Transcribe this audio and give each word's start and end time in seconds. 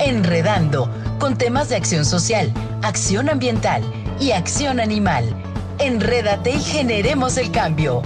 Enredando, 0.00 0.88
con 1.18 1.36
temas 1.36 1.68
de 1.68 1.76
acción 1.76 2.04
social, 2.04 2.52
acción 2.82 3.28
ambiental 3.28 3.82
y 4.20 4.30
acción 4.30 4.78
animal. 4.78 5.24
Enrédate 5.80 6.50
y 6.50 6.60
generemos 6.60 7.36
el 7.36 7.50
cambio. 7.50 8.02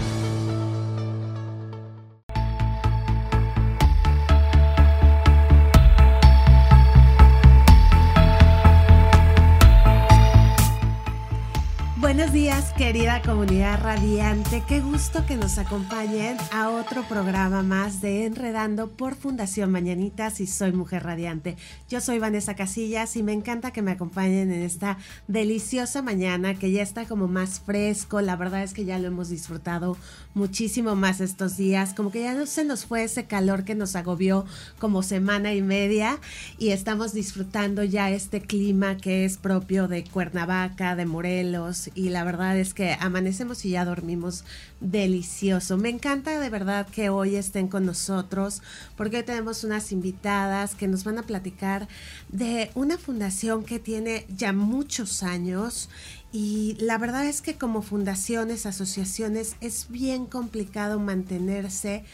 Buenos 12.23 12.35
días, 12.35 12.73
querida 12.75 13.21
comunidad 13.21 13.83
radiante. 13.83 14.63
Qué 14.69 14.81
gusto 14.81 15.27
que 15.27 15.35
nos 15.35 15.59
acompañen 15.59 16.37
a 16.53 16.71
otro 16.71 17.03
programa 17.09 17.65
más 17.65 18.01
de 18.01 18.27
Enredando 18.27 18.89
por 18.89 19.17
Fundación 19.17 19.73
Mañanitas 19.73 20.39
y 20.39 20.47
soy 20.47 20.71
Mujer 20.71 21.03
Radiante. 21.03 21.57
Yo 21.89 22.01
soy 22.01 22.21
Vanessa 22.21 22.55
Casillas 22.55 23.17
y 23.17 23.25
me 23.25 23.33
encanta 23.33 23.73
que 23.73 23.83
me 23.83 23.91
acompañen 23.91 24.53
en 24.53 24.63
esta 24.63 24.99
deliciosa 25.27 26.01
mañana 26.01 26.55
que 26.55 26.71
ya 26.71 26.85
está 26.85 27.07
como 27.07 27.27
más 27.27 27.59
fresco. 27.59 28.21
La 28.21 28.37
verdad 28.37 28.63
es 28.63 28.73
que 28.73 28.85
ya 28.85 29.01
lo 29.01 29.09
hemos 29.09 29.29
disfrutado 29.29 29.97
muchísimo 30.33 30.95
más 30.95 31.21
estos 31.21 31.57
días. 31.57 31.93
Como 31.93 32.13
que 32.13 32.23
ya 32.23 32.35
no 32.35 32.47
se 32.47 32.65
nos 32.65 32.87
fue 32.87 33.03
ese 33.03 33.25
calor 33.25 33.65
que 33.65 33.75
nos 33.75 33.97
agobió 33.97 34.45
como 34.79 35.03
semana 35.03 35.55
y 35.55 35.63
media 35.63 36.21
y 36.57 36.69
estamos 36.69 37.15
disfrutando 37.15 37.83
ya 37.83 38.11
este 38.11 38.41
clima 38.41 38.97
que 38.97 39.25
es 39.25 39.39
propio 39.39 39.89
de 39.89 40.05
Cuernavaca, 40.05 40.95
de 40.95 41.05
Morelos 41.05 41.91
y 41.97 42.12
la 42.13 42.25
verdad 42.25 42.57
es 42.57 42.75
que 42.75 42.97
amanecemos 43.01 43.65
y 43.65 43.71
ya 43.71 43.85
dormimos 43.85 44.45
delicioso. 44.81 45.77
Me 45.77 45.89
encanta 45.89 46.39
de 46.39 46.51
verdad 46.51 46.87
que 46.87 47.09
hoy 47.09 47.37
estén 47.37 47.69
con 47.69 47.87
nosotros 47.87 48.63
porque 48.97 49.19
hoy 49.19 49.23
tenemos 49.23 49.65
unas 49.65 49.91
invitadas 49.93 50.75
que 50.75 50.89
nos 50.89 51.05
van 51.05 51.19
a 51.19 51.23
platicar 51.23 51.89
de 52.29 52.71
una 52.75 52.99
fundación 52.99 53.65
que 53.65 53.79
tiene 53.79 54.27
ya 54.29 54.53
muchos 54.53 55.23
años 55.23 55.89
y 56.33 56.77
la 56.81 56.97
verdad 56.99 57.27
es 57.27 57.43
que 57.43 57.59
como 57.59 57.83
fundaciones, 57.83 58.65
asociaciones, 58.65 59.57
es 59.61 59.87
bien 59.91 60.27
complicado 60.27 60.99
mantenerse 60.99 62.05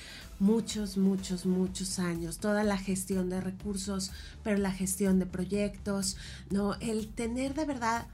muchos, 0.41 0.97
muchos, 0.97 1.47
muchos 1.47 1.99
años. 1.99 2.39
Toda 2.39 2.65
la 2.65 2.79
gestión 2.79 3.29
de 3.31 3.41
recursos, 3.41 4.13
pero 4.43 4.59
la 4.59 4.73
gestión 4.73 5.19
de 5.19 5.27
proyectos, 5.27 6.17
¿no? 6.51 6.75
El 6.81 7.09
tener 7.09 7.55
de 7.55 7.65
verdad 7.65 8.07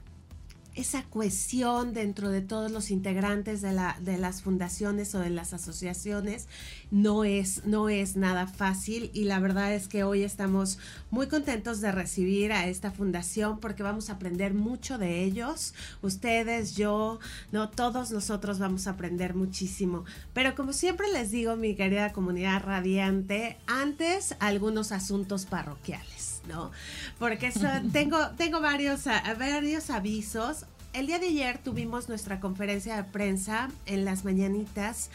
esa 0.75 1.03
cohesión 1.03 1.93
dentro 1.93 2.29
de 2.29 2.41
todos 2.41 2.71
los 2.71 2.91
integrantes 2.91 3.61
de, 3.61 3.71
la, 3.71 3.97
de 4.01 4.17
las 4.17 4.41
fundaciones 4.41 5.15
o 5.15 5.19
de 5.19 5.29
las 5.29 5.53
asociaciones 5.53 6.47
no 6.91 7.23
es, 7.23 7.65
no 7.65 7.89
es 7.89 8.15
nada 8.15 8.47
fácil 8.47 9.09
y 9.13 9.23
la 9.23 9.39
verdad 9.39 9.73
es 9.73 9.87
que 9.87 10.03
hoy 10.03 10.23
estamos 10.23 10.77
muy 11.11 11.27
contentos 11.27 11.81
de 11.81 11.91
recibir 11.91 12.51
a 12.51 12.67
esta 12.67 12.91
fundación 12.91 13.59
porque 13.59 13.83
vamos 13.83 14.09
a 14.09 14.13
aprender 14.13 14.53
mucho 14.53 14.97
de 14.97 15.23
ellos. 15.23 15.73
Ustedes, 16.01 16.75
yo, 16.75 17.19
no, 17.51 17.69
todos 17.69 18.11
nosotros 18.11 18.59
vamos 18.59 18.87
a 18.87 18.91
aprender 18.91 19.33
muchísimo. 19.33 20.05
Pero 20.33 20.55
como 20.55 20.73
siempre 20.73 21.11
les 21.11 21.31
digo, 21.31 21.55
mi 21.55 21.75
querida 21.75 22.11
comunidad 22.11 22.63
radiante, 22.63 23.57
antes 23.67 24.35
algunos 24.39 24.91
asuntos 24.91 25.45
parroquiales. 25.45 26.14
¿No? 26.47 26.71
Porque 27.19 27.51
tengo, 27.91 28.29
tengo 28.37 28.61
varios, 28.61 29.05
varios 29.37 29.89
avisos. 29.89 30.65
El 30.93 31.07
día 31.07 31.19
de 31.19 31.27
ayer 31.27 31.57
tuvimos 31.57 32.07
nuestra 32.07 32.39
conferencia 32.39 32.95
de 32.95 33.03
prensa 33.03 33.69
en 33.85 34.05
las 34.05 34.23
mañanitas 34.23 35.09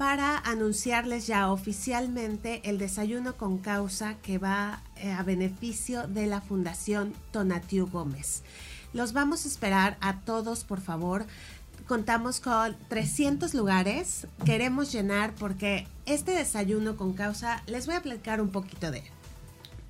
para 0.00 0.38
anunciarles 0.38 1.26
ya 1.26 1.52
oficialmente 1.52 2.62
el 2.64 2.78
desayuno 2.78 3.36
con 3.36 3.58
causa 3.58 4.14
que 4.22 4.38
va 4.38 4.82
eh, 4.96 5.12
a 5.12 5.22
beneficio 5.22 6.08
de 6.08 6.26
la 6.26 6.40
Fundación 6.40 7.12
Tonatiu 7.32 7.86
Gómez. 7.86 8.42
Los 8.94 9.12
vamos 9.12 9.44
a 9.44 9.48
esperar 9.48 9.98
a 10.00 10.20
todos, 10.20 10.64
por 10.64 10.80
favor. 10.80 11.26
Contamos 11.86 12.40
con 12.40 12.74
300 12.88 13.52
lugares. 13.52 14.26
Queremos 14.46 14.90
llenar 14.90 15.34
porque 15.34 15.86
este 16.06 16.32
desayuno 16.32 16.96
con 16.96 17.12
causa, 17.12 17.62
les 17.66 17.84
voy 17.84 17.96
a 17.96 18.00
platicar 18.00 18.40
un 18.40 18.48
poquito 18.48 18.90
de 18.90 19.00
él. 19.00 19.19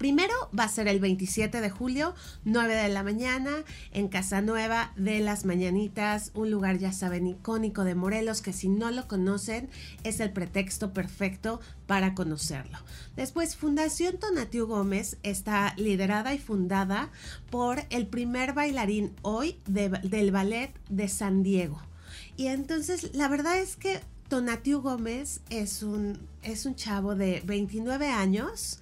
Primero 0.01 0.33
va 0.59 0.65
a 0.65 0.69
ser 0.69 0.89
el 0.89 0.99
27 0.99 1.61
de 1.61 1.69
julio, 1.69 2.15
9 2.47 2.75
de 2.75 2.89
la 2.89 3.03
mañana, 3.03 3.51
en 3.93 4.09
Casa 4.09 4.41
Nueva 4.41 4.95
de 4.97 5.21
las 5.21 5.45
Mañanitas, 5.45 6.31
un 6.33 6.51
lugar 6.51 6.79
ya 6.79 6.91
saben 6.91 7.27
icónico 7.27 7.85
de 7.85 7.95
Morelos 7.95 8.41
que 8.41 8.55
si 8.55 8.71
no 8.71 8.91
lo 8.91 9.07
conocen 9.07 9.69
es 10.03 10.21
el 10.21 10.33
pretexto 10.33 10.95
perfecto 10.95 11.61
para 11.87 12.15
conocerlo. 12.15 12.79
Después, 13.15 13.57
Fundación 13.57 14.17
Tonatiu 14.17 14.67
Gómez 14.67 15.19
está 15.23 15.75
liderada 15.77 16.33
y 16.33 16.39
fundada 16.39 17.11
por 17.51 17.85
el 17.91 18.07
primer 18.07 18.55
bailarín 18.55 19.13
hoy 19.21 19.59
del 19.67 20.31
ballet 20.31 20.73
de 20.89 21.09
San 21.09 21.43
Diego. 21.43 21.79
Y 22.39 22.47
entonces, 22.47 23.11
la 23.13 23.29
verdad 23.29 23.59
es 23.59 23.77
que 23.77 24.01
Tonatiu 24.31 24.81
Gómez 24.81 25.41
es 25.51 25.83
un, 25.83 26.27
es 26.43 26.65
un 26.65 26.77
chavo 26.77 27.17
de 27.17 27.43
29 27.45 28.07
años 28.07 28.79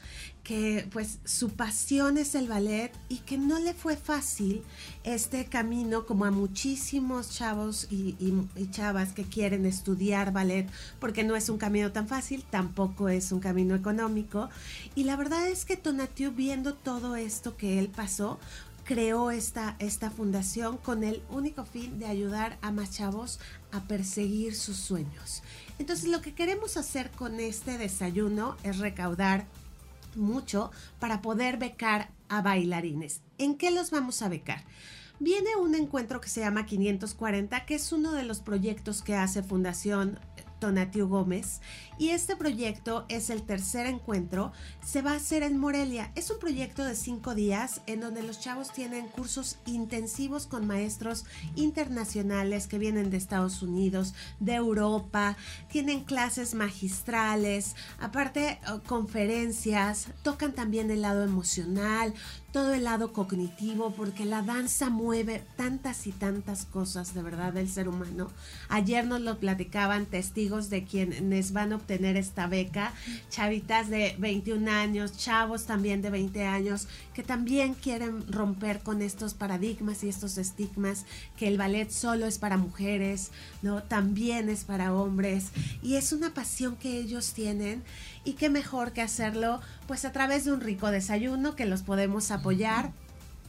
que 0.49 0.89
pues 0.91 1.19
su 1.27 1.51
pasión 1.51 2.17
es 2.17 2.35
el 2.35 2.49
ballet 2.49 2.91
y 3.11 3.19
que 3.19 3.37
no 3.37 3.59
le 3.59 3.75
fue 3.75 3.99
fácil 3.99 4.63
este 5.05 5.45
camino 5.45 6.07
como 6.07 6.25
a 6.25 6.31
muchísimos 6.31 7.29
chavos 7.29 7.87
y, 7.91 8.17
chavas 8.71 9.13
que 9.13 9.25
quieren 9.25 9.67
estudiar 9.67 10.33
ballet 10.33 10.67
porque 11.01 11.23
no 11.23 11.37
es 11.37 11.51
un 11.51 11.59
camino 11.59 11.93
tan 11.93 12.09
fácil, 12.09 12.47
tampoco 12.49 13.11
es 13.11 13.31
un 13.31 13.41
camino 13.41 13.75
económico 13.75 14.49
y 14.95 15.05
la 15.05 15.17
verdad 15.17 15.47
es 15.47 15.67
que 15.67 15.77
Tonatiu 15.77 16.33
viendo 16.33 16.73
todo 16.73 17.15
esto 17.15 17.59
que 17.59 17.79
él 17.79 17.91
pasó 17.95 18.39
creó 18.85 19.31
esta, 19.31 19.77
esta 19.81 20.11
fundación 20.11 20.79
con 20.79 21.05
el 21.05 21.23
único 21.29 21.67
fin 21.67 21.99
de 21.99 22.07
ayudar 22.07 22.57
a 22.63 22.73
más 22.73 22.93
chavos 22.93 23.39
a 23.71 23.83
perseguir 23.83 24.57
sus 24.57 24.79
sueños. 24.79 25.43
Entonces 25.79 26.09
lo 26.09 26.23
que 26.23 26.33
queremos 26.33 26.79
hacer 26.79 27.11
con 27.11 27.39
este 27.39 27.77
desayuno 27.77 28.57
es 28.63 28.79
recaudar 28.79 29.45
mucho 30.19 30.71
para 30.99 31.23
poder 31.23 31.57
becar 31.57 32.11
a 32.29 32.43
bailarines. 32.43 33.23
¿En 33.39 33.57
qué 33.57 33.71
los 33.71 33.91
vamos 33.91 34.23
a 34.23 34.29
becar? 34.29 34.65
Viene 35.21 35.57
un 35.57 35.75
encuentro 35.75 36.21
que 36.21 36.29
se 36.29 36.41
llama 36.41 36.67
540, 36.67 37.67
que 37.67 37.75
es 37.75 37.93
uno 37.93 38.13
de 38.13 38.23
los 38.23 38.41
proyectos 38.41 39.03
que 39.03 39.17
hace 39.17 39.43
Fundación 39.43 40.21
Tonatiu 40.59 41.09
Gómez. 41.09 41.61
Y 41.99 42.11
este 42.11 42.37
proyecto 42.37 43.05
es 43.09 43.29
el 43.31 43.43
tercer 43.43 43.87
encuentro. 43.87 44.53
Se 44.85 45.03
va 45.03 45.13
a 45.13 45.17
hacer 45.17 45.43
en 45.43 45.59
Morelia. 45.59 46.13
Es 46.15 46.31
un 46.31 46.39
proyecto 46.39 46.85
de 46.85 46.95
cinco 46.95 47.35
días 47.35 47.81
en 47.87 48.01
donde 48.01 48.23
los 48.23 48.41
chavos 48.41 48.73
tienen 48.73 49.09
cursos 49.09 49.59
intensivos 49.67 50.47
con 50.47 50.67
maestros 50.67 51.25
internacionales 51.57 52.69
que 52.69 52.79
vienen 52.79 53.11
de 53.11 53.17
Estados 53.17 53.63
Unidos, 53.63 54.15
de 54.39 54.55
Europa. 54.55 55.37
Tienen 55.71 56.05
clases 56.05 56.55
magistrales, 56.55 57.75
aparte 57.99 58.61
oh, 58.71 58.81
conferencias. 58.87 60.09
Tocan 60.23 60.53
también 60.53 60.91
el 60.91 61.03
lado 61.03 61.25
emocional, 61.25 62.15
todo 62.53 62.73
el 62.73 62.85
lado 62.85 63.13
cognitivo, 63.13 63.93
porque 63.93 64.25
la 64.25 64.43
danza 64.43 64.89
mueve 64.89 65.45
tantas 65.57 66.07
y 66.07 66.13
tantas 66.13 66.65
cosas 66.65 67.15
de 67.15 67.23
verdad 67.23 67.53
del 67.53 67.69
ser 67.69 67.89
humano. 67.89 68.31
Ayer 68.69 69.07
nos 69.07 69.21
lo 69.21 69.39
platicaban 69.39 70.07
testigos 70.07 70.71
de 70.71 70.85
quienes 70.85 71.53
van 71.53 71.73
a 71.73 71.77
obtener 71.77 72.17
esta 72.17 72.47
beca, 72.47 72.93
chavitas 73.29 73.91
de 73.91 74.17
21 74.19 74.71
años, 74.71 75.17
chavos 75.17 75.67
también 75.67 76.01
de 76.01 76.11
20 76.11 76.47
años, 76.47 76.89
que 77.13 77.23
también 77.23 77.75
quieren 77.75 78.31
romper 78.33 78.81
con 78.81 79.03
estos 79.03 79.35
paradigmas 79.35 80.03
y 80.03 80.09
estos 80.09 80.39
estigmas, 80.39 81.05
que 81.37 81.49
el 81.49 81.59
ballet 81.59 81.91
solo 81.91 82.27
es 82.27 82.39
para 82.39 82.57
mujeres, 82.57 83.31
¿no? 83.61 83.83
También 83.83 84.49
es 84.49 84.65
para 84.65 84.95
hombres, 84.95 85.49
y 85.83 85.97
es 85.97 86.13
una 86.13 86.33
pasión 86.33 86.77
que 86.77 86.99
ellos 86.99 87.35
tienen 87.35 87.83
y 88.25 88.35
qué 88.35 88.49
mejor 88.49 88.93
que 88.93 89.03
hacerlo 89.03 89.61
pues 89.87 90.05
a 90.05 90.13
través 90.13 90.45
de 90.45 90.53
un 90.53 90.61
rico 90.61 90.91
desayuno 90.91 91.57
que 91.57 91.67
los 91.67 91.83
podemos 91.83 92.31
apoyar. 92.31 92.93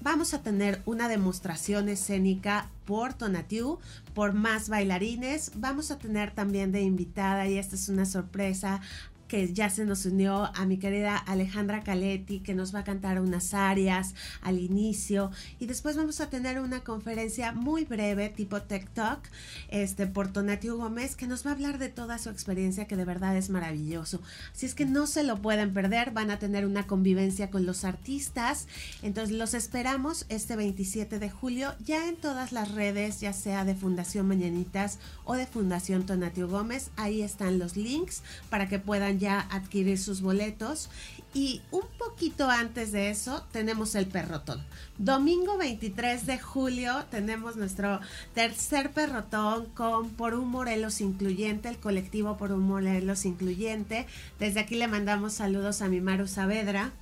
Vamos 0.01 0.33
a 0.33 0.42
tener 0.42 0.81
una 0.86 1.10
demostración 1.10 1.89
escénica 1.89 2.69
por 2.86 3.13
Tonatiu, 3.13 3.80
por 4.13 4.31
más 4.33 4.69
bailarines. 4.69 5.51
Vamos 5.56 5.92
a 5.92 6.00
tener 6.00 6.31
también 6.31 6.71
de 6.71 6.81
invitada, 6.81 7.48
y 7.48 7.57
esta 7.57 7.75
es 7.75 7.89
una 7.89 8.06
sorpresa, 8.06 8.80
que 9.29 9.53
ya 9.53 9.69
se 9.69 9.85
nos 9.85 10.05
unió 10.05 10.51
a 10.55 10.65
mi 10.65 10.77
querida 10.77 11.15
Alejandra 11.15 11.83
Caletti, 11.83 12.39
que 12.39 12.55
nos 12.55 12.73
va 12.73 12.79
a 12.79 12.83
cantar 12.83 13.21
unas 13.21 13.53
áreas 13.53 14.15
al 14.41 14.57
inicio. 14.57 15.31
Y 15.59 15.67
después 15.67 15.95
vamos 15.95 16.19
a 16.19 16.29
tener 16.29 16.59
una 16.59 16.83
conferencia 16.83 17.51
muy 17.51 17.85
breve, 17.85 18.29
tipo 18.29 18.63
Tech 18.63 18.89
Talk, 18.89 19.21
este, 19.69 20.07
por 20.07 20.33
Tonatio 20.33 20.77
Gómez, 20.77 21.15
que 21.15 21.27
nos 21.27 21.45
va 21.45 21.51
a 21.51 21.53
hablar 21.53 21.77
de 21.77 21.89
toda 21.89 22.17
su 22.17 22.29
experiencia, 22.29 22.87
que 22.87 22.95
de 22.95 23.05
verdad 23.05 23.37
es 23.37 23.51
maravilloso. 23.51 24.19
Así 24.53 24.65
es 24.65 24.73
que 24.73 24.85
no 24.85 25.05
se 25.05 25.23
lo 25.23 25.37
pueden 25.41 25.73
perder, 25.73 26.09
van 26.11 26.31
a 26.31 26.39
tener 26.39 26.65
una 26.65 26.87
convivencia 26.87 27.51
con 27.51 27.67
los 27.67 27.85
artistas. 27.85 28.67
Entonces 29.03 29.37
los 29.37 29.53
esperamos 29.53 30.25
este 30.29 30.55
27 30.55 31.19
de 31.19 31.29
julio, 31.29 31.75
ya 31.85 32.09
en 32.09 32.15
todas 32.15 32.51
las 32.51 32.71
redes, 32.71 33.21
ya 33.21 33.33
sea 33.33 33.63
de 33.63 33.75
Fundación 33.75 34.27
Mañanitas 34.27 34.97
o 35.23 35.35
de 35.35 35.45
Fundación 35.45 36.07
Tonatio 36.07 36.47
Gómez. 36.47 36.89
Ahí 36.95 37.21
están 37.21 37.59
los 37.59 37.77
links 37.77 38.23
para 38.49 38.67
que 38.67 38.79
puedan 38.79 39.19
ya 39.19 39.42
adquirir 39.51 40.00
sus 40.00 40.21
boletos. 40.21 40.89
Y 41.33 41.62
un 41.69 41.83
poquito 42.00 42.50
antes 42.50 42.92
de 42.92 43.12
eso 43.12 43.45
tenemos 43.51 43.94
el 43.94 44.07
perrotón. 44.07 44.63
Domingo 44.98 45.57
23 45.57 46.25
de 46.25 46.39
julio 46.39 47.06
tenemos 47.12 47.56
nuestro 47.56 48.00
tercer 48.33 48.92
perrotón 48.92 49.66
con 49.75 50.10
Por 50.10 50.33
un 50.33 50.50
Morelos 50.50 51.01
Incluyente, 51.01 51.69
el 51.69 51.77
colectivo 51.77 52.38
Por 52.38 52.51
un 52.51 52.62
Morelos 52.62 53.25
Incluyente. 53.25 54.07
Desde 54.39 54.62
aquí 54.62 54.75
le 54.75 54.88
mandamos 54.88 55.33
saludos 55.33 55.83
a 55.83 55.88
mi 55.88 56.01
Maru 56.01 56.27
Saavedra. 56.27 56.94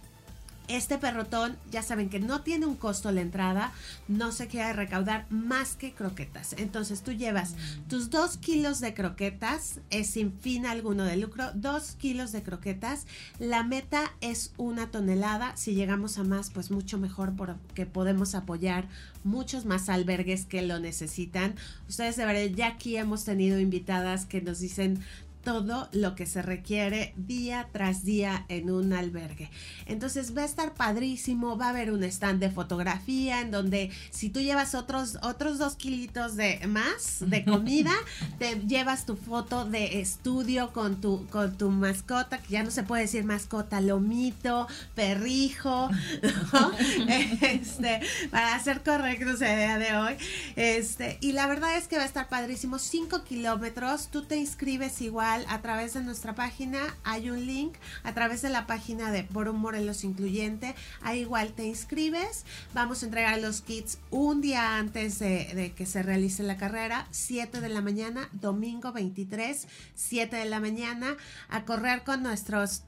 Este 0.68 0.98
perrotón, 0.98 1.58
ya 1.72 1.82
saben 1.82 2.10
que 2.10 2.20
no 2.20 2.42
tiene 2.42 2.66
un 2.66 2.76
costo 2.76 3.12
la 3.12 3.22
entrada, 3.22 3.72
no 4.08 4.32
se 4.32 4.48
quiere 4.48 4.74
recaudar 4.74 5.26
más 5.30 5.76
que 5.76 5.94
croquetas. 5.94 6.54
Entonces 6.58 7.04
tú 7.04 7.14
llevas 7.14 7.54
mm. 7.54 7.88
tus 7.88 8.10
dos 8.10 8.38
kilos 8.38 8.80
de 8.80 8.94
croquetas, 8.94 9.80
es 9.90 10.10
sin 10.10 10.34
fin 10.34 10.66
alguno 10.66 11.06
de 11.06 11.18
lucro, 11.18 11.52
dos 11.54 11.92
kilos 11.92 12.32
de 12.32 12.44
croquetas. 12.44 13.08
La 13.40 13.64
meta 13.64 14.12
es 14.22 14.54
una 14.58 14.92
tonelada. 14.92 15.56
Si 15.56 15.74
llegamos 15.74 16.18
a 16.18 16.24
más, 16.24 16.50
pues 16.50 16.72
mucho 16.72 16.98
mejor 16.98 17.36
porque 17.36 17.86
podemos 17.86 18.36
apoyar 18.36 18.88
muchos 19.24 19.66
más 19.66 19.90
albergues 19.90 20.46
que 20.46 20.62
lo 20.62 20.80
necesitan. 20.80 21.56
Ustedes 21.88 22.16
de 22.16 22.26
verdad, 22.26 22.56
ya 22.56 22.68
aquí 22.68 22.98
hemos 22.98 23.26
tenido 23.26 23.60
invitadas 23.60 24.26
que 24.26 24.42
nos 24.42 24.60
dicen, 24.60 25.04
todo 25.48 25.88
lo 25.94 26.14
que 26.14 26.26
se 26.26 26.42
requiere 26.42 27.14
día 27.16 27.70
tras 27.72 28.04
día 28.04 28.46
en 28.50 28.70
un 28.70 28.92
albergue. 28.92 29.50
Entonces 29.86 30.36
va 30.36 30.42
a 30.42 30.46
estar 30.46 30.74
padrísimo, 30.74 31.58
va 31.58 31.68
a 31.68 31.70
haber 31.70 31.94
un 31.94 32.04
stand 32.04 32.42
de 32.42 32.52
fotografía 32.52 33.40
en 33.40 33.50
donde 33.50 33.90
si 34.10 34.30
tú 34.30 34.42
llevas 34.42 34.76
otros, 34.76 35.18
otros 35.22 35.58
dos 35.58 35.78
kilitos 35.78 36.36
de 36.36 36.68
más 36.68 37.20
de 37.22 37.46
comida, 37.46 37.94
te 38.40 38.60
llevas 38.68 39.06
tu 39.06 39.16
foto 39.16 39.64
de 39.64 40.02
estudio 40.02 40.74
con 40.74 41.00
tu, 41.00 41.26
con 41.28 41.58
tu 41.58 41.72
mascota, 41.72 42.40
que 42.40 42.50
ya 42.50 42.64
no 42.64 42.70
se 42.70 42.84
puede 42.84 43.04
decir 43.04 43.24
mascota, 43.24 43.80
lomito, 43.80 44.68
perrijo, 44.96 45.90
este, 47.42 48.02
para 48.32 48.60
ser 48.60 48.84
correctos 48.84 49.40
el 49.40 49.56
día 49.56 49.78
de 49.78 49.96
hoy. 49.96 50.18
Este, 50.58 51.18
y 51.22 51.32
la 51.32 51.48
verdad 51.48 51.78
es 51.78 51.88
que 51.88 51.96
va 51.96 52.04
a 52.04 52.06
estar 52.06 52.28
padrísimo, 52.28 52.80
5 52.80 53.24
kilómetros, 53.24 54.10
tú 54.10 54.24
te 54.24 54.36
inscribes 54.36 55.00
igual 55.00 55.37
a 55.48 55.62
través 55.62 55.94
de 55.94 56.02
nuestra 56.02 56.36
página 56.36 56.80
hay 57.04 57.30
un 57.30 57.46
link, 57.46 57.76
a 58.04 58.14
través 58.14 58.42
de 58.42 58.50
la 58.50 58.68
página 58.68 59.12
de 59.12 59.24
Por 59.24 59.50
un 59.50 59.60
Morelos 59.60 60.04
Incluyente, 60.04 60.76
ahí 61.02 61.20
igual 61.20 61.54
te 61.54 61.66
inscribes, 61.66 62.46
vamos 62.74 63.04
a 63.04 63.06
entregar 63.06 63.40
los 63.40 63.62
kits 63.62 64.00
un 64.10 64.42
día 64.42 64.78
antes 64.78 65.20
de, 65.20 65.52
de 65.54 65.74
que 65.74 65.86
se 65.86 66.04
realice 66.04 66.44
la 66.44 66.58
carrera, 66.58 67.08
7 67.12 67.62
de 67.62 67.70
la 67.70 67.82
mañana, 67.82 68.30
domingo 68.32 68.92
23, 68.92 69.68
7 69.96 70.36
de 70.36 70.46
la 70.46 70.60
mañana, 70.60 71.18
a 71.50 71.66
correr 71.66 72.04
con 72.04 72.24
nuestros 72.24 72.84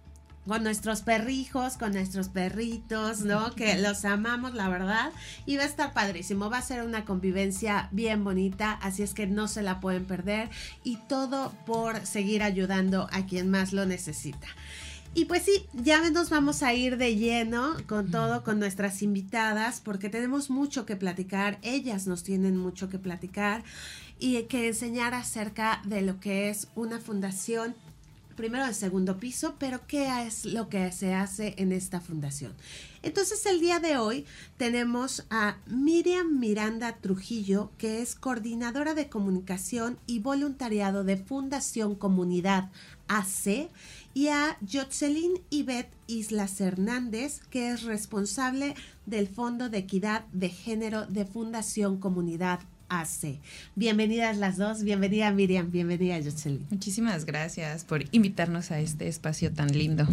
con 0.49 0.63
nuestros 0.63 1.01
perrijos, 1.01 1.77
con 1.77 1.93
nuestros 1.93 2.27
perritos, 2.27 3.21
¿no? 3.21 3.53
Que 3.53 3.77
los 3.77 4.03
amamos, 4.03 4.55
la 4.55 4.67
verdad. 4.67 5.11
Y 5.45 5.57
va 5.57 5.63
a 5.63 5.67
estar 5.67 5.93
padrísimo, 5.93 6.49
va 6.49 6.57
a 6.57 6.63
ser 6.63 6.81
una 6.83 7.05
convivencia 7.05 7.87
bien 7.91 8.23
bonita, 8.23 8.71
así 8.81 9.03
es 9.03 9.13
que 9.13 9.27
no 9.27 9.47
se 9.47 9.61
la 9.61 9.79
pueden 9.79 10.05
perder. 10.05 10.49
Y 10.83 10.97
todo 11.07 11.53
por 11.67 12.03
seguir 12.03 12.41
ayudando 12.41 13.07
a 13.11 13.27
quien 13.27 13.51
más 13.51 13.73
lo 13.73 13.85
necesita. 13.85 14.47
Y 15.13 15.25
pues 15.25 15.43
sí, 15.43 15.67
ya 15.73 16.09
nos 16.09 16.31
vamos 16.31 16.63
a 16.63 16.73
ir 16.73 16.97
de 16.97 17.15
lleno 17.15 17.75
con 17.87 18.09
todo, 18.09 18.43
con 18.43 18.57
nuestras 18.57 19.03
invitadas, 19.03 19.81
porque 19.81 20.09
tenemos 20.09 20.49
mucho 20.49 20.87
que 20.87 20.95
platicar, 20.95 21.59
ellas 21.61 22.07
nos 22.07 22.23
tienen 22.23 22.57
mucho 22.57 22.89
que 22.89 22.97
platicar 22.97 23.63
y 24.17 24.41
que 24.43 24.67
enseñar 24.67 25.13
acerca 25.13 25.81
de 25.85 26.01
lo 26.01 26.19
que 26.19 26.49
es 26.49 26.69
una 26.75 26.99
fundación 26.99 27.75
primero 28.39 28.63
del 28.63 28.73
segundo 28.73 29.17
piso, 29.17 29.55
pero 29.59 29.81
¿qué 29.85 30.25
es 30.25 30.45
lo 30.45 30.69
que 30.69 30.93
se 30.93 31.13
hace 31.13 31.55
en 31.57 31.73
esta 31.73 31.99
fundación? 31.99 32.53
Entonces 33.03 33.45
el 33.45 33.59
día 33.59 33.81
de 33.81 33.97
hoy 33.97 34.25
tenemos 34.55 35.25
a 35.29 35.57
Miriam 35.65 36.39
Miranda 36.39 36.95
Trujillo, 37.01 37.69
que 37.77 38.01
es 38.01 38.15
coordinadora 38.15 38.93
de 38.93 39.09
comunicación 39.09 39.99
y 40.07 40.19
voluntariado 40.19 41.03
de 41.03 41.17
Fundación 41.17 41.95
Comunidad 41.95 42.71
AC, 43.09 43.67
y 44.13 44.29
a 44.29 44.57
Jocelyn 44.71 45.41
Ivette 45.49 45.91
Islas 46.07 46.61
Hernández, 46.61 47.41
que 47.49 47.71
es 47.71 47.83
responsable 47.83 48.73
del 49.05 49.27
Fondo 49.27 49.67
de 49.67 49.79
Equidad 49.79 50.23
de 50.31 50.47
Género 50.47 51.05
de 51.07 51.25
Fundación 51.25 51.97
Comunidad 51.97 52.61
hace. 52.89 53.39
Bienvenidas 53.75 54.37
las 54.37 54.57
dos, 54.57 54.83
bienvenida 54.83 55.31
Miriam, 55.31 55.71
bienvenida 55.71 56.17
Jocelyn. 56.21 56.65
Muchísimas 56.69 57.25
gracias 57.25 57.85
por 57.85 58.03
invitarnos 58.11 58.71
a 58.71 58.79
este 58.79 59.07
espacio 59.07 59.53
tan 59.53 59.71
lindo. 59.71 60.07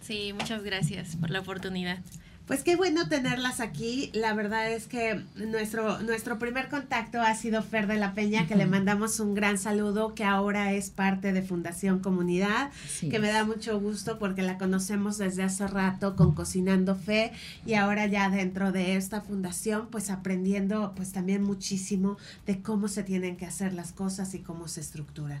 Sí, 0.00 0.32
muchas 0.32 0.62
gracias 0.62 1.16
por 1.16 1.30
la 1.30 1.40
oportunidad. 1.40 1.98
Pues 2.46 2.62
qué 2.62 2.76
bueno 2.76 3.08
tenerlas 3.08 3.60
aquí. 3.60 4.10
La 4.12 4.34
verdad 4.34 4.70
es 4.70 4.86
que 4.86 5.24
nuestro, 5.34 6.02
nuestro 6.02 6.38
primer 6.38 6.68
contacto 6.68 7.22
ha 7.22 7.34
sido 7.34 7.62
Fer 7.62 7.86
de 7.86 7.96
la 7.96 8.12
Peña, 8.12 8.46
que 8.46 8.54
le 8.54 8.66
mandamos 8.66 9.18
un 9.18 9.32
gran 9.32 9.56
saludo, 9.56 10.14
que 10.14 10.24
ahora 10.24 10.74
es 10.74 10.90
parte 10.90 11.32
de 11.32 11.40
Fundación 11.40 12.00
Comunidad, 12.00 12.70
que 13.00 13.18
me 13.18 13.28
da 13.28 13.46
mucho 13.46 13.80
gusto 13.80 14.18
porque 14.18 14.42
la 14.42 14.58
conocemos 14.58 15.16
desde 15.16 15.42
hace 15.42 15.66
rato 15.66 16.16
con 16.16 16.34
Cocinando 16.34 16.94
Fe 16.96 17.32
y 17.64 17.74
ahora 17.74 18.06
ya 18.08 18.28
dentro 18.28 18.72
de 18.72 18.96
esta 18.96 19.22
fundación, 19.22 19.88
pues 19.90 20.10
aprendiendo 20.10 20.92
pues 20.94 21.12
también 21.12 21.42
muchísimo 21.42 22.18
de 22.44 22.60
cómo 22.60 22.88
se 22.88 23.04
tienen 23.04 23.38
que 23.38 23.46
hacer 23.46 23.72
las 23.72 23.92
cosas 23.92 24.34
y 24.34 24.40
cómo 24.40 24.68
se 24.68 24.82
estructura. 24.82 25.40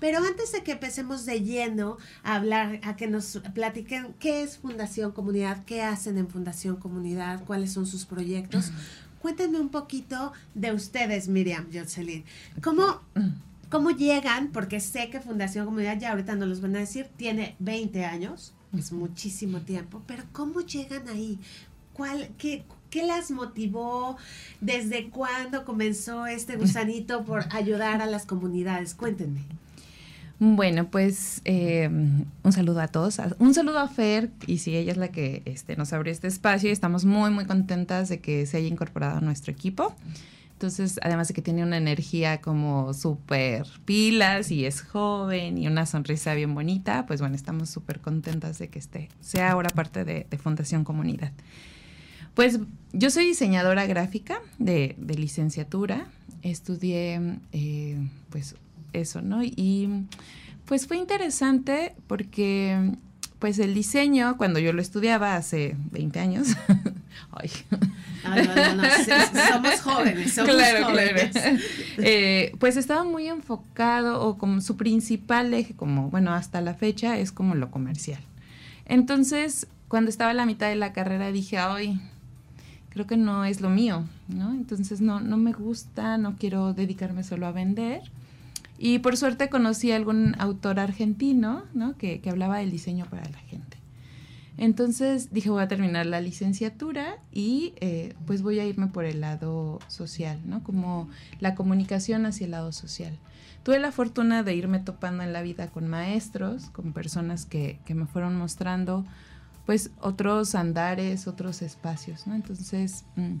Pero 0.00 0.18
antes 0.18 0.50
de 0.52 0.64
que 0.64 0.72
empecemos 0.72 1.24
de 1.24 1.42
lleno 1.42 1.96
a 2.24 2.34
hablar, 2.34 2.80
a 2.82 2.96
que 2.96 3.06
nos 3.06 3.40
platiquen 3.54 4.14
qué 4.18 4.42
es 4.42 4.58
Fundación 4.58 5.12
Comunidad, 5.12 5.64
qué 5.64 5.80
hacen 5.80 6.18
en 6.18 6.28
Fundación 6.28 6.41
Comunidad, 6.80 7.44
cuáles 7.44 7.72
son 7.72 7.86
sus 7.86 8.04
proyectos, 8.04 8.70
cuéntenme 9.20 9.60
un 9.60 9.68
poquito 9.68 10.32
de 10.54 10.72
ustedes, 10.72 11.28
Miriam, 11.28 11.66
Jocelyn. 11.72 12.24
¿Cómo, 12.62 13.00
¿Cómo 13.70 13.90
llegan? 13.90 14.50
Porque 14.52 14.80
sé 14.80 15.08
que 15.10 15.20
Fundación 15.20 15.64
Comunidad, 15.64 15.98
ya 15.98 16.10
ahorita 16.10 16.34
nos 16.34 16.48
los 16.48 16.60
van 16.60 16.76
a 16.76 16.80
decir, 16.80 17.08
tiene 17.16 17.56
20 17.58 18.04
años, 18.04 18.52
es 18.76 18.92
muchísimo 18.92 19.60
tiempo, 19.60 20.02
pero 20.06 20.24
¿cómo 20.32 20.60
llegan 20.60 21.08
ahí? 21.08 21.38
¿Cuál, 21.92 22.30
qué, 22.38 22.64
¿Qué 22.92 23.02
las 23.06 23.30
motivó? 23.30 24.18
¿Desde 24.60 25.08
cuándo 25.08 25.64
comenzó 25.64 26.26
este 26.26 26.56
gusanito 26.56 27.24
por 27.24 27.44
ayudar 27.50 28.02
a 28.02 28.06
las 28.06 28.26
comunidades? 28.26 28.94
Cuéntenme. 28.94 29.40
Bueno, 30.44 30.88
pues 30.90 31.40
eh, 31.44 31.88
un 31.88 32.52
saludo 32.52 32.80
a 32.80 32.88
todos. 32.88 33.20
Un 33.38 33.54
saludo 33.54 33.78
a 33.78 33.86
Fer, 33.86 34.28
y 34.48 34.58
si 34.58 34.76
ella 34.76 34.90
es 34.90 34.98
la 34.98 35.06
que 35.06 35.42
este, 35.44 35.76
nos 35.76 35.92
abrió 35.92 36.12
este 36.12 36.26
espacio 36.26 36.68
y 36.68 36.72
estamos 36.72 37.04
muy, 37.04 37.30
muy 37.30 37.44
contentas 37.44 38.08
de 38.08 38.18
que 38.18 38.44
se 38.46 38.56
haya 38.56 38.66
incorporado 38.66 39.18
a 39.18 39.20
nuestro 39.20 39.52
equipo. 39.52 39.94
Entonces, 40.54 40.98
además 41.04 41.28
de 41.28 41.34
que 41.34 41.42
tiene 41.42 41.62
una 41.62 41.76
energía 41.76 42.40
como 42.40 42.92
súper 42.92 43.68
pilas 43.84 44.50
y 44.50 44.64
es 44.64 44.82
joven 44.82 45.58
y 45.58 45.68
una 45.68 45.86
sonrisa 45.86 46.34
bien 46.34 46.56
bonita, 46.56 47.06
pues 47.06 47.20
bueno, 47.20 47.36
estamos 47.36 47.70
súper 47.70 48.00
contentas 48.00 48.58
de 48.58 48.66
que 48.66 48.80
esté, 48.80 49.10
sea 49.20 49.52
ahora 49.52 49.70
parte 49.70 50.04
de, 50.04 50.26
Fundación 50.38 50.82
Comunidad. 50.82 51.30
Pues 52.34 52.58
yo 52.92 53.10
soy 53.10 53.26
diseñadora 53.26 53.86
gráfica 53.86 54.40
de, 54.58 54.96
licenciatura, 55.16 56.08
estudié 56.42 57.38
eh, 57.52 57.96
pues 58.30 58.56
eso, 58.92 59.22
¿no? 59.22 59.42
Y 59.42 60.06
pues 60.64 60.86
fue 60.86 60.96
interesante 60.96 61.94
porque 62.06 62.92
pues 63.42 63.58
el 63.58 63.74
diseño, 63.74 64.36
cuando 64.36 64.60
yo 64.60 64.72
lo 64.72 64.80
estudiaba 64.80 65.34
hace 65.34 65.74
20 65.90 66.20
años, 66.20 66.48
ay. 67.32 67.50
No, 68.22 68.36
no, 68.36 68.74
no, 68.76 68.84
somos 69.50 69.80
jóvenes, 69.80 70.32
somos 70.32 70.54
claro, 70.54 70.86
jóvenes. 70.86 71.32
Claro. 71.32 71.58
Eh, 71.98 72.52
pues 72.60 72.76
estaba 72.76 73.02
muy 73.02 73.26
enfocado 73.26 74.22
o 74.22 74.38
como 74.38 74.60
su 74.60 74.76
principal 74.76 75.52
eje, 75.54 75.74
como 75.74 76.08
bueno, 76.08 76.32
hasta 76.32 76.60
la 76.60 76.74
fecha 76.74 77.18
es 77.18 77.32
como 77.32 77.56
lo 77.56 77.72
comercial. 77.72 78.20
Entonces, 78.86 79.66
cuando 79.88 80.08
estaba 80.08 80.30
a 80.30 80.34
la 80.34 80.46
mitad 80.46 80.68
de 80.68 80.76
la 80.76 80.92
carrera 80.92 81.32
dije, 81.32 81.58
ay, 81.58 82.00
creo 82.90 83.08
que 83.08 83.16
no 83.16 83.44
es 83.44 83.60
lo 83.60 83.70
mío, 83.70 84.04
¿no? 84.28 84.52
Entonces 84.52 85.00
no, 85.00 85.18
no 85.18 85.36
me 85.36 85.52
gusta, 85.52 86.16
no 86.16 86.36
quiero 86.36 86.74
dedicarme 86.74 87.24
solo 87.24 87.48
a 87.48 87.50
vender 87.50 88.02
Y 88.84 88.98
por 88.98 89.16
suerte 89.16 89.48
conocí 89.48 89.92
a 89.92 89.96
algún 89.96 90.34
autor 90.40 90.80
argentino, 90.80 91.62
¿no? 91.72 91.96
Que, 91.96 92.20
hablaba 92.28 92.58
del 92.58 92.72
diseño 92.72 93.06
para 93.08 93.22
la 93.30 93.38
gente. 93.38 93.76
Entonces 94.58 95.32
dije, 95.32 95.50
voy 95.50 95.62
a 95.62 95.68
terminar 95.68 96.04
la 96.06 96.20
licenciatura 96.20 97.20
y 97.30 97.74
eh, 97.76 98.16
pues 98.26 98.42
voy 98.42 98.58
a 98.58 98.66
irme 98.66 98.88
por 98.88 99.04
el 99.04 99.20
lado 99.20 99.78
social, 99.86 100.40
¿no? 100.46 100.64
Como 100.64 101.08
la 101.38 101.54
comunicación 101.54 102.26
hacia 102.26 102.46
el 102.46 102.50
lado 102.50 102.72
social. 102.72 103.16
Tuve 103.62 103.78
la 103.78 103.92
fortuna 103.92 104.42
de 104.42 104.56
irme 104.56 104.80
topando 104.80 105.22
en 105.22 105.32
la 105.32 105.42
vida 105.42 105.68
con 105.68 105.86
maestros, 105.86 106.64
con 106.70 106.92
personas 106.92 107.46
que, 107.46 107.78
me 107.94 108.06
fueron 108.06 108.34
mostrando 108.34 109.06
pues 109.64 109.92
otros 110.00 110.56
andares, 110.56 111.28
otros 111.28 111.62
espacios, 111.62 112.26
¿no? 112.26 112.34
Entonces 112.34 113.04
mm, 113.14 113.36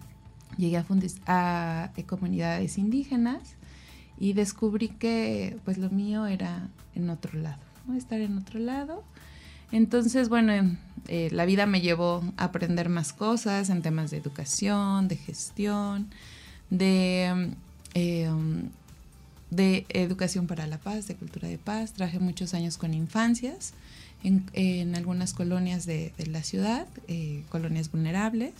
llegué 0.56 0.76
a, 0.76 0.86
a, 1.26 1.84
a 1.86 2.02
comunidades 2.06 2.78
indígenas 2.78 3.56
y 4.22 4.34
descubrí 4.34 4.86
que 4.86 5.58
pues 5.64 5.78
lo 5.78 5.90
mío 5.90 6.26
era 6.26 6.68
en 6.94 7.10
otro 7.10 7.40
lado, 7.40 7.58
¿no? 7.88 7.96
estar 7.96 8.20
en 8.20 8.38
otro 8.38 8.60
lado. 8.60 9.02
Entonces, 9.72 10.28
bueno, 10.28 10.52
eh, 11.08 11.28
la 11.32 11.44
vida 11.44 11.66
me 11.66 11.80
llevó 11.80 12.22
a 12.36 12.44
aprender 12.44 12.88
más 12.88 13.12
cosas 13.12 13.68
en 13.68 13.82
temas 13.82 14.12
de 14.12 14.18
educación, 14.18 15.08
de 15.08 15.16
gestión, 15.16 16.08
de, 16.70 17.50
eh, 17.94 18.30
de 19.50 19.86
educación 19.88 20.46
para 20.46 20.68
la 20.68 20.78
paz, 20.78 21.08
de 21.08 21.16
cultura 21.16 21.48
de 21.48 21.58
paz. 21.58 21.92
Traje 21.92 22.20
muchos 22.20 22.54
años 22.54 22.78
con 22.78 22.94
infancias 22.94 23.74
en, 24.22 24.44
en 24.52 24.94
algunas 24.94 25.32
colonias 25.32 25.84
de, 25.84 26.12
de 26.16 26.26
la 26.26 26.44
ciudad, 26.44 26.86
eh, 27.08 27.42
colonias 27.48 27.90
vulnerables. 27.90 28.52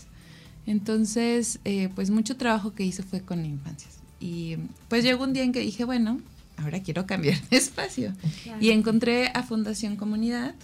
Entonces, 0.67 1.59
eh, 1.63 1.87
pues 1.95 2.09
mucho 2.09 2.35
trabajo 2.35 2.73
que 2.73 2.83
hice 2.83 3.01
fue 3.01 3.21
con 3.21 3.45
infancias. 3.45 4.02
Y 4.23 4.55
pues 4.87 5.03
llegó 5.03 5.25
un 5.25 5.33
día 5.33 5.43
en 5.43 5.51
que 5.51 5.59
dije, 5.59 5.83
bueno, 5.83 6.21
ahora 6.55 6.81
quiero 6.81 7.05
cambiar 7.05 7.41
de 7.49 7.57
espacio. 7.57 8.13
Claro. 8.43 8.57
Y 8.61 8.69
encontré 8.69 9.27
a 9.33 9.43
Fundación 9.43 9.97
Comunidad, 9.97 10.55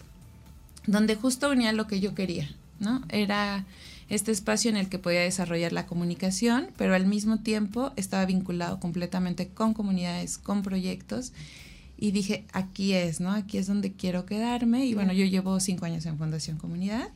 donde 0.88 1.16
justo 1.16 1.50
unía 1.50 1.74
lo 1.74 1.86
que 1.86 2.00
yo 2.00 2.16
quería, 2.16 2.50
¿no? 2.80 3.04
Era 3.10 3.66
este 4.08 4.32
espacio 4.32 4.72
en 4.72 4.78
el 4.78 4.88
que 4.88 4.98
podía 4.98 5.20
desarrollar 5.20 5.74
la 5.74 5.88
comunicación, 5.88 6.70
pero 6.78 6.96
al 6.96 7.06
mismo 7.06 7.40
tiempo 7.40 7.92
estaba 7.98 8.26
vinculado 8.26 8.80
completamente 8.80 9.50
con 9.50 9.74
comunidades, 9.74 10.38
con 10.38 10.64
proyectos. 10.64 11.34
Y 11.98 12.12
dije, 12.12 12.46
aquí 12.54 12.94
es, 12.94 13.20
¿no? 13.20 13.32
Aquí 13.34 13.58
es 13.58 13.68
donde 13.68 13.92
quiero 13.92 14.26
quedarme. 14.26 14.86
Y 14.86 14.94
bueno, 14.94 15.12
yo 15.12 15.26
llevo 15.26 15.60
cinco 15.60 15.84
años 15.84 16.06
en 16.06 16.18
Fundación 16.18 16.58
Comunidad. 16.58 17.10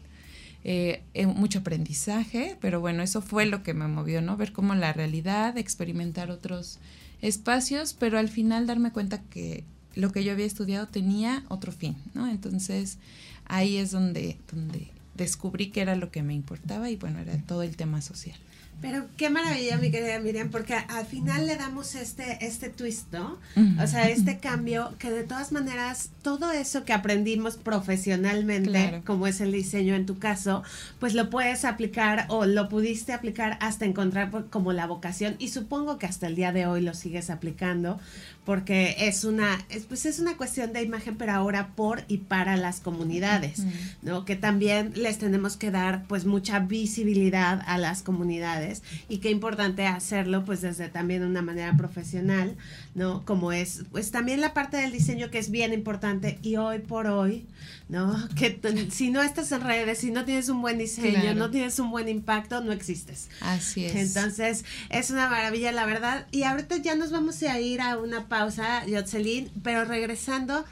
Eh, 0.65 1.03
mucho 1.25 1.59
aprendizaje, 1.59 2.57
pero 2.61 2.79
bueno, 2.79 3.03
eso 3.03 3.21
fue 3.21 3.45
lo 3.45 3.63
que 3.63 3.73
me 3.73 3.87
movió, 3.87 4.21
¿no? 4.21 4.37
Ver 4.37 4.53
cómo 4.53 4.73
la 4.75 4.93
realidad, 4.93 5.57
experimentar 5.57 6.31
otros 6.31 6.79
espacios, 7.21 7.93
pero 7.93 8.17
al 8.17 8.29
final 8.29 8.65
darme 8.65 8.91
cuenta 8.91 9.21
que 9.21 9.65
lo 9.95 10.11
que 10.11 10.23
yo 10.23 10.31
había 10.31 10.45
estudiado 10.45 10.87
tenía 10.87 11.43
otro 11.49 11.71
fin, 11.71 11.97
¿no? 12.13 12.29
Entonces 12.29 12.97
ahí 13.45 13.77
es 13.77 13.91
donde, 13.91 14.37
donde 14.51 14.87
descubrí 15.15 15.69
que 15.69 15.81
era 15.81 15.95
lo 15.95 16.11
que 16.11 16.23
me 16.23 16.33
importaba 16.33 16.89
y 16.89 16.95
bueno, 16.95 17.19
era 17.19 17.37
todo 17.39 17.63
el 17.63 17.75
tema 17.75 18.01
social. 18.01 18.37
Pero 18.81 19.05
qué 19.15 19.29
maravilla, 19.29 19.77
mi 19.77 19.91
querida 19.91 20.19
Miriam, 20.19 20.49
porque 20.49 20.73
al 20.73 21.05
final 21.05 21.47
le 21.47 21.55
damos 21.55 21.95
este, 21.95 22.45
este 22.45 22.69
twist, 22.69 23.11
¿no? 23.13 23.39
Uh 23.55 23.59
-huh. 23.59 23.83
O 23.83 23.87
sea, 23.87 24.09
este 24.09 24.39
cambio 24.39 24.93
que 24.99 25.09
de 25.09 25.23
todas 25.23 25.51
maneras, 25.51 26.09
todo 26.21 26.51
eso 26.51 26.83
que 26.83 26.93
aprendimos 26.93 27.55
profesionalmente, 27.55 28.69
claro. 28.69 29.01
como 29.05 29.27
es 29.27 29.39
el 29.41 29.51
diseño 29.51 29.95
en 29.95 30.05
tu 30.05 30.19
caso, 30.19 30.63
pues 30.99 31.13
lo 31.13 31.29
puedes 31.29 31.65
aplicar 31.65 32.25
o 32.29 32.45
lo 32.45 32.67
pudiste 32.67 33.13
aplicar 33.13 33.57
hasta 33.61 33.85
encontrar 33.85 34.29
como 34.49 34.73
la 34.73 34.85
vocación 34.85 35.35
y 35.39 35.49
supongo 35.49 35.97
que 35.97 36.05
hasta 36.05 36.27
el 36.27 36.35
día 36.35 36.51
de 36.51 36.65
hoy 36.65 36.81
lo 36.81 36.93
sigues 36.93 37.29
aplicando 37.29 37.99
porque 38.45 38.95
es 38.99 39.23
una, 39.23 39.65
es, 39.69 39.85
pues 39.85 40.05
es 40.05 40.19
una 40.19 40.35
cuestión 40.35 40.73
de 40.73 40.83
imagen, 40.83 41.15
pero 41.15 41.31
ahora 41.31 41.69
por 41.75 42.03
y 42.07 42.17
para 42.17 42.57
las 42.57 42.79
comunidades. 42.79 43.63
¿no? 44.01 44.25
Que 44.25 44.35
también 44.35 44.93
les 44.95 45.17
tenemos 45.17 45.55
que 45.55 45.71
dar 45.71 46.05
pues 46.07 46.25
mucha 46.25 46.59
visibilidad 46.59 47.61
a 47.65 47.77
las 47.77 48.03
comunidades 48.03 48.83
y 49.07 49.17
qué 49.19 49.29
importante 49.29 49.87
hacerlo 49.87 50.43
pues 50.43 50.61
desde 50.61 50.89
también 50.89 51.23
una 51.23 51.41
manera 51.41 51.75
profesional, 51.77 52.55
¿no? 52.95 53.23
Como 53.25 53.51
es, 53.51 53.83
pues 53.91 54.11
también 54.11 54.41
la 54.41 54.53
parte 54.53 54.77
del 54.77 54.91
diseño 54.91 55.29
que 55.29 55.39
es 55.39 55.49
bien 55.49 55.73
importante 55.73 56.39
y 56.41 56.57
hoy 56.57 56.79
por 56.79 57.07
hoy, 57.07 57.45
¿no? 57.89 58.27
Que 58.35 58.59
si 58.91 59.09
no 59.09 59.21
estás 59.21 59.51
en 59.51 59.61
redes, 59.61 59.99
si 59.99 60.11
no 60.11 60.25
tienes 60.25 60.49
un 60.49 60.61
buen 60.61 60.77
diseño, 60.77 61.21
claro. 61.21 61.35
no 61.35 61.51
tienes 61.51 61.77
un 61.79 61.91
buen 61.91 62.09
impacto, 62.09 62.61
no 62.61 62.71
existes. 62.71 63.29
Así 63.41 63.85
es. 63.85 63.95
Entonces, 63.95 64.65
es 64.89 65.11
una 65.11 65.29
maravilla, 65.29 65.71
la 65.71 65.85
verdad. 65.85 66.27
Y 66.31 66.43
ahorita 66.43 66.77
ya 66.77 66.95
nos 66.95 67.11
vamos 67.11 67.41
a 67.43 67.59
ir 67.59 67.81
a 67.81 67.97
una 67.97 68.27
pausa, 68.27 68.85
Yotzelin, 68.85 69.51
pero 69.63 69.85
regresando, 69.85 70.65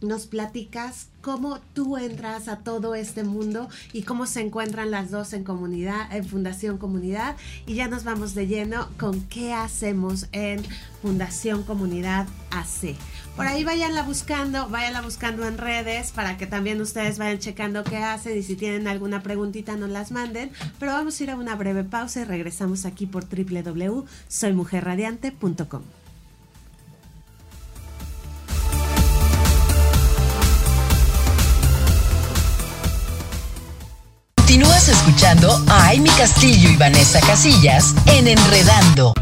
nos 0.00 0.26
platicas 0.26 1.09
cómo 1.20 1.60
tú 1.74 1.96
entras 1.96 2.48
a 2.48 2.58
todo 2.58 2.94
este 2.94 3.24
mundo 3.24 3.68
y 3.92 4.02
cómo 4.02 4.26
se 4.26 4.40
encuentran 4.40 4.90
las 4.90 5.10
dos 5.10 5.32
en 5.32 5.44
comunidad, 5.44 6.14
en 6.14 6.24
Fundación 6.24 6.78
Comunidad. 6.78 7.36
Y 7.66 7.74
ya 7.74 7.88
nos 7.88 8.04
vamos 8.04 8.34
de 8.34 8.46
lleno 8.46 8.88
con 8.98 9.20
qué 9.22 9.52
hacemos 9.52 10.26
en 10.32 10.62
Fundación 11.02 11.62
Comunidad 11.62 12.26
AC. 12.50 12.96
Por 13.36 13.46
ahí 13.46 13.64
váyanla 13.64 14.02
buscando, 14.02 14.68
váyanla 14.68 15.02
buscando 15.02 15.46
en 15.46 15.56
redes 15.56 16.12
para 16.12 16.36
que 16.36 16.46
también 16.46 16.78
ustedes 16.80 17.18
vayan 17.18 17.38
checando 17.38 17.84
qué 17.84 17.98
hacen 17.98 18.36
y 18.36 18.42
si 18.42 18.56
tienen 18.56 18.88
alguna 18.88 19.22
preguntita 19.22 19.76
nos 19.76 19.90
las 19.90 20.10
manden. 20.10 20.50
Pero 20.78 20.92
vamos 20.92 21.18
a 21.18 21.24
ir 21.24 21.30
a 21.30 21.36
una 21.36 21.54
breve 21.54 21.84
pausa 21.84 22.20
y 22.20 22.24
regresamos 22.24 22.84
aquí 22.84 23.06
por 23.06 23.24
www.soymujerradiante.com. 23.24 25.99
escuchando 35.10 35.50
a 35.68 35.88
Amy 35.88 36.08
Castillo 36.10 36.70
y 36.70 36.76
Vanessa 36.76 37.20
Casillas 37.20 37.96
en 38.06 38.28
Enredando. 38.28 39.12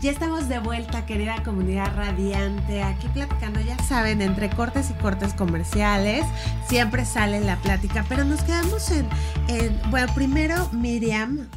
Ya 0.00 0.10
estamos 0.10 0.48
de 0.48 0.60
vuelta, 0.60 1.04
querida 1.04 1.42
comunidad 1.42 1.94
radiante, 1.94 2.82
aquí 2.82 3.06
platicando, 3.08 3.60
ya 3.60 3.76
saben, 3.84 4.22
entre 4.22 4.48
cortes 4.48 4.88
y 4.88 4.94
cortes 4.94 5.34
comerciales, 5.34 6.24
siempre 6.66 7.04
sale 7.04 7.40
la 7.40 7.56
plática, 7.56 8.02
pero 8.08 8.24
nos 8.24 8.40
quedamos 8.42 8.90
en, 8.90 9.06
en 9.48 9.78
bueno, 9.90 10.10
primero 10.14 10.70
Miriam 10.72 11.48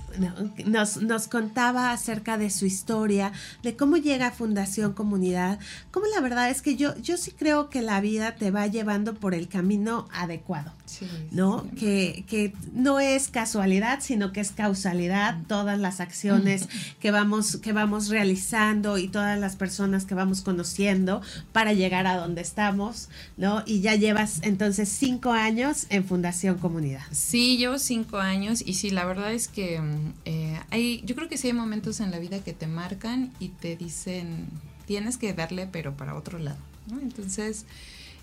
nos, 0.66 1.02
nos, 1.02 1.28
contaba 1.28 1.92
acerca 1.92 2.38
de 2.38 2.50
su 2.50 2.66
historia, 2.66 3.32
de 3.64 3.76
cómo 3.76 3.98
llega 3.98 4.28
a 4.28 4.32
Fundación 4.32 4.94
Comunidad, 4.94 5.60
como 5.92 6.08
la 6.08 6.22
verdad 6.22 6.50
es 6.50 6.62
que 6.62 6.76
yo, 6.76 6.96
yo 6.98 7.18
sí 7.18 7.32
creo 7.32 7.70
que 7.70 7.82
la 7.82 8.02
vida 8.02 8.36
te 8.36 8.52
va 8.52 8.68
llevando 8.68 9.16
por 9.16 9.34
el 9.34 9.48
camino 9.48 10.08
adecuado, 10.12 10.72
sí, 10.86 11.08
¿no? 11.32 11.64
Sí. 11.64 11.76
Que, 11.78 12.26
que 12.28 12.54
no 12.74 13.00
es 13.00 13.28
casualidad, 13.30 14.00
sino 14.02 14.32
que 14.32 14.42
es 14.42 14.52
causalidad, 14.52 15.38
todas 15.48 15.80
las 15.80 16.00
acciones 16.00 16.68
que 17.00 17.12
vamos, 17.12 17.58
que 17.58 17.74
vamos 17.74 18.10
realizando 18.10 18.98
y 18.98 19.08
todas 19.08 19.40
las 19.40 19.56
personas 19.56 20.06
que 20.06 20.16
vamos 20.16 20.42
conociendo 20.42 21.22
para 21.52 21.74
llegar 21.74 22.08
a 22.08 22.18
donde 22.18 22.42
estamos, 22.42 23.10
¿no? 23.38 23.64
Y 23.66 23.82
ya 23.82 23.96
llevas 23.96 24.40
entonces 24.44 24.90
cinco 24.90 25.32
años 25.32 25.86
en 25.90 26.06
Fundación 26.06 26.58
Comunidad. 26.58 27.04
Sí, 27.12 27.58
llevo 27.58 27.80
cinco 27.80 28.18
años 28.18 28.62
y 28.66 28.74
sí, 28.74 28.90
la 28.90 29.06
verdad 29.06 29.34
es 29.34 29.48
que 29.48 29.82
eh, 30.26 30.60
hay, 30.70 31.02
yo 31.06 31.16
creo 31.16 31.30
que 31.30 31.38
sí 31.38 31.48
hay 31.48 31.54
momentos 31.54 32.00
en 32.00 32.12
la 32.12 32.20
vida 32.20 32.44
que 32.44 32.54
te 32.54 32.68
marcan 32.68 33.32
y 33.40 33.50
te 33.50 33.76
dicen, 33.76 34.48
tienes 34.86 35.18
que 35.18 35.34
darle, 35.34 35.68
pero 35.68 35.96
para 35.96 36.16
otro 36.16 36.40
lado, 36.40 36.60
¿no? 36.88 37.00
Entonces, 37.00 37.66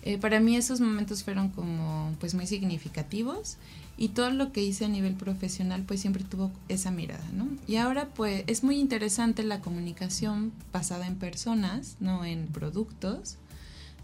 eh, 0.02 0.18
para 0.18 0.40
mí 0.40 0.56
esos 0.56 0.80
momentos 0.80 1.22
fueron 1.22 1.48
como, 1.50 2.14
pues, 2.18 2.34
muy 2.34 2.46
significativos 2.46 3.56
y 3.96 4.08
todo 4.08 4.30
lo 4.30 4.52
que 4.52 4.62
hice 4.62 4.84
a 4.84 4.88
nivel 4.88 5.14
profesional, 5.14 5.84
pues, 5.86 6.00
siempre 6.00 6.24
tuvo 6.24 6.50
esa 6.68 6.90
mirada, 6.90 7.24
¿no? 7.32 7.46
Y 7.68 7.76
ahora, 7.76 8.08
pues, 8.08 8.44
es 8.46 8.64
muy 8.64 8.78
interesante 8.78 9.44
la 9.44 9.60
comunicación 9.60 10.52
basada 10.72 11.06
en 11.06 11.16
personas, 11.16 11.96
no 12.00 12.24
en 12.24 12.48
productos, 12.48 13.36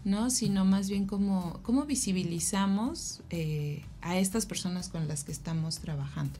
¿no? 0.05 0.29
Sino 0.29 0.63
más 0.63 0.89
bien 0.89 1.05
como, 1.05 1.59
cómo 1.63 1.85
visibilizamos 1.85 3.21
eh, 3.29 3.83
a 4.01 4.17
estas 4.17 4.45
personas 4.45 4.89
con 4.89 5.07
las 5.07 5.23
que 5.23 5.31
estamos 5.31 5.79
trabajando. 5.79 6.39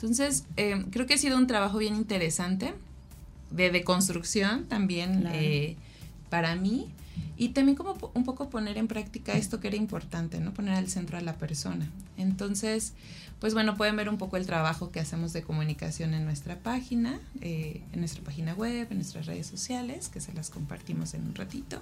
Entonces, 0.00 0.44
eh, 0.56 0.84
creo 0.92 1.06
que 1.06 1.14
ha 1.14 1.18
sido 1.18 1.36
un 1.36 1.48
trabajo 1.48 1.78
bien 1.78 1.96
interesante, 1.96 2.72
de 3.50 3.70
deconstrucción 3.70 4.66
también 4.66 5.22
claro. 5.22 5.36
eh, 5.40 5.76
para 6.30 6.54
mí, 6.54 6.86
y 7.36 7.48
también 7.48 7.76
como 7.76 7.96
un 8.14 8.24
poco 8.24 8.48
poner 8.48 8.78
en 8.78 8.86
práctica 8.86 9.32
esto 9.32 9.58
que 9.58 9.68
era 9.68 9.76
importante, 9.76 10.38
¿no? 10.38 10.54
Poner 10.54 10.74
al 10.74 10.88
centro 10.88 11.18
a 11.18 11.20
la 11.20 11.34
persona. 11.34 11.88
Entonces, 12.16 12.92
pues 13.40 13.54
bueno, 13.54 13.76
pueden 13.76 13.96
ver 13.96 14.08
un 14.08 14.18
poco 14.18 14.36
el 14.36 14.46
trabajo 14.46 14.90
que 14.90 15.00
hacemos 15.00 15.32
de 15.32 15.42
comunicación 15.42 16.14
en 16.14 16.24
nuestra 16.24 16.60
página, 16.60 17.20
eh, 17.40 17.82
en 17.92 18.00
nuestra 18.00 18.22
página 18.22 18.54
web, 18.54 18.86
en 18.90 18.98
nuestras 18.98 19.26
redes 19.26 19.48
sociales, 19.48 20.08
que 20.08 20.20
se 20.20 20.32
las 20.32 20.50
compartimos 20.50 21.14
en 21.14 21.22
un 21.22 21.34
ratito. 21.34 21.80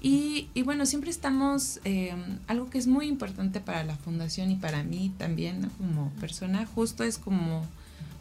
Y, 0.00 0.48
y, 0.54 0.62
bueno, 0.62 0.86
siempre 0.86 1.10
estamos, 1.10 1.80
eh, 1.84 2.14
algo 2.46 2.70
que 2.70 2.78
es 2.78 2.86
muy 2.86 3.06
importante 3.06 3.60
para 3.60 3.84
la 3.84 3.96
fundación 3.96 4.50
y 4.50 4.56
para 4.56 4.82
mí 4.82 5.12
también 5.18 5.60
¿no? 5.60 5.68
como 5.76 6.10
persona, 6.20 6.66
justo 6.74 7.04
es 7.04 7.18
como 7.18 7.66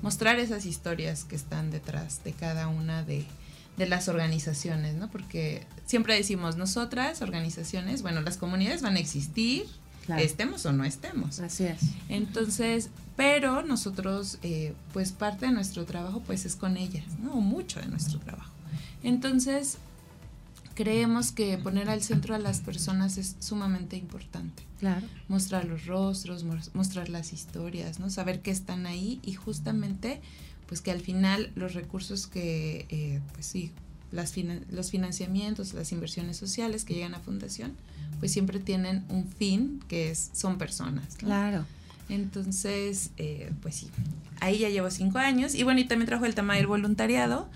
mostrar 0.02 0.40
esas 0.40 0.66
historias 0.66 1.24
que 1.24 1.36
están 1.36 1.72
detrás 1.72 2.24
de 2.24 2.34
cada 2.34 2.68
una 2.68 3.04
de, 3.04 3.26
de 3.78 3.88
las 3.88 4.10
organizaciones, 4.10 4.96
¿no? 4.96 5.10
Porque 5.10 5.66
siempre 5.86 6.16
decimos, 6.16 6.58
nosotras, 6.58 7.22
organizaciones, 7.22 8.02
bueno, 8.02 8.22
las 8.22 8.38
comunidades 8.38 8.82
van 8.82 8.98
a 8.98 9.00
existir, 9.00 9.66
estemos 10.18 10.66
o 10.66 10.74
no 10.74 10.84
estemos. 10.84 11.40
Así 11.40 11.66
es. 11.66 11.80
Entonces, 12.10 12.90
pero 13.16 13.62
nosotros, 13.64 14.38
eh, 14.44 14.74
pues 14.92 15.12
parte 15.12 15.46
de 15.46 15.52
nuestro 15.52 15.86
trabajo, 15.86 16.22
pues 16.26 16.46
es 16.46 16.56
con 16.56 16.78
ellas, 16.78 17.06
¿no? 17.20 17.34
O 17.34 17.42
mucho 17.42 17.80
de 17.80 17.88
nuestro 17.88 18.20
trabajo. 18.20 18.52
Entonces, 19.04 19.78
creemos 20.80 21.34
que 21.34 21.58
poner 21.58 21.90
al 21.90 22.02
centro 22.02 22.34
a 22.36 22.40
las 22.40 22.62
personas 22.62 23.18
es 23.18 23.36
sumamente 23.40 23.98
importante. 23.98 24.64
Claro. 24.80 25.06
Mostrar 25.28 25.66
los 25.66 25.88
rostros, 25.88 26.46
mostrar 26.74 27.10
las 27.10 27.34
historias, 27.34 28.00
¿no? 28.00 28.10
Saber 28.10 28.40
que 28.40 28.50
están 28.50 28.86
ahí 28.86 29.20
y 29.22 29.34
justamente, 29.34 30.22
pues 30.68 30.80
que 30.80 30.92
al 30.92 31.02
final 31.02 31.52
los 31.56 31.74
recursos 31.74 32.28
que, 32.28 32.86
eh, 32.88 33.20
pues 33.34 33.46
sí, 33.46 33.74
las 34.14 34.34
los 34.72 34.90
financiamientos, 34.90 35.74
las 35.74 35.92
inversiones 35.92 36.38
sociales 36.38 36.86
que 36.86 36.94
llegan 36.94 37.14
a 37.14 37.20
fundación, 37.20 37.74
pues 38.22 38.32
siempre 38.32 38.58
tienen 38.62 39.04
un 39.10 39.28
fin 39.28 39.84
que 39.90 40.12
es, 40.12 40.30
son 40.32 40.58
personas. 40.58 41.18
Claro. 41.18 41.66
Entonces, 42.08 43.10
eh, 43.18 43.52
pues 43.62 43.76
sí, 43.76 43.90
ahí 44.40 44.60
ya 44.60 44.70
llevo 44.70 44.90
cinco 44.92 45.18
años 45.18 45.56
y 45.56 45.64
bueno, 45.64 45.82
y 45.82 45.88
también 45.90 46.08
trajo 46.08 46.26
el 46.26 46.36
tema 46.36 46.56
del 46.56 46.68
voluntariado 46.68 47.50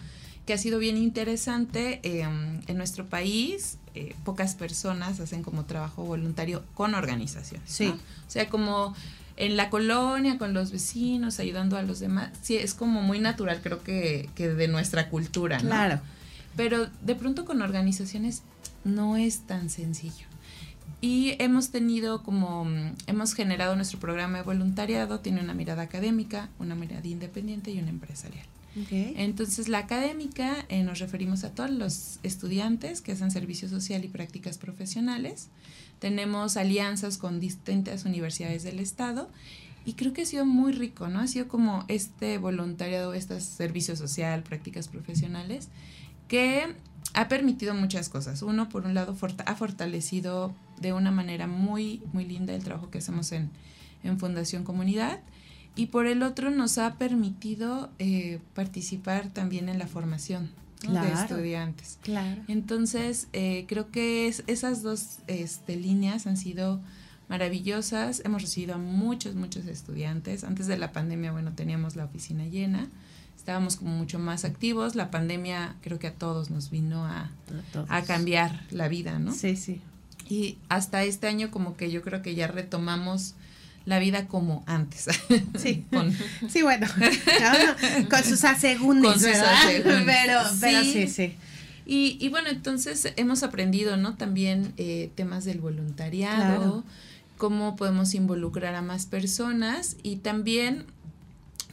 que 0.46 0.54
ha 0.54 0.58
sido 0.58 0.80
bien 0.80 0.98
interesante. 0.98 2.00
Em, 2.04 2.62
en 2.68 2.78
nuestro 2.78 3.06
país, 3.06 3.78
eh, 3.96 4.16
pocas 4.24 4.56
personas 4.56 5.20
hacen 5.20 5.44
como 5.44 5.66
trabajo 5.66 6.04
voluntario 6.04 6.64
con 6.74 6.96
organizaciones. 6.96 7.70
Sí. 7.70 7.88
O 7.88 8.30
sea, 8.30 8.50
como 8.50 8.96
en 9.38 9.58
la 9.58 9.70
colonia, 9.70 10.38
con 10.38 10.54
los 10.54 10.72
vecinos, 10.72 11.40
ayudando 11.40 11.78
a 11.78 11.82
los 11.82 12.00
demás. 12.00 12.30
Sí, 12.42 12.56
es 12.58 12.74
como 12.74 13.02
muy 13.02 13.20
natural, 13.20 13.62
creo 13.62 13.84
que, 13.84 14.30
que 14.36 14.50
de 14.50 14.68
nuestra 14.68 15.10
cultura, 15.10 15.58
¿no? 15.60 15.70
Claro. 15.70 16.02
Pero 16.56 16.88
de 17.02 17.16
pronto 17.16 17.46
con 17.46 17.62
organizaciones 17.62 18.44
no 18.84 19.18
es 19.18 19.42
tan 19.42 19.70
sencillo. 19.70 20.28
Y 21.02 21.36
hemos 21.40 21.70
tenido 21.70 22.24
como, 22.24 22.66
hemos 23.08 23.34
generado 23.34 23.76
nuestro 23.76 24.00
programa 24.00 24.38
de 24.38 24.44
voluntariado, 24.44 25.20
tiene 25.20 25.42
una 25.42 25.54
mirada 25.54 25.82
académica, 25.82 26.50
una 26.60 26.76
mirada 26.76 27.06
independiente 27.06 27.72
y 27.72 27.80
una 27.80 27.90
empresarial. 27.90 28.46
Entonces, 28.75 29.68
la 29.68 29.80
académica 29.80 30.65
eh, 30.70 30.84
nos 30.84 31.00
referimos 31.00 31.44
a 31.44 31.51
todos 31.53 31.70
los 31.70 32.20
estudiantes 32.24 33.01
que 33.01 33.12
hacen 33.12 33.30
servicio 33.30 33.70
social 33.70 34.03
y 34.03 34.08
prácticas 34.08 34.58
profesionales. 34.58 35.50
Tenemos 36.00 36.58
alianzas 36.58 37.18
con 37.18 37.39
distintas 37.39 38.06
universidades 38.06 38.63
del 38.63 38.80
Estado 38.80 39.30
y 39.86 39.94
creo 39.94 40.13
que 40.13 40.24
ha 40.24 40.25
sido 40.25 40.46
muy 40.46 40.72
rico, 40.74 41.08
¿no? 41.08 41.20
Ha 41.20 41.27
sido 41.27 41.48
como 41.48 41.86
este 41.88 42.38
voluntariado, 42.39 43.13
este 43.13 43.39
servicio 43.42 43.96
social, 43.96 44.42
prácticas 44.42 44.88
profesionales, 44.88 45.70
que 46.27 46.75
ha 47.13 47.27
permitido 47.27 47.75
muchas 47.75 48.10
cosas. 48.10 48.42
Uno, 48.42 48.70
por 48.70 48.86
un 48.86 48.96
lado, 48.96 49.15
ha 49.46 49.56
fortalecido 49.56 50.53
de 50.82 50.94
una 50.94 51.12
manera 51.12 51.46
muy, 51.48 52.01
muy 52.12 52.25
linda 52.25 52.56
el 52.56 52.63
trabajo 52.63 52.89
que 52.89 52.98
hacemos 52.98 53.32
en, 53.34 53.51
en 54.03 54.20
Fundación 54.20 54.63
Comunidad 54.63 55.20
y 55.75 55.88
por 55.88 56.06
el 56.06 56.24
otro 56.24 56.51
nos 56.51 56.77
ha 56.77 56.96
permitido 56.96 57.89
eh, 58.00 58.39
participar 58.53 59.30
también 59.30 59.70
en 59.70 59.80
la 59.80 59.88
formación 59.88 60.51
de 60.82 61.13
estudiantes. 61.13 61.98
Claro. 62.01 62.42
Entonces, 62.48 63.27
eh, 63.34 63.65
creo 63.68 63.89
que 63.89 64.27
es, 64.27 64.44
esas 64.48 64.84
dos 64.84 65.20
este, 65.27 65.77
líneas 65.77 66.27
han 66.27 66.38
sido 66.38 66.82
maravillosas. 67.30 68.22
Hemos 68.25 68.42
recibido 68.42 68.75
a 68.75 68.77
muchos, 68.77 69.36
muchos 69.36 69.65
estudiantes. 69.65 70.44
Antes 70.44 70.68
de 70.68 70.77
la 70.77 70.92
pandemia, 70.92 71.32
bueno, 71.32 71.53
teníamos 71.53 71.96
la 71.96 72.06
oficina 72.06 72.46
llena. 72.46 72.89
Estábamos 73.38 73.77
como 73.77 73.96
mucho 73.96 74.20
más 74.20 74.46
activos. 74.46 74.96
La 74.96 75.10
pandemia 75.10 75.75
creo 75.82 76.00
que 76.00 76.08
a 76.08 76.13
todos 76.13 76.50
nos 76.50 76.70
vino 76.70 77.06
a, 77.06 77.32
a 77.88 78.03
cambiar 78.03 78.65
la 78.70 78.88
vida, 78.89 79.20
¿no? 79.20 79.32
Sí, 79.34 79.56
sí. 79.56 79.82
Y 80.30 80.58
hasta 80.70 81.03
este 81.03 81.27
año 81.27 81.50
como 81.50 81.75
que 81.75 81.92
yo 81.92 82.01
creo 82.01 82.22
que 82.22 82.36
ya 82.36 82.48
retomamos 82.48 83.36
la 83.86 84.00
vida 84.00 84.28
como 84.28 84.63
antes. 84.66 85.08
Sí, 85.58 85.86
sí 86.50 86.62
bueno, 86.62 86.88
con 88.10 88.24
sus 88.24 88.44
asegúnes, 88.44 89.24
Pero, 89.84 90.42
pero 90.60 90.84
sí, 90.84 91.08
sí. 91.08 91.36
Y, 91.86 92.17
y, 92.19 92.30
bueno, 92.30 92.50
entonces 92.50 93.12
hemos 93.17 93.43
aprendido, 93.43 93.98
¿no? 93.98 94.15
También 94.15 94.74
eh, 94.78 95.12
temas 95.15 95.43
del 95.43 95.60
voluntariado, 95.60 96.84
cómo 97.38 97.76
podemos 97.76 98.13
involucrar 98.13 98.74
a 98.76 98.82
más 98.82 99.06
personas 99.06 99.98
y 100.02 100.17
también, 100.17 100.86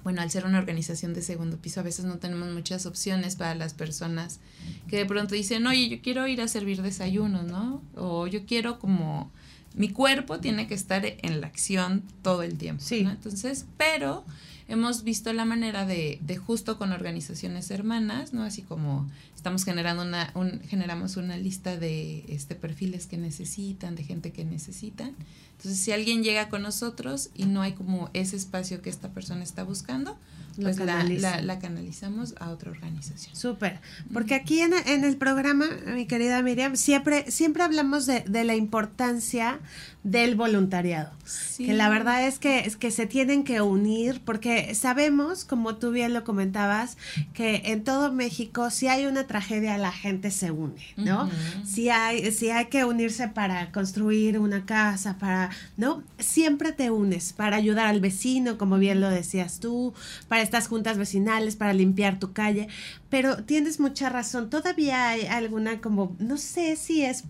bueno, 0.03 0.20
al 0.20 0.31
ser 0.31 0.46
una 0.46 0.59
organización 0.59 1.14
de 1.14 1.23
segundo 1.23 1.59
piso, 1.59 1.79
a 1.79 1.85
veces 1.85 2.07
no 2.07 2.18
tenemos 2.18 2.49
muchas 2.53 2.87
opciones 2.87 3.37
para 3.37 3.55
las 3.55 3.73
personas 3.73 4.40
que 4.88 4.96
de 4.96 5.07
pronto 5.07 5.37
dicen, 5.37 5.64
oye, 5.68 5.88
yo 5.88 6.03
quiero 6.03 6.27
ir 6.27 6.40
a 6.40 6.49
servir 6.49 6.83
desayunos, 6.83 7.44
¿no? 7.44 7.81
O 7.94 8.27
yo 8.27 8.46
quiero 8.46 8.81
como 8.81 9.31
mi 9.74 9.88
cuerpo 9.88 10.38
tiene 10.38 10.66
que 10.66 10.74
estar 10.74 11.04
en 11.04 11.40
la 11.40 11.46
acción 11.46 12.02
todo 12.22 12.42
el 12.42 12.59
tiempo. 12.59 12.83
Sí. 12.85 13.00
Entonces, 13.00 13.66
pero 13.76 14.24
hemos 14.70 15.02
visto 15.02 15.33
la 15.33 15.44
manera 15.44 15.85
de, 15.85 16.18
de, 16.22 16.37
justo 16.37 16.78
con 16.78 16.92
organizaciones 16.92 17.70
hermanas, 17.70 18.33
¿no? 18.33 18.44
Así 18.44 18.62
como 18.62 19.11
estamos 19.35 19.64
generando 19.64 20.02
una, 20.02 20.30
un, 20.35 20.61
generamos 20.61 21.16
una 21.16 21.37
lista 21.37 21.76
de 21.76 22.24
este, 22.28 22.54
perfiles 22.54 23.06
que 23.06 23.18
necesitan, 23.18 23.96
de 23.96 24.04
gente 24.04 24.33
que 24.33 24.44
necesitan. 24.44 25.14
Entonces, 25.56 25.78
si 25.80 25.92
alguien 25.92 26.22
llega 26.22 26.48
con 26.48 26.62
nosotros 26.62 27.30
y 27.35 27.46
no 27.46 27.62
hay 27.62 27.72
como 27.72 28.11
ese 28.14 28.37
espacio 28.37 28.80
que 28.80 28.90
esta 28.90 29.11
persona 29.11 29.42
está 29.42 29.64
buscando, 29.64 30.16
pues 30.61 30.78
la, 30.78 31.04
la, 31.40 31.59
canalizamos 31.59 32.35
a 32.38 32.50
otra 32.50 32.70
organización. 32.70 33.35
Súper, 33.35 33.80
porque 34.12 34.35
aquí 34.35 34.61
en, 34.61 34.72
en, 34.87 35.04
el 35.04 35.16
programa, 35.16 35.66
mi 35.94 36.06
querida 36.06 36.42
Miriam, 36.42 36.76
siempre, 36.76 37.30
siempre 37.30 37.62
hablamos 37.62 38.06
de, 38.06 38.20
de 38.20 38.44
la 38.44 38.54
importancia 38.54 39.61
del 40.02 40.35
voluntariado. 40.35 41.11
Que 41.56 41.74
la 41.74 41.88
verdad 41.88 42.26
es 42.26 42.38
que, 42.38 42.61
es 42.61 42.76
que 42.76 42.90
se 42.90 43.06
tienen 43.06 43.44
que 43.44 43.61
unir 43.61 44.20
porque 44.24 44.60
sabemos, 44.75 45.44
como 45.44 45.77
tú 45.77 45.90
bien 45.90 46.14
lo 46.14 46.25
comentabas, 46.25 46.96
que 47.35 47.62
en 47.66 47.85
todo 47.85 48.12
México 48.12 48.70
si 48.70 48.88
hay 48.88 49.07
una 49.07 49.27
tragedia 49.27 49.79
la 49.79 49.92
gente 49.92 50.31
se 50.31 50.51
une, 50.51 50.83
¿no? 50.96 51.31
Si 51.64 51.88
hay 51.88 52.33
si 52.33 52.51
hay 52.51 52.66
que 52.66 52.85
unirse 52.85 53.29
para 53.29 53.73
construir 53.73 54.38
una 54.38 54.64
casa, 54.64 55.18
para, 55.18 55.51
¿no? 55.77 56.03
Siempre 56.18 56.73
te 56.73 56.90
unes 56.90 57.33
para 57.33 57.57
ayudar 57.57 57.87
al 57.87 58.01
vecino, 58.01 58.59
como 58.59 58.79
bien 58.79 59.01
lo 59.01 59.11
decías 59.11 59.61
tú, 59.61 59.94
para 60.29 60.42
estas 60.42 60.68
juntas 60.68 60.99
vecinales, 60.99 61.57
para 61.57 61.73
limpiar 61.73 62.18
tu 62.18 62.33
calle, 62.33 62.68
pero 63.09 63.44
tienes 63.44 63.81
mucha 63.81 64.09
razón, 64.09 64.51
todavía 64.51 65.09
hay 65.11 65.27
alguna 65.27 65.81
como 65.81 66.16
no 66.18 66.37
sé 66.37 66.77
si 66.77 67.05
es 67.05 67.25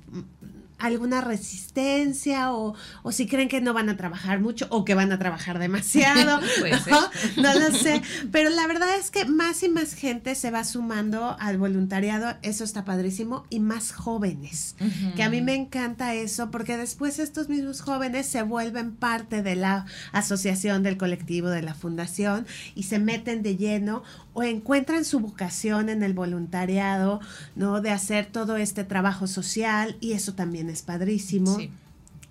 alguna 0.80 1.20
resistencia 1.20 2.52
o, 2.52 2.74
o, 3.02 3.12
si 3.12 3.26
creen 3.26 3.48
que 3.48 3.60
no 3.60 3.72
van 3.72 3.88
a 3.88 3.96
trabajar 3.96 4.40
mucho 4.40 4.66
o 4.70 4.84
que 4.84 4.94
van 4.94 5.12
a 5.12 5.18
trabajar 5.18 5.58
demasiado. 5.58 6.40
¿no? 7.36 7.54
lo 7.54 7.72
sé. 7.72 8.02
Pero 8.32 8.50
la 8.50 8.66
verdad 8.66 8.88
es 8.98 9.10
que 9.10 9.24
más 9.24 9.62
y 9.62 9.68
más 9.68 9.94
gente 9.94 10.34
se 10.34 10.50
va 10.50 10.64
sumando 10.64 11.36
al 11.38 11.58
voluntariado. 11.58 12.36
Eso 12.42 12.64
está 12.64 12.84
padrísimo. 12.84 13.44
Y 13.50 13.60
más 13.60 13.92
jóvenes. 13.92 14.76
Que 15.16 15.22
a 15.22 15.30
mí 15.30 15.42
me 15.42 15.54
encanta 15.54 16.14
eso 16.14 16.50
porque 16.50 16.76
después 16.76 17.18
estos 17.18 17.48
mismos 17.48 17.80
jóvenes 17.80 18.26
se 18.26 18.42
vuelven 18.42 18.96
parte 18.96 19.42
de 19.42 19.56
la 19.56 19.86
asociación, 20.12 20.82
del 20.82 20.96
colectivo, 20.96 21.48
de 21.48 21.62
la 21.62 21.74
fundación 21.74 22.46
y 22.74 22.84
se 22.84 22.98
meten 22.98 23.42
de 23.42 23.56
lleno 23.56 24.02
o 24.32 24.42
encuentran 24.42 25.04
su 25.04 25.20
vocación 25.20 25.88
en 25.88 26.02
el 26.02 26.14
voluntariado, 26.14 27.20
¿no? 27.56 27.80
De 27.80 27.90
hacer 27.90 28.26
todo 28.26 28.56
este 28.56 28.84
trabajo 28.84 29.26
social 29.26 29.96
y 30.00 30.12
eso 30.12 30.34
también 30.34 30.69
es 30.70 30.82
padrísimo. 30.82 31.58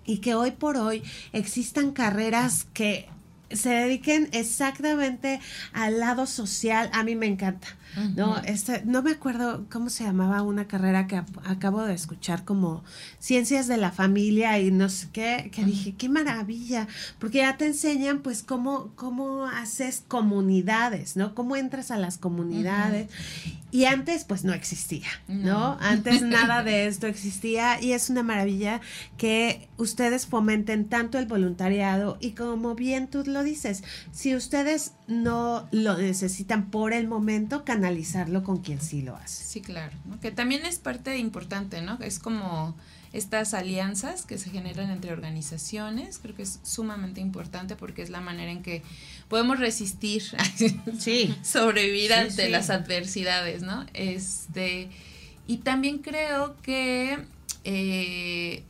Y 0.04 0.18
que 0.18 0.34
hoy 0.34 0.50
por 0.50 0.76
hoy 0.76 1.02
existan 1.32 1.92
carreras 1.92 2.66
que 2.72 3.08
se 3.50 3.70
dediquen 3.70 4.28
exactamente 4.32 5.40
al 5.72 6.00
lado 6.00 6.26
social, 6.26 6.90
a 6.92 7.04
mí 7.04 7.16
me 7.16 7.26
encanta. 7.26 7.68
No, 8.16 8.38
este, 8.38 8.82
no 8.84 9.02
me 9.02 9.12
acuerdo 9.12 9.66
cómo 9.70 9.90
se 9.90 10.04
llamaba 10.04 10.42
una 10.42 10.66
carrera 10.66 11.06
que 11.06 11.16
acabo 11.44 11.82
de 11.82 11.94
escuchar 11.94 12.44
como 12.44 12.84
ciencias 13.18 13.66
de 13.68 13.76
la 13.76 13.90
familia 13.90 14.58
y 14.58 14.70
no 14.70 14.88
sé 14.88 15.08
qué, 15.12 15.50
que 15.52 15.64
dije, 15.64 15.94
qué 15.96 16.08
maravilla, 16.08 16.88
porque 17.18 17.38
ya 17.38 17.56
te 17.56 17.66
enseñan 17.66 18.20
pues 18.20 18.42
cómo, 18.42 18.92
cómo 18.94 19.46
haces 19.46 20.04
comunidades, 20.06 21.16
¿no? 21.16 21.34
Cómo 21.34 21.56
entras 21.56 21.90
a 21.90 21.98
las 21.98 22.18
comunidades. 22.18 23.08
Y 23.72 23.84
antes 23.84 24.24
pues 24.24 24.44
no 24.44 24.52
existía, 24.52 25.08
¿no? 25.28 25.78
Antes 25.80 26.22
nada 26.22 26.64
de 26.64 26.86
esto 26.88 27.06
existía 27.06 27.80
y 27.80 27.92
es 27.92 28.10
una 28.10 28.22
maravilla 28.22 28.80
que 29.16 29.68
ustedes 29.76 30.26
fomenten 30.26 30.86
tanto 30.86 31.18
el 31.18 31.26
voluntariado 31.26 32.18
y 32.20 32.32
como 32.32 32.74
bien 32.74 33.08
tú 33.08 33.22
lo 33.24 33.42
dices, 33.42 33.84
si 34.12 34.34
ustedes 34.34 34.92
no 35.06 35.68
lo 35.70 35.96
necesitan 35.96 36.70
por 36.70 36.92
el 36.92 37.06
momento, 37.08 37.64
analizarlo 37.80 38.42
con 38.42 38.58
quien 38.58 38.80
sí 38.80 39.02
lo 39.02 39.16
hace. 39.16 39.44
Sí, 39.44 39.60
claro, 39.60 39.96
que 40.20 40.30
también 40.30 40.64
es 40.64 40.78
parte 40.78 41.16
importante, 41.18 41.82
¿no? 41.82 41.98
Es 42.00 42.18
como 42.18 42.76
estas 43.12 43.54
alianzas 43.54 44.24
que 44.24 44.38
se 44.38 44.50
generan 44.50 44.90
entre 44.90 45.12
organizaciones. 45.12 46.18
Creo 46.18 46.36
que 46.36 46.42
es 46.42 46.60
sumamente 46.62 47.20
importante 47.20 47.74
porque 47.74 48.02
es 48.02 48.10
la 48.10 48.20
manera 48.20 48.52
en 48.52 48.62
que 48.62 48.82
podemos 49.28 49.58
resistir, 49.58 50.22
sí. 50.98 51.34
sobrevivir 51.42 52.12
ante 52.12 52.48
las 52.48 52.70
adversidades, 52.70 53.62
¿no? 53.62 53.86
Este, 53.94 54.88
y 55.46 55.58
también 55.58 55.98
creo 55.98 56.56
que, 56.62 57.18
eh, 57.64 58.62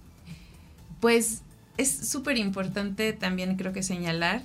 pues, 1.00 1.42
es 1.76 2.08
súper 2.08 2.38
importante 2.38 3.12
también 3.12 3.56
creo 3.56 3.72
que 3.72 3.82
señalar 3.82 4.42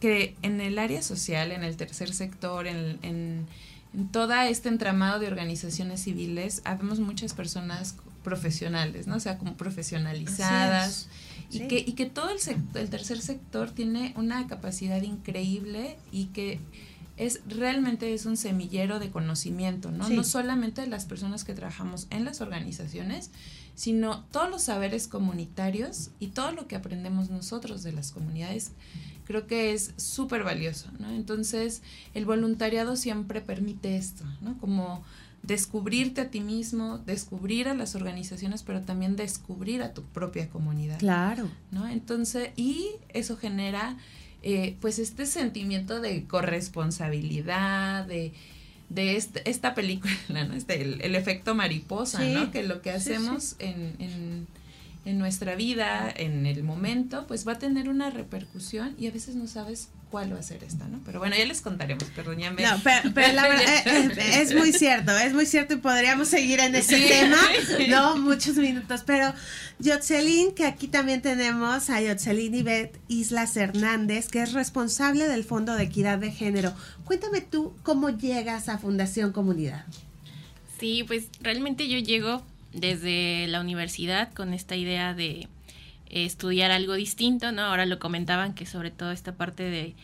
que 0.00 0.36
en 0.42 0.60
el 0.60 0.78
área 0.78 1.02
social, 1.02 1.52
en 1.52 1.64
el 1.64 1.76
tercer 1.76 2.12
sector, 2.14 2.66
en, 2.66 2.98
en, 3.02 3.46
en 3.94 4.08
todo 4.08 4.34
este 4.34 4.68
entramado 4.68 5.18
de 5.18 5.26
organizaciones 5.26 6.02
civiles, 6.02 6.62
habemos 6.64 7.00
muchas 7.00 7.34
personas 7.34 7.96
profesionales, 8.22 9.06
¿no? 9.06 9.16
O 9.16 9.20
sea, 9.20 9.38
como 9.38 9.56
profesionalizadas. 9.56 11.08
Y, 11.50 11.66
que, 11.66 11.78
y 11.78 11.92
que 11.92 12.04
todo 12.04 12.28
el, 12.28 12.38
el 12.74 12.90
tercer 12.90 13.22
sector 13.22 13.70
tiene 13.70 14.12
una 14.16 14.46
capacidad 14.46 15.00
increíble 15.00 15.96
y 16.12 16.26
que 16.26 16.60
es 17.16 17.40
realmente 17.48 18.14
es 18.14 18.26
un 18.26 18.36
semillero 18.36 18.98
de 18.98 19.10
conocimiento, 19.10 19.90
¿no? 19.90 20.08
No 20.08 20.24
solamente 20.24 20.82
de 20.82 20.86
las 20.86 21.04
personas 21.04 21.44
que 21.44 21.54
trabajamos 21.54 22.06
en 22.10 22.24
las 22.24 22.40
organizaciones, 22.40 23.30
sino 23.74 24.24
todos 24.30 24.50
los 24.50 24.62
saberes 24.62 25.08
comunitarios 25.08 26.10
y 26.20 26.28
todo 26.28 26.52
lo 26.52 26.68
que 26.68 26.76
aprendemos 26.76 27.30
nosotros 27.30 27.82
de 27.82 27.92
las 27.92 28.12
comunidades 28.12 28.72
creo 29.28 29.46
que 29.46 29.74
es 29.74 29.92
súper 29.98 30.42
valioso, 30.42 30.90
¿no? 30.98 31.10
Entonces, 31.10 31.82
el 32.14 32.24
voluntariado 32.24 32.96
siempre 32.96 33.42
permite 33.42 33.98
esto, 33.98 34.24
¿no? 34.40 34.56
Como 34.56 35.04
descubrirte 35.42 36.22
a 36.22 36.30
ti 36.30 36.40
mismo, 36.40 36.96
descubrir 36.96 37.68
a 37.68 37.74
las 37.74 37.94
organizaciones, 37.94 38.62
pero 38.62 38.80
también 38.80 39.16
descubrir 39.16 39.82
a 39.82 39.92
tu 39.92 40.02
propia 40.02 40.48
comunidad. 40.48 40.98
Claro. 40.98 41.46
¿No? 41.70 41.86
Entonces, 41.86 42.52
y 42.56 42.88
eso 43.10 43.36
genera 43.36 43.98
eh, 44.42 44.76
pues 44.80 44.98
este 44.98 45.26
sentimiento 45.26 46.00
de 46.00 46.24
corresponsabilidad, 46.24 48.06
de, 48.06 48.32
de 48.88 49.16
este, 49.16 49.48
esta 49.48 49.74
película, 49.74 50.14
¿no? 50.30 50.54
Este, 50.54 50.80
el, 50.80 51.14
efecto 51.14 51.54
mariposa, 51.54 52.24
¿no? 52.24 52.50
Que 52.50 52.62
lo 52.62 52.80
que 52.80 52.92
hacemos 52.92 53.56
En, 53.58 53.94
en, 53.98 54.46
en 55.04 55.18
nuestra 55.18 55.54
vida, 55.54 56.12
en 56.14 56.46
el 56.46 56.62
momento, 56.62 57.26
pues 57.26 57.46
va 57.46 57.52
a 57.52 57.58
tener 57.58 57.88
una 57.88 58.10
repercusión 58.10 58.94
y 58.98 59.06
a 59.06 59.10
veces 59.10 59.36
no 59.36 59.46
sabes 59.46 59.88
cuál 60.10 60.32
va 60.34 60.38
a 60.38 60.42
ser 60.42 60.64
esta, 60.64 60.86
¿no? 60.88 61.00
Pero 61.04 61.18
bueno, 61.18 61.36
ya 61.36 61.44
les 61.44 61.60
contaremos, 61.60 62.04
perdón, 62.14 62.38
ya 62.38 62.50
me... 62.50 62.62
No, 62.62 62.70
pero, 62.82 63.32
la 63.32 63.42
verdad, 63.48 63.86
eh, 63.86 64.12
eh, 64.16 64.42
es, 64.42 64.54
muy 64.54 64.72
cierto, 64.72 65.16
es 65.16 65.34
muy 65.34 65.46
cierto 65.46 65.74
y 65.74 65.76
podríamos 65.78 66.28
seguir 66.28 66.60
en 66.60 66.74
ese 66.74 66.98
tema, 66.98 67.38
¿no? 67.88 68.16
Muchos 68.16 68.56
minutos, 68.56 69.02
pero 69.06 69.32
Yotzelín, 69.78 70.52
que 70.52 70.66
aquí 70.66 70.88
también 70.88 71.22
tenemos 71.22 71.90
a 71.90 72.00
Yotzelín 72.00 72.54
Ivette 72.54 72.98
Islas 73.08 73.56
Hernández, 73.56 74.28
que 74.28 74.42
es 74.42 74.52
responsable 74.52 75.28
del 75.28 75.44
Fondo 75.44 75.74
de 75.74 75.84
Equidad 75.84 76.18
de 76.18 76.32
Género. 76.32 76.74
Cuéntame 77.04 77.40
tú 77.40 77.74
cómo 77.82 78.10
llegas 78.10 78.68
a 78.68 78.78
Fundación 78.78 79.32
Comunidad. 79.32 79.84
Sí, 80.78 81.04
pues 81.06 81.26
realmente 81.40 81.88
yo 81.88 81.98
llego 81.98 82.42
desde 82.72 83.46
la 83.48 83.60
universidad 83.60 84.32
con 84.32 84.54
esta 84.54 84.76
idea 84.76 85.14
de 85.14 85.48
estudiar 86.10 86.70
algo 86.70 86.94
distinto, 86.94 87.52
¿no? 87.52 87.62
Ahora 87.62 87.86
lo 87.86 87.98
comentaban 87.98 88.54
que 88.54 88.66
sobre 88.66 88.90
todo 88.90 89.12
esta 89.12 89.32
parte 89.36 89.64
de, 89.64 89.94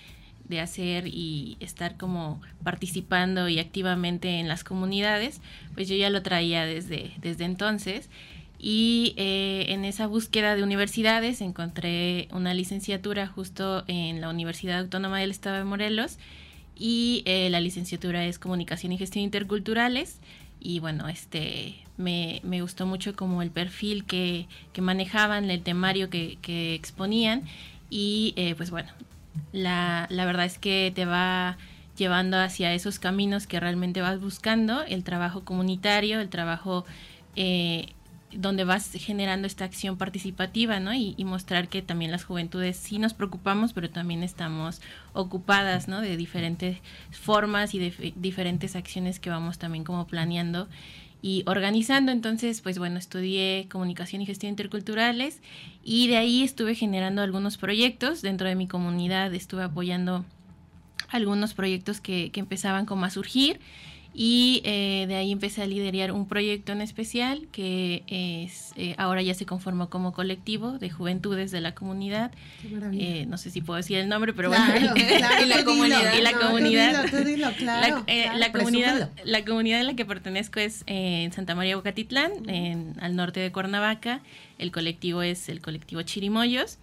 de 0.48 0.60
hacer 0.60 1.06
y 1.06 1.56
estar 1.60 1.96
como 1.96 2.40
participando 2.62 3.48
y 3.48 3.58
activamente 3.58 4.40
en 4.40 4.48
las 4.48 4.64
comunidades, 4.64 5.40
pues 5.74 5.88
yo 5.88 5.96
ya 5.96 6.10
lo 6.10 6.22
traía 6.22 6.66
desde, 6.66 7.12
desde 7.20 7.44
entonces. 7.44 8.10
Y 8.58 9.14
eh, 9.16 9.66
en 9.68 9.84
esa 9.84 10.06
búsqueda 10.06 10.56
de 10.56 10.62
universidades 10.62 11.40
encontré 11.40 12.28
una 12.32 12.54
licenciatura 12.54 13.26
justo 13.26 13.84
en 13.88 14.20
la 14.20 14.30
Universidad 14.30 14.80
Autónoma 14.80 15.20
del 15.20 15.30
Estado 15.30 15.56
de 15.56 15.64
Morelos 15.64 16.18
y 16.76 17.22
eh, 17.26 17.50
la 17.50 17.60
licenciatura 17.60 18.24
es 18.24 18.38
Comunicación 18.38 18.92
y 18.92 18.98
Gestión 18.98 19.24
Interculturales 19.24 20.18
y 20.64 20.80
bueno, 20.80 21.08
este 21.08 21.76
me, 21.96 22.40
me 22.42 22.62
gustó 22.62 22.86
mucho 22.86 23.14
como 23.14 23.42
el 23.42 23.50
perfil 23.50 24.04
que, 24.04 24.48
que 24.72 24.82
manejaban, 24.82 25.48
el 25.50 25.62
temario 25.62 26.10
que, 26.10 26.38
que 26.42 26.74
exponían 26.74 27.42
y 27.90 28.32
eh, 28.36 28.56
pues 28.56 28.70
bueno, 28.70 28.90
la, 29.52 30.08
la 30.10 30.24
verdad 30.24 30.46
es 30.46 30.58
que 30.58 30.90
te 30.92 31.04
va 31.04 31.56
llevando 31.96 32.38
hacia 32.38 32.72
esos 32.74 32.98
caminos 32.98 33.46
que 33.46 33.60
realmente 33.60 34.00
vas 34.00 34.20
buscando, 34.20 34.82
el 34.82 35.04
trabajo 35.04 35.44
comunitario, 35.44 36.18
el 36.18 36.30
trabajo 36.30 36.84
eh, 37.36 37.92
donde 38.36 38.64
vas 38.64 38.90
generando 38.92 39.46
esta 39.46 39.64
acción 39.64 39.96
participativa, 39.96 40.80
¿no? 40.80 40.94
Y, 40.94 41.14
mostrar 41.24 41.68
que 41.68 41.82
también 41.82 42.10
las 42.10 42.24
juventudes 42.24 42.76
sí 42.76 42.98
nos 42.98 43.14
preocupamos, 43.14 43.72
pero 43.72 43.88
también 43.90 44.22
estamos 44.22 44.80
ocupadas, 45.12 45.88
¿no? 45.88 46.00
De 46.00 46.16
diferentes 46.16 46.78
formas 47.10 47.74
y 47.74 47.78
de 47.78 48.12
diferentes 48.16 48.76
acciones 48.76 49.20
que 49.20 49.30
vamos 49.30 49.58
también 49.58 49.84
como 49.84 50.06
planeando 50.06 50.68
y 51.22 51.42
organizando. 51.46 52.12
Entonces, 52.12 52.60
pues 52.60 52.78
bueno, 52.78 52.98
estudié 52.98 53.66
comunicación 53.70 54.20
y 54.20 54.26
gestión 54.26 54.50
interculturales 54.50 55.40
y 55.82 56.08
de 56.08 56.18
ahí 56.18 56.42
estuve 56.42 56.74
generando 56.74 57.22
algunos 57.22 57.56
proyectos 57.56 58.20
dentro 58.20 58.46
de 58.46 58.54
mi 58.54 58.68
comunidad, 58.68 59.32
estuve 59.32 59.62
apoyando 59.62 60.24
algunos 61.08 61.54
proyectos 61.54 62.00
que, 62.00 62.30
que 62.30 62.40
empezaban 62.40 62.86
como 62.86 63.06
a 63.06 63.10
surgir 63.10 63.60
y 64.16 64.62
eh, 64.64 65.06
de 65.08 65.16
ahí 65.16 65.32
empecé 65.32 65.62
a 65.62 65.66
liderar 65.66 66.12
un 66.12 66.28
proyecto 66.28 66.70
en 66.70 66.80
especial 66.80 67.48
que 67.50 68.04
es 68.06 68.72
eh, 68.76 68.94
ahora 68.96 69.22
ya 69.22 69.34
se 69.34 69.44
conformó 69.44 69.90
como 69.90 70.12
colectivo 70.12 70.78
de 70.78 70.88
juventudes 70.88 71.50
de 71.50 71.60
la 71.60 71.74
comunidad. 71.74 72.30
Eh, 72.92 73.26
no 73.28 73.38
sé 73.38 73.50
si 73.50 73.60
puedo 73.60 73.76
decir 73.76 73.98
el 73.98 74.08
nombre, 74.08 74.32
pero 74.32 74.50
bueno. 74.50 74.64
y 75.42 75.46
la 75.46 75.64
comunidad. 75.64 76.14
Y 76.16 76.22
la 76.22 76.32
comunidad. 76.32 77.06
La 78.36 78.52
comunidad, 78.52 79.10
la 79.24 79.44
comunidad 79.44 79.80
en 79.80 79.86
la 79.86 79.94
que 79.94 80.04
pertenezco 80.04 80.60
es 80.60 80.84
en 80.86 81.32
Santa 81.32 81.56
María 81.56 81.74
Bocatitlán, 81.74 82.48
en, 82.48 82.94
al 83.00 83.16
norte 83.16 83.40
de 83.40 83.50
Cuernavaca. 83.50 84.20
El 84.58 84.70
colectivo 84.70 85.22
es 85.22 85.48
el 85.48 85.60
colectivo 85.60 86.02
Chirimoyos. 86.02 86.78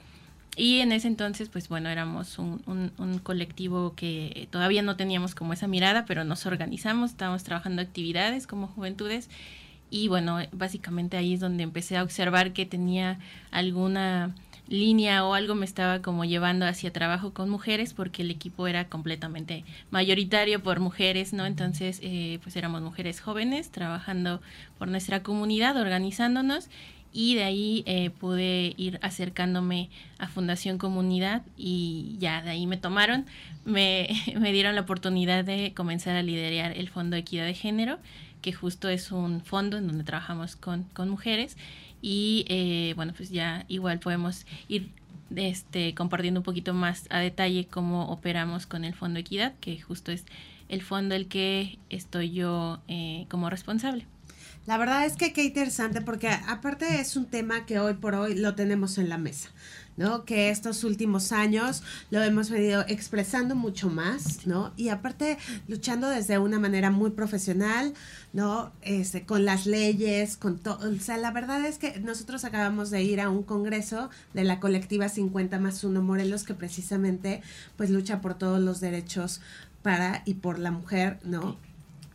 Y 0.61 0.81
en 0.81 0.91
ese 0.91 1.07
entonces, 1.07 1.49
pues 1.49 1.69
bueno, 1.69 1.89
éramos 1.89 2.37
un, 2.37 2.91
colectivo 3.23 3.95
que 3.95 4.47
todavía 4.51 4.83
no 4.83 4.95
teníamos 4.95 5.33
como 5.33 5.53
esa 5.53 5.65
mirada, 5.65 6.05
pero 6.05 6.23
nos 6.23 6.45
organizamos, 6.45 7.09
estábamos 7.09 7.43
trabajando 7.43 7.81
actividades 7.81 8.45
como 8.45 8.67
juventudes. 8.67 9.27
Y 9.89 10.07
bueno, 10.07 10.37
básicamente 10.51 11.17
ahí 11.17 11.33
es 11.33 11.39
donde 11.39 11.63
empecé 11.63 11.97
a 11.97 12.03
observar 12.03 12.53
que 12.53 12.67
tenía 12.67 13.17
alguna 13.49 14.35
línea 14.67 15.25
o 15.25 15.33
algo 15.33 15.55
me 15.55 15.65
estaba 15.65 16.03
como 16.03 16.25
llevando 16.25 16.67
hacia 16.67 16.93
trabajo 16.93 17.33
con 17.33 17.49
mujeres 17.49 17.95
porque 17.95 18.21
el 18.21 18.29
equipo 18.29 18.67
era 18.67 18.87
completamente 18.87 19.65
mayoritario 19.89 20.61
por 20.61 20.79
mujeres, 20.79 21.33
¿no? 21.33 21.47
Entonces, 21.47 21.99
eh, 22.03 22.37
pues 22.43 22.55
éramos 22.55 22.83
mujeres 22.83 23.19
jóvenes 23.19 23.71
trabajando 23.71 24.41
por 24.77 24.89
nuestra 24.89 25.23
comunidad, 25.23 25.75
organizándonos 25.75 26.69
y 27.13 27.35
de 27.35 27.43
ahí 27.43 27.83
eh, 27.85 28.09
pude 28.09 28.73
ir 28.77 28.99
acercándome 29.01 29.89
a 30.17 30.27
Fundación 30.27 30.77
Comunidad 30.77 31.43
y 31.57 32.15
ya 32.19 32.41
de 32.41 32.51
ahí 32.51 32.67
me 32.67 32.77
tomaron, 32.77 33.25
me, 33.65 34.09
me, 34.39 34.51
dieron 34.51 34.75
la 34.75 34.81
oportunidad 34.81 35.43
de 35.43 35.73
comenzar 35.73 36.15
a 36.15 36.23
liderar 36.23 36.77
el 36.77 36.89
Fondo 36.89 37.15
de 37.15 37.21
Equidad 37.21 37.45
de 37.45 37.53
Género, 37.53 37.99
que 38.41 38.53
justo 38.53 38.89
es 38.89 39.11
un 39.11 39.41
fondo 39.41 39.77
en 39.77 39.87
donde 39.87 40.03
trabajamos 40.03 40.55
con, 40.55 40.83
con 40.93 41.09
mujeres 41.09 41.57
y 42.01 42.45
eh, 42.49 42.93
bueno, 42.95 43.13
pues 43.15 43.29
ya 43.29 43.65
igual 43.67 43.99
podemos 43.99 44.45
ir 44.67 44.89
este, 45.35 45.93
compartiendo 45.93 46.39
un 46.39 46.43
poquito 46.43 46.73
más 46.73 47.05
a 47.09 47.19
detalle 47.19 47.67
cómo 47.67 48.09
operamos 48.11 48.65
con 48.65 48.83
el 48.83 48.93
Fondo 48.93 49.19
Equidad, 49.19 49.53
que 49.59 49.79
justo 49.79 50.11
es 50.11 50.25
el 50.67 50.81
fondo 50.81 51.15
el 51.15 51.27
que 51.27 51.79
estoy 51.89 52.31
yo 52.31 52.79
eh, 52.87 53.25
como 53.29 53.49
responsable. 53.49 54.05
La 54.67 54.77
verdad 54.77 55.07
es 55.07 55.15
que 55.15 55.33
qué 55.33 55.43
interesante 55.43 56.01
porque 56.01 56.29
aparte 56.29 57.01
es 57.01 57.15
un 57.15 57.25
tema 57.25 57.65
que 57.65 57.79
hoy 57.79 57.95
por 57.95 58.13
hoy 58.13 58.35
lo 58.35 58.53
tenemos 58.53 58.99
en 58.99 59.09
la 59.09 59.17
mesa, 59.17 59.49
¿no? 59.97 60.23
Que 60.23 60.51
estos 60.51 60.83
últimos 60.83 61.31
años 61.31 61.81
lo 62.11 62.21
hemos 62.21 62.51
venido 62.51 62.85
expresando 62.87 63.55
mucho 63.55 63.89
más, 63.89 64.45
¿no? 64.45 64.71
Y 64.77 64.89
aparte 64.89 65.39
luchando 65.67 66.07
desde 66.09 66.37
una 66.37 66.59
manera 66.59 66.91
muy 66.91 67.09
profesional, 67.09 67.95
¿no? 68.33 68.71
Este, 68.83 69.25
con 69.25 69.45
las 69.45 69.65
leyes, 69.65 70.37
con 70.37 70.59
todo, 70.59 70.87
o 70.87 70.99
sea, 70.99 71.17
la 71.17 71.31
verdad 71.31 71.65
es 71.65 71.79
que 71.79 71.99
nosotros 71.99 72.45
acabamos 72.45 72.91
de 72.91 73.01
ir 73.01 73.19
a 73.19 73.31
un 73.31 73.41
congreso 73.41 74.11
de 74.35 74.43
la 74.43 74.59
colectiva 74.59 75.09
50 75.09 75.57
más 75.57 75.83
1 75.83 76.03
Morelos 76.03 76.43
que 76.43 76.53
precisamente 76.53 77.41
pues 77.77 77.89
lucha 77.89 78.21
por 78.21 78.35
todos 78.35 78.59
los 78.59 78.79
derechos 78.79 79.41
para 79.81 80.21
y 80.25 80.35
por 80.35 80.59
la 80.59 80.69
mujer, 80.69 81.19
¿no? 81.23 81.57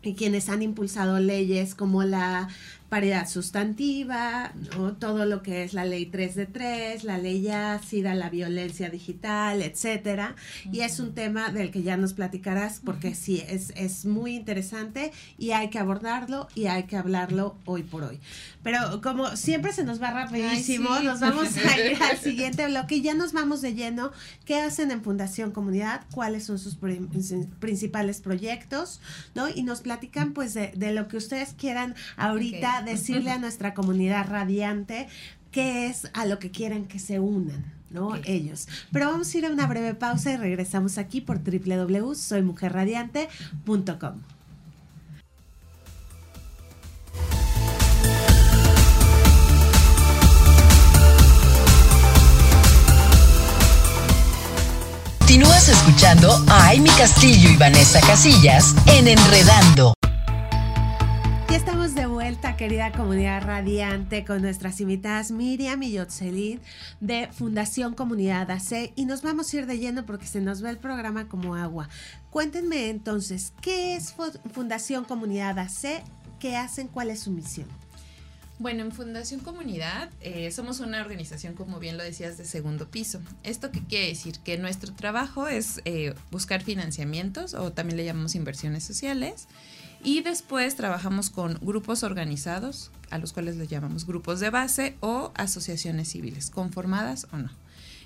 Y 0.02 0.14
quienes 0.14 0.48
han 0.48 0.62
impulsado 0.62 1.18
leyes 1.18 1.74
como 1.74 2.04
la 2.04 2.48
paridad 2.88 3.28
sustantiva, 3.28 4.52
¿no? 4.76 4.92
todo 4.94 5.26
lo 5.26 5.42
que 5.42 5.64
es 5.64 5.74
la 5.74 5.84
ley 5.84 6.06
3 6.06 6.34
de 6.34 6.46
3, 6.46 7.04
la 7.04 7.18
ley 7.18 7.48
ácida, 7.48 8.14
la 8.14 8.30
violencia 8.30 8.90
digital, 8.90 9.62
etcétera. 9.62 10.36
Y 10.72 10.80
es 10.80 11.00
un 11.00 11.14
tema 11.14 11.50
del 11.50 11.70
que 11.70 11.82
ya 11.82 11.96
nos 11.96 12.12
platicarás 12.12 12.80
porque 12.84 13.14
sí, 13.14 13.42
es, 13.48 13.72
es 13.76 14.04
muy 14.04 14.36
interesante 14.36 15.12
y 15.38 15.52
hay 15.52 15.70
que 15.70 15.78
abordarlo 15.78 16.48
y 16.54 16.66
hay 16.66 16.84
que 16.84 16.96
hablarlo 16.96 17.56
hoy 17.64 17.82
por 17.82 18.04
hoy. 18.04 18.20
Pero 18.62 19.00
como 19.00 19.36
siempre 19.36 19.72
se 19.72 19.84
nos 19.84 20.02
va 20.02 20.10
rapidísimo, 20.10 20.98
nos 21.00 21.20
vamos 21.20 21.56
a 21.56 21.80
ir 21.90 22.02
al 22.02 22.18
siguiente 22.18 22.66
bloque 22.66 22.96
y 22.96 23.02
ya 23.02 23.14
nos 23.14 23.32
vamos 23.32 23.62
de 23.62 23.74
lleno. 23.74 24.10
¿Qué 24.44 24.60
hacen 24.60 24.90
en 24.90 25.02
Fundación 25.02 25.52
Comunidad? 25.52 26.02
¿Cuáles 26.12 26.44
son 26.44 26.58
sus 26.58 26.76
principales 27.60 28.20
proyectos? 28.20 29.00
¿no? 29.34 29.48
Y 29.48 29.62
nos 29.62 29.80
platican 29.80 30.32
pues 30.32 30.54
de, 30.54 30.72
lo 30.92 31.08
que 31.08 31.16
ustedes 31.16 31.54
quieran 31.54 31.94
ahorita 32.16 32.75
decirle 32.82 33.30
a 33.30 33.38
nuestra 33.38 33.72
comunidad 33.74 34.28
radiante 34.28 35.08
qué 35.50 35.86
es 35.86 36.10
a 36.14 36.24
lo 36.26 36.38
que 36.38 36.50
quieren 36.50 36.86
que 36.86 36.98
se 36.98 37.20
unan. 37.20 37.74
¿no? 37.90 38.14
Ellos. 38.24 38.66
Pero 38.92 39.10
vamos 39.10 39.34
a 39.34 39.38
ir 39.38 39.46
a 39.46 39.50
una 39.50 39.66
breve 39.66 39.94
pausa 39.94 40.32
y 40.32 40.36
regresamos 40.36 40.98
aquí 40.98 41.20
por 41.20 41.40
www.soymujerradiante.com. 41.42 44.22
Continúas 55.26 55.68
escuchando 55.68 56.30
a 56.48 56.70
Amy 56.70 56.88
Castillo 56.90 57.50
y 57.50 57.56
Vanessa 57.56 58.00
Casillas 58.00 58.76
en 58.86 59.08
Enredando. 59.08 59.95
Estamos 61.56 61.94
de 61.94 62.04
vuelta, 62.04 62.54
querida 62.54 62.92
comunidad 62.92 63.42
radiante, 63.42 64.26
con 64.26 64.42
nuestras 64.42 64.78
invitadas 64.82 65.30
Miriam 65.30 65.82
y 65.82 65.92
Yotzelin 65.92 66.60
de 67.00 67.30
Fundación 67.32 67.94
Comunidad 67.94 68.50
AC 68.50 68.92
y 68.94 69.06
nos 69.06 69.22
vamos 69.22 69.50
a 69.50 69.56
ir 69.56 69.66
de 69.66 69.78
lleno 69.78 70.04
porque 70.04 70.26
se 70.26 70.42
nos 70.42 70.60
ve 70.60 70.68
el 70.68 70.76
programa 70.76 71.28
como 71.28 71.54
agua. 71.54 71.88
Cuéntenme 72.28 72.90
entonces, 72.90 73.54
¿qué 73.62 73.96
es 73.96 74.14
Fundación 74.52 75.06
Comunidad 75.06 75.58
AC? 75.58 76.04
¿Qué 76.38 76.56
hacen? 76.56 76.88
¿Cuál 76.88 77.08
es 77.08 77.20
su 77.20 77.30
misión? 77.30 77.66
Bueno, 78.58 78.82
en 78.82 78.92
Fundación 78.92 79.40
Comunidad 79.40 80.10
eh, 80.20 80.50
somos 80.50 80.80
una 80.80 81.00
organización, 81.00 81.54
como 81.54 81.78
bien 81.78 81.96
lo 81.96 82.04
decías, 82.04 82.36
de 82.36 82.44
segundo 82.44 82.90
piso. 82.90 83.22
¿Esto 83.44 83.70
qué 83.70 83.82
quiere 83.82 84.08
decir? 84.08 84.40
Que 84.40 84.58
nuestro 84.58 84.92
trabajo 84.92 85.48
es 85.48 85.80
eh, 85.86 86.12
buscar 86.30 86.62
financiamientos 86.62 87.54
o 87.54 87.72
también 87.72 87.96
le 87.96 88.04
llamamos 88.04 88.34
inversiones 88.34 88.84
sociales 88.84 89.48
y 90.06 90.22
después 90.22 90.76
trabajamos 90.76 91.30
con 91.30 91.58
grupos 91.60 92.04
organizados, 92.04 92.92
a 93.10 93.18
los 93.18 93.32
cuales 93.32 93.56
les 93.56 93.68
llamamos 93.68 94.06
grupos 94.06 94.38
de 94.38 94.50
base 94.50 94.96
o 95.00 95.32
asociaciones 95.34 96.08
civiles, 96.08 96.48
conformadas 96.48 97.26
o 97.32 97.38
no. 97.38 97.50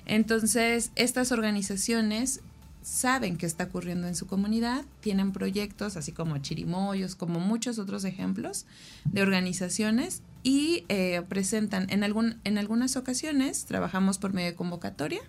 Entonces, 0.07 0.93
estas 0.97 1.31
organizaciones 1.31 2.41
saben 2.81 3.37
qué 3.37 3.45
está 3.45 3.65
ocurriendo 3.65 4.09
en 4.09 4.17
su 4.17 4.27
comunidad, 4.27 4.87
tienen 5.01 5.33
proyectos 5.33 5.99
así 5.99 6.11
como 6.11 6.39
Chirimoyos, 6.39 7.17
como 7.17 7.39
muchos 7.39 7.79
otros 7.79 8.05
ejemplos 8.05 8.65
de 9.05 9.21
organizaciones 9.21 10.23
y 10.43 10.87
eh, 10.89 11.21
presentan 11.29 11.87
en, 11.91 12.03
algún, 12.03 12.41
en 12.45 12.57
algunas 12.57 12.97
ocasiones, 12.97 13.67
trabajamos 13.67 14.17
por 14.17 14.33
medio 14.33 14.49
de 14.49 14.57
convocatoria, 14.57 15.21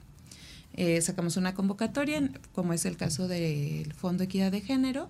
eh, 0.75 1.01
sacamos 1.01 1.35
una 1.35 1.53
convocatoria, 1.53 2.31
como 2.53 2.71
es 2.71 2.85
el 2.85 2.95
caso 2.95 3.27
del 3.27 3.93
Fondo 3.93 4.23
Equidad 4.23 4.53
de 4.53 4.61
Género 4.61 5.09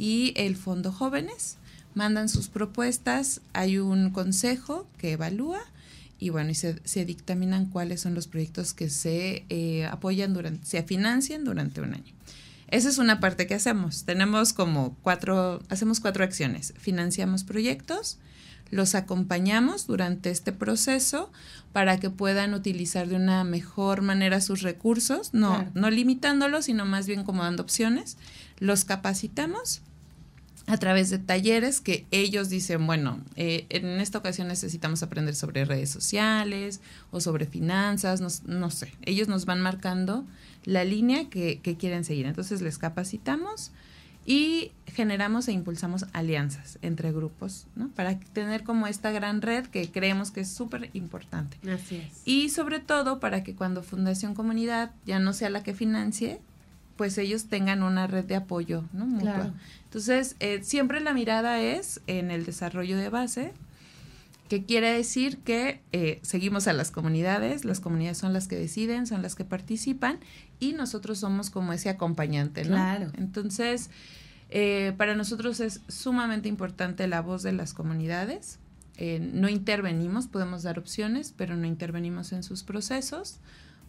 y 0.00 0.32
el 0.34 0.56
Fondo 0.56 0.92
Jóvenes, 0.92 1.58
mandan 1.94 2.30
sus 2.30 2.48
propuestas, 2.48 3.42
hay 3.52 3.76
un 3.76 4.08
consejo 4.12 4.86
que 4.96 5.12
evalúa 5.12 5.60
y 6.18 6.30
bueno, 6.30 6.48
y 6.48 6.54
se, 6.54 6.80
se 6.84 7.04
dictaminan 7.04 7.66
cuáles 7.66 8.00
son 8.00 8.14
los 8.14 8.26
proyectos 8.26 8.72
que 8.72 8.88
se 8.88 9.44
eh, 9.50 9.84
apoyan 9.84 10.32
durante, 10.32 10.64
se 10.64 10.82
financian 10.82 11.44
durante 11.44 11.82
un 11.82 11.92
año. 11.92 12.14
Esa 12.68 12.88
es 12.88 12.96
una 12.96 13.20
parte 13.20 13.46
que 13.46 13.54
hacemos. 13.54 14.04
Tenemos 14.04 14.54
como 14.54 14.96
cuatro, 15.02 15.60
hacemos 15.68 16.00
cuatro 16.00 16.24
acciones. 16.24 16.72
Financiamos 16.78 17.44
proyectos, 17.44 18.16
los 18.70 18.94
acompañamos 18.94 19.86
durante 19.86 20.30
este 20.30 20.52
proceso 20.52 21.30
para 21.74 22.00
que 22.00 22.08
puedan 22.08 22.54
utilizar 22.54 23.06
de 23.06 23.16
una 23.16 23.44
mejor 23.44 24.00
manera 24.00 24.40
sus 24.40 24.62
recursos, 24.62 25.34
no, 25.34 25.68
no 25.74 25.90
limitándolos, 25.90 26.66
sino 26.66 26.86
más 26.86 27.06
bien 27.06 27.24
como 27.24 27.42
dando 27.42 27.62
opciones. 27.62 28.16
Los 28.60 28.84
capacitamos 28.84 29.82
a 30.66 30.76
través 30.76 31.10
de 31.10 31.18
talleres 31.18 31.80
que 31.80 32.06
ellos 32.10 32.48
dicen, 32.48 32.86
bueno, 32.86 33.20
eh, 33.36 33.66
en 33.70 34.00
esta 34.00 34.18
ocasión 34.18 34.48
necesitamos 34.48 35.02
aprender 35.02 35.34
sobre 35.34 35.64
redes 35.64 35.90
sociales 35.90 36.80
o 37.10 37.20
sobre 37.20 37.46
finanzas, 37.46 38.20
no, 38.46 38.70
sé, 38.70 38.92
ellos 39.02 39.28
nos 39.28 39.46
van 39.46 39.60
marcando 39.60 40.24
la 40.64 40.84
línea 40.84 41.28
que, 41.28 41.60
que 41.60 41.76
quieren 41.76 42.04
seguir. 42.04 42.26
Entonces 42.26 42.62
les 42.62 42.78
capacitamos 42.78 43.72
y 44.26 44.72
generamos 44.86 45.48
e 45.48 45.52
impulsamos 45.52 46.06
alianzas 46.12 46.78
entre 46.82 47.10
grupos, 47.10 47.66
¿no? 47.74 47.88
Para 47.88 48.18
tener 48.18 48.64
como 48.64 48.86
esta 48.86 49.10
gran 49.10 49.40
red 49.40 49.66
que 49.66 49.90
creemos 49.90 50.30
que 50.30 50.40
es 50.40 50.50
súper 50.50 50.90
importante. 50.92 51.56
Así 51.68 51.96
es. 51.96 52.22
Y 52.24 52.50
sobre 52.50 52.80
todo 52.80 53.18
para 53.18 53.42
que 53.42 53.54
cuando 53.54 53.82
Fundación 53.82 54.34
Comunidad 54.34 54.92
ya 55.06 55.18
no 55.18 55.32
sea 55.32 55.50
la 55.50 55.62
que 55.62 55.74
financie, 55.74 56.40
pues 57.00 57.16
ellos 57.16 57.46
tengan 57.46 57.82
una 57.82 58.06
red 58.06 58.26
de 58.26 58.36
apoyo, 58.36 58.84
¿no? 58.92 59.06
Mutua. 59.06 59.54
Entonces, 59.84 60.36
eh, 60.38 60.60
siempre 60.62 61.00
la 61.00 61.14
mirada 61.14 61.58
es 61.58 62.02
en 62.06 62.30
el 62.30 62.44
desarrollo 62.44 62.98
de 62.98 63.08
base, 63.08 63.54
que 64.50 64.66
quiere 64.66 64.92
decir 64.92 65.38
que 65.38 65.80
eh, 65.92 66.18
seguimos 66.20 66.68
a 66.68 66.74
las 66.74 66.90
comunidades, 66.90 67.64
las 67.64 67.80
comunidades 67.80 68.18
son 68.18 68.34
las 68.34 68.48
que 68.48 68.56
deciden, 68.56 69.06
son 69.06 69.22
las 69.22 69.34
que 69.34 69.46
participan 69.46 70.18
y 70.58 70.74
nosotros 70.74 71.20
somos 71.20 71.48
como 71.48 71.72
ese 71.72 71.88
acompañante, 71.88 72.64
¿no? 72.64 72.72
Claro. 72.76 73.10
Entonces, 73.16 73.88
eh, 74.50 74.92
para 74.98 75.14
nosotros 75.14 75.58
es 75.60 75.80
sumamente 75.88 76.50
importante 76.50 77.08
la 77.08 77.22
voz 77.22 77.42
de 77.42 77.52
las 77.52 77.72
comunidades. 77.72 78.58
Eh, 78.98 79.20
no 79.20 79.48
intervenimos, 79.48 80.26
podemos 80.26 80.64
dar 80.64 80.78
opciones, 80.78 81.32
pero 81.34 81.56
no 81.56 81.66
intervenimos 81.66 82.34
en 82.34 82.42
sus 82.42 82.62
procesos. 82.62 83.38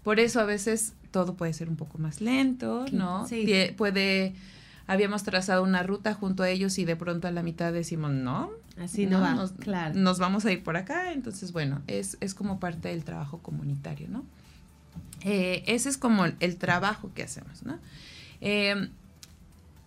Por 0.03 0.19
eso 0.19 0.39
a 0.39 0.45
veces 0.45 0.93
todo 1.11 1.35
puede 1.35 1.53
ser 1.53 1.69
un 1.69 1.75
poco 1.75 1.97
más 1.97 2.21
lento, 2.21 2.85
¿no? 2.91 3.27
Sí. 3.27 3.45
Puede, 3.77 4.33
habíamos 4.87 5.23
trazado 5.23 5.63
una 5.63 5.83
ruta 5.83 6.13
junto 6.13 6.43
a 6.43 6.49
ellos 6.49 6.77
y 6.77 6.85
de 6.85 6.95
pronto 6.95 7.27
a 7.27 7.31
la 7.31 7.43
mitad 7.43 7.71
decimos, 7.71 8.11
no, 8.11 8.51
así 8.79 9.05
no, 9.05 9.21
vamos, 9.21 9.51
nos, 9.51 9.63
claro. 9.63 9.95
nos 9.95 10.19
vamos 10.19 10.45
a 10.45 10.51
ir 10.51 10.63
por 10.63 10.77
acá. 10.77 11.11
Entonces, 11.13 11.51
bueno, 11.51 11.81
es, 11.87 12.17
es 12.21 12.33
como 12.33 12.59
parte 12.59 12.89
del 12.89 13.03
trabajo 13.03 13.39
comunitario, 13.39 14.07
¿no? 14.09 14.23
Eh, 15.23 15.63
ese 15.67 15.89
es 15.89 15.97
como 15.97 16.25
el, 16.25 16.57
trabajo 16.57 17.11
que 17.13 17.23
hacemos, 17.23 17.63
¿no? 17.63 17.77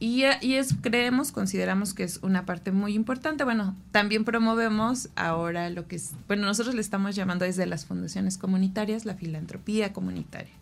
Y, 0.06 0.24
es, 0.24 0.74
creemos, 0.82 1.32
consideramos 1.32 1.94
que 1.94 2.02
es 2.02 2.18
una 2.20 2.44
parte 2.44 2.72
muy 2.72 2.92
importante. 2.92 3.42
Bueno, 3.42 3.74
también 3.90 4.26
promovemos 4.26 5.08
ahora 5.16 5.70
lo 5.70 5.88
que 5.88 5.96
es, 5.96 6.12
bueno, 6.26 6.44
nosotros 6.44 6.74
le 6.74 6.82
estamos 6.82 7.16
llamando 7.16 7.46
desde 7.46 7.64
las 7.64 7.86
fundaciones 7.86 8.36
comunitarias 8.36 9.06
la 9.06 9.14
filantropía 9.14 9.94
comunitaria. 9.94 10.52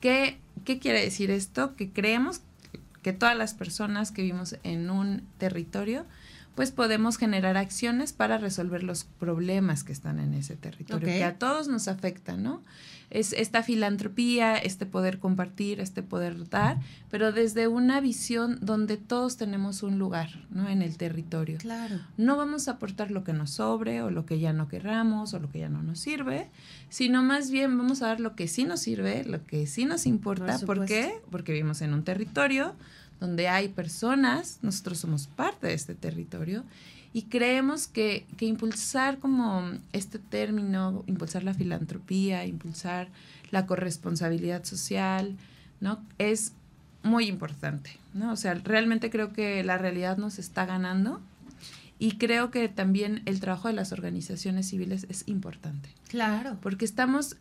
¿Qué, 0.00 0.38
qué 0.64 0.78
quiere 0.78 1.02
decir 1.02 1.32
esto? 1.32 1.74
Que 1.74 1.90
creemos 1.90 2.40
que 3.02 3.12
todas 3.12 3.36
las 3.36 3.52
personas 3.52 4.12
que 4.12 4.22
vivimos 4.22 4.54
en 4.62 4.90
un 4.90 5.24
territorio, 5.38 6.06
pues 6.58 6.72
podemos 6.72 7.18
generar 7.18 7.56
acciones 7.56 8.12
para 8.12 8.36
resolver 8.36 8.82
los 8.82 9.04
problemas 9.04 9.84
que 9.84 9.92
están 9.92 10.18
en 10.18 10.34
ese 10.34 10.56
territorio, 10.56 11.06
que 11.06 11.22
a 11.22 11.38
todos 11.38 11.68
nos 11.68 11.86
afectan, 11.86 12.42
¿no? 12.42 12.64
es 13.10 13.32
esta 13.32 13.62
filantropía, 13.62 14.56
este 14.56 14.84
poder 14.84 15.20
compartir, 15.20 15.78
este 15.78 16.02
poder 16.02 16.48
dar, 16.48 16.78
pero 17.12 17.30
desde 17.30 17.68
una 17.68 18.00
visión 18.00 18.58
donde 18.60 18.96
todos 18.96 19.36
tenemos 19.36 19.84
un 19.84 20.00
lugar, 20.00 20.28
¿no? 20.50 20.68
En 20.68 20.82
el 20.82 20.96
territorio. 20.96 21.58
Claro. 21.58 22.00
No 22.16 22.36
vamos 22.36 22.66
a 22.66 22.72
aportar 22.72 23.12
lo 23.12 23.22
que 23.22 23.32
nos 23.32 23.50
sobre 23.50 24.02
o 24.02 24.10
lo 24.10 24.26
que 24.26 24.40
ya 24.40 24.52
no 24.52 24.66
querramos 24.66 25.32
o 25.34 25.38
lo 25.38 25.48
que 25.50 25.60
ya 25.60 25.68
no 25.68 25.82
nos 25.84 26.00
sirve, 26.00 26.48
sino 26.90 27.22
más 27.22 27.52
bien 27.52 27.78
vamos 27.78 28.02
a 28.02 28.08
dar 28.08 28.18
lo 28.20 28.34
que 28.34 28.48
sí 28.48 28.64
nos 28.64 28.80
sirve, 28.80 29.22
lo 29.24 29.46
que 29.46 29.68
sí 29.68 29.84
nos 29.84 30.06
importa. 30.06 30.58
¿Por, 30.58 30.78
¿Por 30.78 30.86
qué? 30.86 31.22
Porque 31.30 31.52
vivimos 31.52 31.80
en 31.82 31.94
un 31.94 32.02
territorio 32.02 32.74
donde 33.20 33.48
hay 33.48 33.68
personas, 33.68 34.58
nosotros 34.62 34.98
somos 34.98 35.26
parte 35.26 35.68
de 35.68 35.74
este 35.74 35.94
territorio 35.94 36.64
y 37.12 37.22
creemos 37.22 37.88
que, 37.88 38.26
que, 38.36 38.46
impulsar 38.46 39.18
como 39.18 39.72
este 39.92 40.18
término, 40.18 41.04
impulsar 41.06 41.42
la 41.42 41.54
filantropía, 41.54 42.44
impulsar 42.44 43.08
la 43.50 43.66
corresponsabilidad 43.66 44.64
social, 44.64 45.36
¿no? 45.80 46.04
Es 46.18 46.52
muy 47.02 47.26
importante, 47.26 47.98
¿no? 48.12 48.32
O 48.32 48.36
sea, 48.36 48.54
realmente 48.54 49.10
creo 49.10 49.32
que 49.32 49.64
la 49.64 49.78
realidad 49.78 50.18
nos 50.18 50.38
está 50.38 50.66
ganando 50.66 51.20
y 51.98 52.12
creo 52.12 52.50
que 52.50 52.68
también 52.68 53.22
el 53.24 53.40
trabajo 53.40 53.68
de 53.68 53.74
las 53.74 53.92
organizaciones 53.92 54.68
civiles 54.68 55.06
es 55.08 55.24
importante. 55.26 55.88
Claro. 56.08 56.56
Porque 56.60 56.84
estamos 56.84 57.36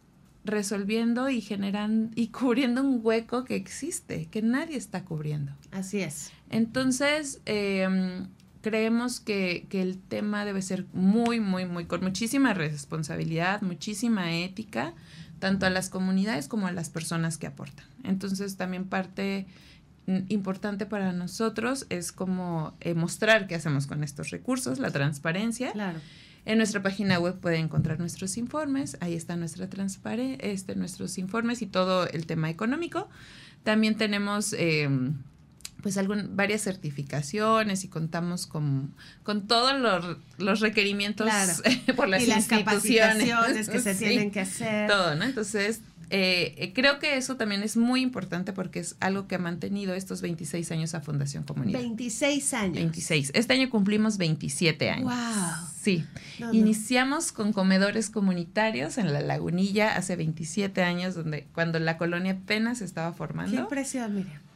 resolviendo 0.48 1.30
y 1.30 1.42
generando 1.42 2.12
y 2.16 2.28
cubriendo 2.40 2.82
un 2.82 3.00
hueco 3.04 3.46
que 3.46 3.56
existe, 3.56 4.26
que 4.26 4.42
nadie 4.42 4.78
está 4.78 5.06
cubriendo. 5.06 5.52
Así 5.72 6.00
es. 6.00 6.32
Entonces, 6.50 7.42
eh, 7.46 8.26
creemos 8.62 9.20
que, 9.20 9.68
que, 9.70 9.82
el 9.82 9.98
tema 10.00 10.46
debe 10.46 10.62
ser 10.62 10.86
muy, 10.94 11.40
muy, 11.40 11.66
muy, 11.66 11.86
con 11.86 12.02
muchísima 12.02 12.54
responsabilidad, 12.54 13.62
muchísima 13.62 14.34
ética, 14.34 14.94
tanto 15.40 15.66
a 15.66 15.70
las 15.70 15.90
comunidades 15.90 16.48
como 16.48 16.68
a 16.68 16.72
las 16.72 16.90
personas 16.90 17.38
que 17.38 17.48
aportan. 17.48 17.86
Entonces 18.04 18.58
también 18.58 18.86
parte 18.86 19.46
importante 20.30 20.86
para 20.86 21.12
nosotros 21.12 21.86
es 21.90 22.12
como 22.12 22.74
eh, 22.80 22.94
mostrar 22.94 23.48
qué 23.48 23.56
hacemos 23.56 23.88
con 23.88 24.04
estos 24.04 24.30
recursos, 24.30 24.80
la 24.80 24.92
transparencia. 24.92 25.74
Claro. 25.74 26.00
En 26.48 26.60
nuestra 26.60 26.82
página 26.82 27.20
web 27.20 27.42
pueden 27.42 27.66
encontrar 27.66 28.00
nuestros 28.00 28.38
informes, 28.38 28.96
ahí 29.02 29.16
está 29.16 29.36
nuestra 29.36 29.70
transparencia, 29.70 30.38
este, 30.50 30.78
nuestros 30.78 31.18
informes 31.18 31.62
y 31.62 31.66
todo 31.66 32.08
el 32.08 32.26
tema 32.26 32.50
económico. 32.50 33.10
También 33.66 33.98
tenemos 33.98 34.54
eh, 34.54 34.90
pues 35.82 35.98
algún, 35.98 36.38
varias 36.38 36.62
certificaciones 36.62 37.84
y 37.84 37.90
contamos 37.90 38.48
con, 38.48 38.96
con 39.24 39.46
todos 39.46 39.78
los, 39.78 40.20
los 40.38 40.62
requerimientos 40.62 41.28
por 41.98 42.08
las 42.08 42.24
y 42.24 42.28
las 42.28 42.48
capacitaciones 42.48 43.68
que 43.68 43.82
se 43.82 43.94
tienen 44.00 44.32
que 44.32 44.40
hacer. 44.40 44.90
Todo, 44.90 45.16
¿no? 45.16 45.26
Entonces, 45.26 45.82
eh, 46.10 46.56
eh, 46.58 46.74
creo 46.74 47.00
que 47.00 47.18
eso 47.18 47.36
también 47.36 47.64
es 47.64 47.76
muy 47.76 48.02
importante 48.02 48.54
porque 48.54 48.80
es 48.80 48.96
algo 49.00 49.28
que 49.28 49.36
ha 49.36 49.40
mantenido 49.40 49.94
estos 49.94 50.22
26 50.22 50.72
años 50.72 50.94
a 50.96 51.02
Fundación 51.02 51.44
Comunidad. 51.44 51.80
26 51.80 52.54
años. 52.54 52.76
26. 52.76 53.32
Este 53.34 53.54
año 53.54 53.70
cumplimos 53.70 54.18
27 54.18 54.90
años. 54.90 55.06
Wow. 55.06 55.68
Sí. 55.82 56.06
Iniciamos 56.52 57.32
con 57.32 57.54
comedores 57.54 58.10
comunitarios 58.10 58.98
en 58.98 59.12
la 59.12 59.22
Lagunilla 59.22 59.96
hace 59.96 60.16
27 60.16 60.82
años, 60.84 61.16
donde 61.16 61.46
cuando 61.54 61.80
la 61.80 61.98
colonia 61.98 62.34
apenas 62.34 62.82
estaba 62.82 63.14
formando. 63.14 63.52
Qué 63.52 63.60
impresión, 63.60 64.16
Miriam. 64.16 64.47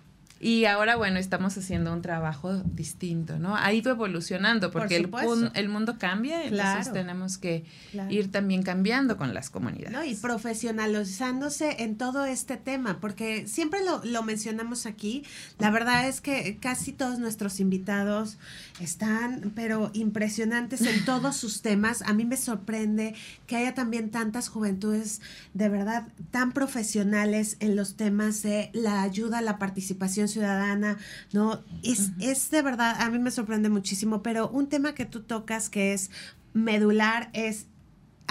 Y 0.43 0.65
ahora, 0.65 0.95
bueno, 0.95 1.19
estamos 1.19 1.55
haciendo 1.55 1.93
un 1.93 2.01
trabajo 2.01 2.57
distinto, 2.63 3.37
¿no? 3.37 3.55
Ha 3.55 3.71
ido 3.73 3.91
evolucionando 3.91 4.71
porque 4.71 4.95
el, 4.95 5.11
el, 5.53 5.69
mundo 5.69 5.99
cambia, 5.99 6.45
entonces 6.45 6.91
tenemos 6.91 7.37
que 7.37 7.63
ir 8.09 8.31
también 8.31 8.63
cambiando 8.63 9.17
con 9.17 9.35
las 9.35 9.51
comunidades. 9.51 9.91
No, 9.91 10.03
y 10.03 10.15
profesionalizándose 10.15 11.83
en 11.83 11.95
todo 11.95 12.25
este 12.25 12.57
tema, 12.57 12.99
porque 12.99 13.47
siempre 13.47 13.85
lo, 13.85 14.03
lo 14.03 14.23
mencionamos 14.23 14.87
aquí. 14.87 15.23
La 15.59 15.69
verdad 15.69 16.07
es 16.07 16.21
que 16.21 16.57
casi 16.59 16.91
todos 16.91 17.19
nuestros 17.19 17.59
invitados 17.59 18.39
están, 18.79 19.51
pero 19.53 19.91
impresionantes 19.93 20.81
en 20.81 21.05
todos 21.05 21.35
sus 21.37 21.61
temas. 21.61 22.01
A 22.01 22.13
mí 22.13 22.25
me 22.25 22.37
sorprende 22.37 23.13
que 23.45 23.57
haya 23.57 23.75
también 23.75 24.09
tantas 24.09 24.49
juventudes 24.49 25.21
de 25.53 25.69
verdad 25.69 26.07
tan 26.31 26.51
profesionales 26.51 27.57
en 27.59 27.75
los 27.75 27.95
temas 27.95 28.41
de 28.41 28.71
la 28.73 29.03
ayuda 29.03 29.41
la 29.41 29.59
participación 29.59 30.30
ciudadana, 30.31 30.97
¿no? 31.33 31.63
Es, 31.83 32.11
es 32.19 32.49
de 32.49 32.61
verdad, 32.61 32.95
a 32.99 33.09
mí 33.09 33.19
me 33.19 33.31
sorprende 33.31 33.69
muchísimo, 33.69 34.23
pero 34.23 34.49
un 34.49 34.67
tema 34.67 34.95
que 34.95 35.05
tú 35.05 35.21
tocas 35.21 35.69
que 35.69 35.93
es 35.93 36.09
medular 36.53 37.29
es 37.33 37.67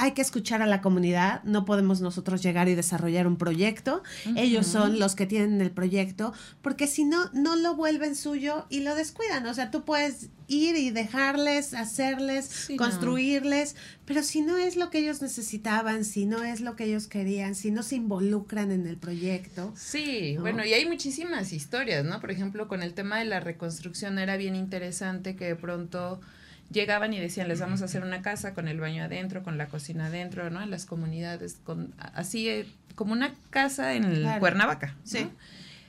hay 0.00 0.12
que 0.12 0.22
escuchar 0.22 0.62
a 0.62 0.66
la 0.66 0.80
comunidad, 0.80 1.42
no 1.44 1.66
podemos 1.66 2.00
nosotros 2.00 2.42
llegar 2.42 2.68
y 2.68 2.74
desarrollar 2.74 3.26
un 3.26 3.36
proyecto, 3.36 4.02
ellos 4.34 4.66
son 4.66 4.98
los 4.98 5.14
que 5.14 5.26
tienen 5.26 5.60
el 5.60 5.70
proyecto, 5.70 6.32
porque 6.62 6.86
si 6.86 7.04
no, 7.04 7.30
no 7.34 7.54
lo 7.54 7.74
vuelven 7.74 8.16
suyo 8.16 8.64
y 8.70 8.80
lo 8.80 8.94
descuidan, 8.94 9.44
o 9.46 9.52
sea, 9.52 9.70
tú 9.70 9.84
puedes 9.84 10.30
ir 10.46 10.74
y 10.76 10.90
dejarles, 10.90 11.74
hacerles, 11.74 12.70
construirles, 12.78 13.76
pero 14.06 14.22
si 14.22 14.40
no 14.40 14.56
es 14.56 14.76
lo 14.76 14.88
que 14.88 15.00
ellos 15.00 15.20
necesitaban, 15.20 16.06
si 16.06 16.24
no 16.24 16.42
es 16.42 16.62
lo 16.62 16.76
que 16.76 16.84
ellos 16.84 17.06
querían, 17.06 17.54
si 17.54 17.70
no 17.70 17.82
se 17.82 17.96
involucran 17.96 18.72
en 18.72 18.86
el 18.86 18.96
proyecto. 18.96 19.74
Sí, 19.76 20.38
bueno, 20.40 20.64
y 20.64 20.72
hay 20.72 20.86
muchísimas 20.86 21.52
historias, 21.52 22.06
¿no? 22.06 22.20
Por 22.20 22.30
ejemplo, 22.30 22.68
con 22.68 22.82
el 22.82 22.94
tema 22.94 23.18
de 23.18 23.26
la 23.26 23.40
reconstrucción 23.40 24.18
era 24.18 24.38
bien 24.38 24.56
interesante 24.56 25.36
que 25.36 25.44
de 25.44 25.56
pronto 25.56 26.22
llegaban 26.70 27.12
y 27.12 27.20
decían, 27.20 27.48
les 27.48 27.60
vamos 27.60 27.82
a 27.82 27.86
hacer 27.86 28.02
una 28.02 28.22
casa 28.22 28.54
con 28.54 28.68
el 28.68 28.80
baño 28.80 29.04
adentro, 29.04 29.42
con 29.42 29.58
la 29.58 29.66
cocina 29.66 30.06
adentro, 30.06 30.50
¿no? 30.50 30.62
En 30.62 30.70
las 30.70 30.86
comunidades, 30.86 31.58
con 31.64 31.94
así 31.98 32.48
eh, 32.48 32.66
como 32.94 33.12
una 33.12 33.32
casa 33.50 33.94
en 33.94 34.24
Cuernavaca. 34.38 34.94
Sí. 35.04 35.28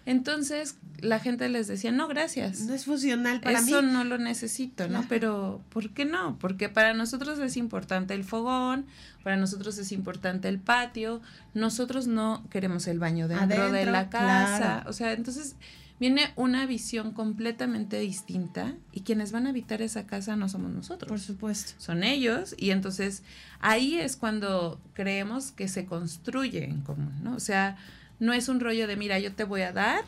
Entonces 0.05 0.77
la 0.99 1.19
gente 1.19 1.47
les 1.49 1.67
decía, 1.67 1.91
no, 1.91 2.07
gracias. 2.07 2.61
No 2.61 2.73
es 2.73 2.85
funcional 2.85 3.39
para 3.41 3.61
mí. 3.61 3.71
Eso 3.71 3.81
no 3.81 4.03
lo 4.03 4.17
necesito, 4.17 4.87
¿no? 4.87 5.05
Pero, 5.07 5.61
¿por 5.69 5.91
qué 5.91 6.05
no? 6.05 6.37
Porque 6.39 6.69
para 6.69 6.93
nosotros 6.93 7.37
es 7.39 7.57
importante 7.57 8.13
el 8.13 8.23
fogón, 8.23 8.85
para 9.23 9.37
nosotros 9.37 9.77
es 9.77 9.91
importante 9.91 10.47
el 10.47 10.59
patio, 10.59 11.21
nosotros 11.53 12.07
no 12.07 12.43
queremos 12.49 12.87
el 12.87 12.99
baño 12.99 13.27
dentro 13.27 13.71
de 13.71 13.85
la 13.85 14.09
casa. 14.09 14.83
O 14.87 14.93
sea, 14.93 15.13
entonces 15.13 15.55
viene 16.01 16.33
una 16.35 16.65
visión 16.65 17.11
completamente 17.11 17.99
distinta 17.99 18.73
y 18.91 19.01
quienes 19.01 19.31
van 19.31 19.45
a 19.45 19.51
habitar 19.51 19.83
esa 19.83 20.07
casa 20.07 20.35
no 20.35 20.49
somos 20.49 20.71
nosotros. 20.71 21.07
Por 21.07 21.19
supuesto. 21.19 21.73
Son 21.77 22.03
ellos 22.03 22.55
y 22.57 22.71
entonces 22.71 23.21
ahí 23.59 23.99
es 23.99 24.15
cuando 24.17 24.81
creemos 24.95 25.51
que 25.51 25.67
se 25.67 25.85
construye 25.85 26.63
en 26.63 26.81
común, 26.81 27.13
¿no? 27.21 27.35
O 27.35 27.39
sea, 27.39 27.77
no 28.19 28.33
es 28.33 28.49
un 28.49 28.59
rollo 28.59 28.87
de, 28.87 28.97
mira, 28.97 29.19
yo 29.19 29.31
te 29.33 29.43
voy 29.43 29.61
a 29.61 29.73
dar, 29.73 30.03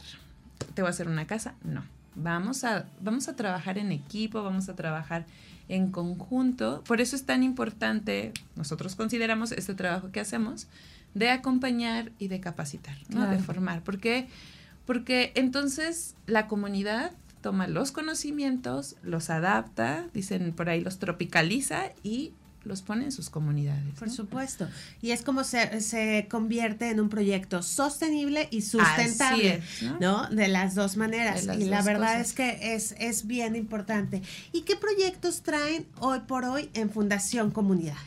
te 0.73 0.81
voy 0.81 0.87
a 0.87 0.89
hacer 0.89 1.07
una 1.07 1.27
casa, 1.27 1.53
no. 1.63 1.83
Vamos 2.15 2.63
a, 2.63 2.87
vamos 2.99 3.27
a 3.27 3.35
trabajar 3.35 3.77
en 3.77 3.91
equipo, 3.91 4.41
vamos 4.41 4.69
a 4.69 4.75
trabajar 4.75 5.27
en 5.69 5.91
conjunto. 5.91 6.83
Por 6.87 7.01
eso 7.01 7.15
es 7.15 7.27
tan 7.27 7.43
importante, 7.43 8.31
nosotros 8.55 8.95
consideramos 8.95 9.51
este 9.51 9.75
trabajo 9.75 10.11
que 10.11 10.19
hacemos, 10.19 10.65
de 11.13 11.29
acompañar 11.29 12.11
y 12.17 12.29
de 12.29 12.39
capacitar, 12.39 12.97
¿no? 13.09 13.27
De 13.29 13.37
formar. 13.37 13.83
Porque 13.83 14.27
porque 14.85 15.31
entonces 15.35 16.15
la 16.25 16.47
comunidad 16.47 17.11
toma 17.41 17.67
los 17.67 17.91
conocimientos, 17.91 18.95
los 19.03 19.29
adapta, 19.29 20.07
dicen 20.13 20.53
por 20.53 20.69
ahí, 20.69 20.81
los 20.81 20.97
tropicaliza 20.97 21.91
y 22.01 22.33
los 22.63 22.81
pone 22.81 23.03
en 23.03 23.11
sus 23.11 23.29
comunidades. 23.29 23.93
Por 23.99 24.09
supuesto. 24.09 24.67
Y 25.01 25.11
es 25.11 25.21
como 25.21 25.43
se, 25.43 25.81
se, 25.81 26.27
convierte 26.29 26.89
en 26.89 27.01
un 27.01 27.09
proyecto 27.09 27.61
sostenible 27.61 28.47
y 28.51 28.61
sustentable, 28.61 29.61
¿no? 29.99 30.29
De 30.29 30.47
las 30.47 30.75
dos 30.75 30.95
maneras. 30.95 31.45
y 31.59 31.65
la 31.65 31.81
verdad 31.81 32.21
es 32.21 32.33
que 32.33 32.75
es, 32.75 32.95
es 32.99 33.27
bien 33.27 33.55
importante. 33.55 34.21
¿Y 34.53 34.61
qué 34.61 34.75
proyectos 34.75 35.41
traen 35.41 35.85
hoy 35.99 36.19
por 36.21 36.45
hoy 36.45 36.69
en 36.73 36.89
Fundación 36.89 37.51
Comunidad? 37.51 37.97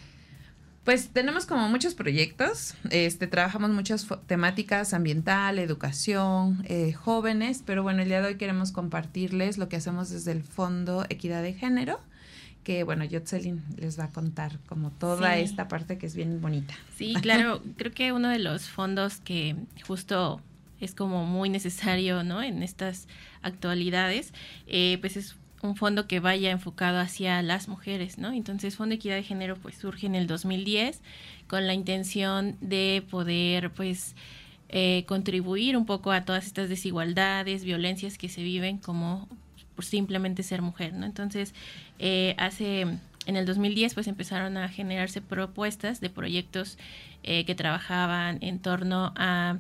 Pues 0.87 1.09
tenemos 1.09 1.47
como 1.47 1.69
muchos 1.69 1.95
proyectos, 1.95 2.75
este, 2.91 3.27
trabajamos 3.27 3.71
muchas 3.71 4.07
temáticas 4.29 4.95
ambiental, 4.95 5.59
educación, 5.59 6.65
eh, 6.69 6.93
jóvenes, 6.93 7.65
pero 7.67 7.83
bueno, 7.83 8.03
el 8.03 8.09
día 8.09 8.21
de 8.21 8.29
hoy 8.29 8.37
queremos 8.37 8.71
compartirles 8.71 9.59
lo 9.59 9.69
que 9.69 9.75
hacemos 9.75 10.11
desde 10.11 10.31
el 10.31 10.45
Fondo 10.45 11.05
Equidad 11.09 11.43
de 11.43 11.55
Género, 11.55 11.99
que 12.63 12.85
bueno, 12.85 13.05
Yotzelin 13.05 13.65
les 13.77 13.99
va 13.99 14.05
a 14.05 14.11
contar 14.11 14.61
como 14.69 14.93
toda 14.93 15.37
esta 15.39 15.67
parte 15.67 15.99
que 15.99 16.07
es 16.07 16.15
bien 16.15 16.41
bonita. 16.41 16.75
Sí, 16.97 17.15
claro, 17.21 17.61
creo 17.77 17.91
que 17.91 18.13
uno 18.13 18.29
de 18.29 18.39
los 18.39 18.69
fondos 18.69 19.17
que 19.17 19.57
justo 19.89 20.41
es 20.81 20.95
como 20.95 21.27
muy 21.27 21.49
necesario, 21.49 22.23
¿no? 22.23 22.45
En 22.45 22.63
estas 22.63 23.09
actualidades, 23.43 24.33
eh, 24.69 24.99
pues 25.01 25.17
es 25.17 25.35
un 25.67 25.77
fondo 25.77 26.07
que 26.07 26.21
vaya 26.21 26.51
enfocado 26.51 26.99
hacia 26.99 27.43
las 27.43 27.69
mujeres, 27.69 28.19
¿no? 28.19 28.33
Entonces, 28.33 28.77
Fondo 28.77 28.91
de 28.91 28.97
Equidad 28.97 29.17
de 29.17 29.23
Género 29.23 29.57
pues 29.57 29.77
surge 29.77 30.07
en 30.07 30.15
el 30.15 30.27
2010 30.27 31.01
con 31.47 31.67
la 31.67 31.75
intención 31.75 32.57
de 32.61 33.05
poder 33.11 33.71
pues 33.71 34.15
eh, 34.69 35.05
contribuir 35.07 35.77
un 35.77 35.87
poco 35.87 36.13
a 36.13 36.25
todas 36.25 36.47
estas 36.47 36.69
desigualdades, 36.69 37.65
violencias 37.65 38.19
que 38.19 38.29
se 38.29 38.43
viven 38.43 38.79
como 38.79 39.29
por 39.75 39.85
simplemente 39.85 40.43
ser 40.43 40.63
mujer, 40.63 40.95
¿no? 40.95 41.07
Entonces, 41.07 41.55
eh, 41.99 42.35
hace 42.39 42.81
en 43.27 43.37
el 43.37 43.45
2010 43.45 43.95
pues 43.95 44.07
empezaron 44.07 44.57
a 44.57 44.69
generarse 44.69 45.21
propuestas 45.21 46.01
de 46.01 46.11
proyectos 46.11 46.79
eh, 47.23 47.45
que 47.45 47.55
trabajaban 47.55 48.39
en 48.41 48.61
torno 48.61 49.13
a 49.17 49.59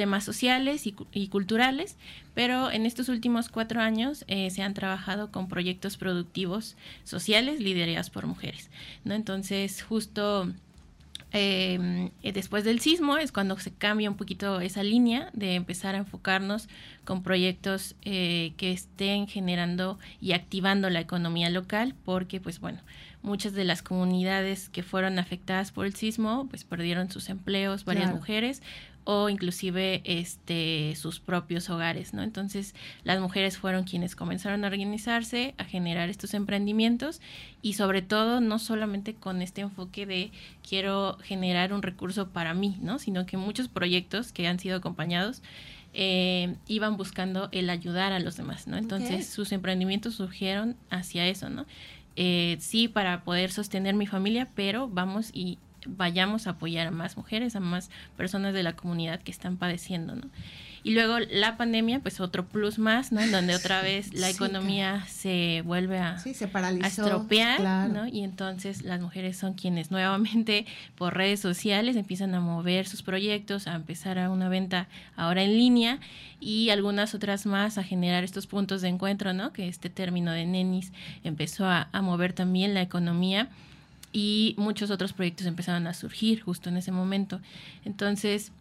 temas 0.00 0.24
sociales 0.24 0.86
y, 0.86 1.28
culturales, 1.28 1.98
pero 2.32 2.70
en 2.70 2.86
estos 2.86 3.10
últimos 3.10 3.50
cuatro 3.50 3.82
años 3.82 4.24
eh, 4.28 4.48
se 4.48 4.62
han 4.62 4.72
trabajado 4.72 5.30
con 5.30 5.46
proyectos 5.46 5.98
productivos 5.98 6.74
sociales 7.04 7.60
liderados 7.60 8.08
por 8.08 8.26
mujeres. 8.26 8.70
¿no? 9.04 9.12
Entonces, 9.12 9.82
justo 9.82 10.50
em, 11.32 12.08
eh, 12.22 12.32
después 12.32 12.64
del 12.64 12.80
sismo 12.80 13.18
es 13.18 13.30
cuando 13.30 13.58
se 13.58 13.72
cambia 13.74 14.08
un 14.08 14.16
poquito 14.16 14.62
esa 14.62 14.82
línea 14.82 15.28
de 15.34 15.54
empezar 15.54 15.94
a 15.94 15.98
enfocarnos 15.98 16.70
con 17.04 17.22
proyectos 17.22 17.94
eh, 18.00 18.54
que 18.56 18.72
estén 18.72 19.26
generando 19.26 19.98
y 20.18 20.32
activando 20.32 20.88
la 20.88 21.00
economía 21.00 21.50
local, 21.50 21.94
porque 22.06 22.40
pues 22.40 22.58
bueno, 22.58 22.80
muchas 23.22 23.52
de 23.52 23.64
las 23.64 23.82
comunidades 23.82 24.70
que 24.70 24.82
fueron 24.82 25.18
afectadas 25.18 25.72
por 25.72 25.84
el 25.84 25.94
sismo 25.94 26.46
pues 26.48 26.64
perdieron 26.64 27.10
sus 27.10 27.28
empleos, 27.28 27.84
varias 27.84 28.10
mujeres, 28.10 28.62
o 29.12 29.28
inclusive 29.28 30.02
este 30.04 30.94
sus 30.94 31.18
propios 31.18 31.68
hogares, 31.68 32.14
¿no? 32.14 32.22
Entonces, 32.22 32.76
las 33.02 33.18
mujeres 33.18 33.58
fueron 33.58 33.82
quienes 33.82 34.14
comenzaron 34.14 34.62
a 34.62 34.68
organizarse, 34.68 35.52
a 35.58 35.64
generar 35.64 36.08
estos 36.08 36.32
emprendimientos 36.32 37.20
y 37.60 37.72
sobre 37.72 38.02
todo 38.02 38.40
no 38.40 38.60
solamente 38.60 39.14
con 39.14 39.42
este 39.42 39.62
enfoque 39.62 40.06
de 40.06 40.30
quiero 40.62 41.18
generar 41.24 41.72
un 41.72 41.82
recurso 41.82 42.28
para 42.28 42.54
mí, 42.54 42.78
¿no? 42.82 43.00
Sino 43.00 43.26
que 43.26 43.36
muchos 43.36 43.66
proyectos 43.66 44.30
que 44.30 44.46
han 44.46 44.60
sido 44.60 44.76
acompañados 44.76 45.42
eh, 45.92 46.54
iban 46.68 46.96
buscando 46.96 47.48
el 47.50 47.68
ayudar 47.68 48.12
a 48.12 48.20
los 48.20 48.36
demás, 48.36 48.68
¿no? 48.68 48.76
Entonces 48.76 49.26
sus 49.26 49.50
emprendimientos 49.50 50.14
surgieron 50.14 50.76
hacia 50.88 51.26
eso, 51.26 51.50
¿no? 51.50 51.66
Eh, 52.14 52.58
sí, 52.60 52.86
para 52.86 53.24
poder 53.24 53.50
sostener 53.50 53.96
mi 53.96 54.06
familia, 54.06 54.48
pero 54.54 54.86
vamos 54.86 55.30
y 55.32 55.58
vayamos 55.86 56.46
a 56.46 56.50
apoyar 56.50 56.86
a 56.86 56.90
más 56.90 57.16
mujeres, 57.16 57.56
a 57.56 57.60
más 57.60 57.90
personas 58.16 58.54
de 58.54 58.62
la 58.62 58.74
comunidad 58.74 59.20
que 59.20 59.30
están 59.30 59.56
padeciendo, 59.56 60.14
¿no? 60.14 60.28
Y 60.82 60.92
luego 60.92 61.18
la 61.18 61.58
pandemia, 61.58 62.00
pues 62.00 62.20
otro 62.20 62.46
plus 62.46 62.78
más, 62.78 63.12
¿no? 63.12 63.26
Donde 63.26 63.54
otra 63.54 63.82
vez 63.82 64.14
la 64.14 64.30
economía 64.30 65.04
se 65.08 65.62
vuelve 65.66 65.98
a, 65.98 66.18
sí, 66.18 66.32
se 66.32 66.48
paralizó, 66.48 67.02
estropear, 67.02 67.90
¿no? 67.90 68.06
Y 68.06 68.22
entonces 68.22 68.82
las 68.82 69.00
mujeres 69.00 69.36
son 69.36 69.52
quienes 69.52 69.90
nuevamente 69.90 70.64
por 70.94 71.14
redes 71.14 71.40
sociales 71.40 71.96
empiezan 71.96 72.34
a 72.34 72.40
mover 72.40 72.86
sus 72.86 73.02
proyectos, 73.02 73.66
a 73.66 73.74
empezar 73.74 74.18
a 74.18 74.30
una 74.30 74.48
venta 74.48 74.88
ahora 75.16 75.42
en 75.42 75.52
línea 75.52 75.98
y 76.40 76.70
algunas 76.70 77.14
otras 77.14 77.44
más 77.44 77.76
a 77.76 77.82
generar 77.82 78.24
estos 78.24 78.46
puntos 78.46 78.80
de 78.80 78.88
encuentro, 78.88 79.34
¿no? 79.34 79.52
Que 79.52 79.68
este 79.68 79.90
término 79.90 80.32
de 80.32 80.46
nenis 80.46 80.92
empezó 81.24 81.66
a, 81.66 81.90
a 81.92 82.00
mover 82.00 82.32
también 82.32 82.72
la 82.72 82.80
economía 82.80 83.50
y 84.12 84.54
muchos 84.58 84.90
otros 84.90 85.12
proyectos 85.12 85.46
empezaron 85.46 85.86
a 85.86 85.94
surgir 85.94 86.42
justo 86.42 86.68
en 86.68 86.76
ese 86.76 86.92
momento. 86.92 87.40
Entonces, 87.84 88.52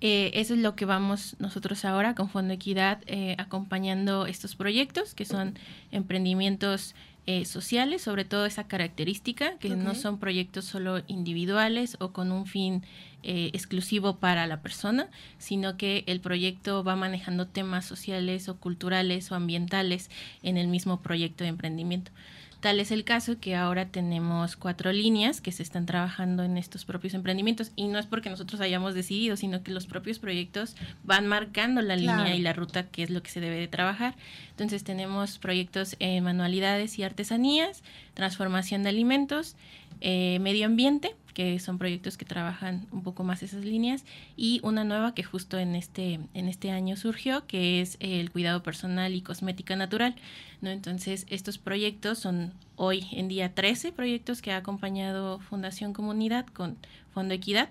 eh, 0.00 0.30
eso 0.34 0.54
es 0.54 0.60
lo 0.60 0.76
que 0.76 0.84
vamos 0.84 1.34
nosotros 1.40 1.84
ahora 1.84 2.14
con 2.14 2.28
Fondo 2.28 2.54
Equidad 2.54 3.00
eh, 3.06 3.34
acompañando 3.38 4.26
estos 4.26 4.54
proyectos, 4.54 5.14
que 5.14 5.24
son 5.24 5.58
emprendimientos 5.90 6.94
eh, 7.26 7.44
sociales, 7.44 8.02
sobre 8.02 8.24
todo 8.24 8.46
esa 8.46 8.68
característica, 8.68 9.58
que 9.58 9.70
no 9.70 9.94
son 9.94 10.18
proyectos 10.18 10.64
solo 10.64 11.02
individuales 11.08 11.96
o 12.00 12.12
con 12.12 12.32
un 12.32 12.46
fin 12.46 12.82
exclusivo 13.24 14.16
para 14.16 14.46
la 14.46 14.62
persona, 14.62 15.08
sino 15.38 15.76
que 15.76 16.04
el 16.06 16.20
proyecto 16.20 16.84
va 16.84 16.94
manejando 16.94 17.48
temas 17.48 17.84
sociales 17.84 18.48
o 18.48 18.56
culturales 18.56 19.30
o 19.32 19.34
ambientales 19.34 20.08
en 20.44 20.56
el 20.56 20.68
mismo 20.68 21.02
proyecto 21.02 21.42
de 21.42 21.50
emprendimiento. 21.50 22.12
Tal 22.60 22.80
es 22.80 22.90
el 22.90 23.04
caso 23.04 23.38
que 23.38 23.54
ahora 23.54 23.86
tenemos 23.86 24.56
cuatro 24.56 24.92
líneas 24.92 25.40
que 25.40 25.52
se 25.52 25.62
están 25.62 25.86
trabajando 25.86 26.42
en 26.42 26.58
estos 26.58 26.84
propios 26.84 27.14
emprendimientos 27.14 27.70
y 27.76 27.86
no 27.86 28.00
es 28.00 28.06
porque 28.06 28.30
nosotros 28.30 28.60
hayamos 28.60 28.94
decidido, 28.94 29.36
sino 29.36 29.62
que 29.62 29.70
los 29.70 29.86
propios 29.86 30.18
proyectos 30.18 30.74
van 31.04 31.28
marcando 31.28 31.82
la 31.82 31.94
línea 31.94 32.34
y 32.34 32.40
la 32.40 32.52
ruta 32.52 32.88
que 32.88 33.04
es 33.04 33.10
lo 33.10 33.22
que 33.22 33.30
se 33.30 33.40
debe 33.40 33.56
de 33.56 33.68
trabajar. 33.68 34.16
Entonces 34.50 34.82
tenemos 34.82 35.38
proyectos 35.38 35.94
en 36.00 36.24
manualidades 36.24 36.98
y 36.98 37.04
artesanías, 37.04 37.84
transformación 38.14 38.82
de 38.82 38.88
alimentos, 38.88 39.54
eh, 40.00 40.40
medio 40.40 40.66
ambiente, 40.66 41.14
que 41.34 41.58
son 41.58 41.78
proyectos 41.78 42.16
que 42.16 42.24
trabajan 42.24 42.86
un 42.90 43.02
poco 43.02 43.24
más 43.24 43.42
esas 43.42 43.64
líneas, 43.64 44.04
y 44.36 44.60
una 44.62 44.84
nueva 44.84 45.14
que 45.14 45.22
justo 45.22 45.58
en 45.58 45.74
este, 45.74 46.20
en 46.34 46.48
este 46.48 46.70
año 46.70 46.96
surgió, 46.96 47.46
que 47.46 47.80
es 47.80 47.96
el 48.00 48.30
cuidado 48.30 48.62
personal 48.62 49.14
y 49.14 49.22
cosmética 49.22 49.76
natural. 49.76 50.14
¿no? 50.60 50.70
Entonces, 50.70 51.26
estos 51.28 51.58
proyectos 51.58 52.18
son 52.18 52.52
hoy 52.76 53.06
en 53.12 53.28
día 53.28 53.54
13 53.54 53.92
proyectos 53.92 54.42
que 54.42 54.52
ha 54.52 54.56
acompañado 54.56 55.40
Fundación 55.40 55.92
Comunidad 55.92 56.46
con 56.46 56.76
Fondo 57.12 57.34
Equidad, 57.34 57.68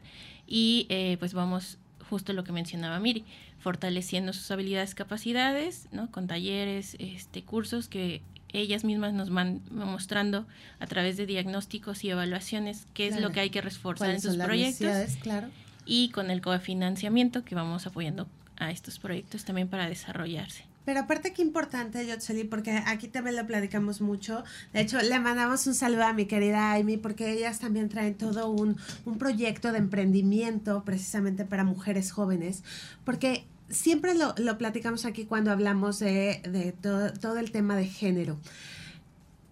y 0.48 0.88
eh, 0.90 1.18
pues 1.20 1.34
vamos 1.34 1.78
justo 2.10 2.34
lo 2.34 2.44
que 2.44 2.52
mencionaba 2.52 3.00
Miri, 3.00 3.26
fortaleciendo 3.60 4.34
sus 4.34 4.50
habilidades, 4.52 4.96
capacidades, 4.96 5.88
¿no? 5.92 6.10
Con 6.12 6.28
talleres, 6.28 6.96
este, 7.00 7.44
cursos 7.44 7.88
que 7.88 8.22
ellas 8.54 8.84
mismas 8.84 9.14
nos 9.14 9.30
van 9.30 9.62
mostrando 9.70 10.46
a 10.80 10.88
través 10.88 11.18
de 11.18 11.26
diagnósticos 11.26 12.04
y 12.04 12.10
evaluaciones 12.10 12.88
qué 12.94 13.08
es 13.08 13.20
lo 13.20 13.32
que 13.32 13.42
hay 13.42 13.50
que 13.50 13.62
reforzar 13.62 14.10
en 14.10 14.22
sus 14.22 14.38
proyectos. 14.38 15.18
Claro. 15.22 15.50
Y 15.86 16.10
con 16.10 16.32
el 16.32 16.42
cofinanciamiento 16.42 17.44
que 17.44 17.56
vamos 17.56 17.88
apoyando 17.88 18.28
a 18.58 18.72
estos 18.72 19.00
proyectos 19.00 19.46
también 19.46 19.68
para 19.68 19.88
desarrollarse. 19.88 20.66
Pero 20.88 21.02
aparte 21.02 21.34
qué 21.34 21.42
importante, 21.42 22.08
Yotseli, 22.08 22.46
porque 22.46 22.72
aquí 22.86 23.10
también 23.10 23.36
lo 23.36 23.46
platicamos 23.46 24.00
mucho. 24.00 24.46
De 24.72 24.80
hecho, 24.80 25.02
le 25.02 25.20
mandamos 25.20 25.68
un 25.68 25.76
saludo 25.76 26.06
a 26.06 26.14
mi 26.14 26.28
querida 26.28 26.76
Amy, 26.76 26.96
porque 26.96 27.34
ellas 27.34 27.60
también 27.60 27.90
traen 27.90 28.16
todo 28.16 28.50
un, 28.50 28.78
un 29.04 29.18
proyecto 29.18 29.74
de 29.74 29.80
emprendimiento 29.80 30.84
precisamente 30.86 31.44
para 31.44 31.66
mujeres 31.66 32.14
jóvenes, 32.14 32.64
porque 33.04 33.44
siempre 33.70 34.14
lo, 34.16 34.58
platicamos 34.58 35.06
aquí 35.06 35.26
cuando 35.26 35.52
hablamos 35.52 36.00
de, 36.00 36.42
de 36.50 36.72
todo, 36.72 37.14
todo, 37.14 37.38
el 37.38 37.52
tema 37.52 37.76
de 37.76 37.88
género. 37.88 38.38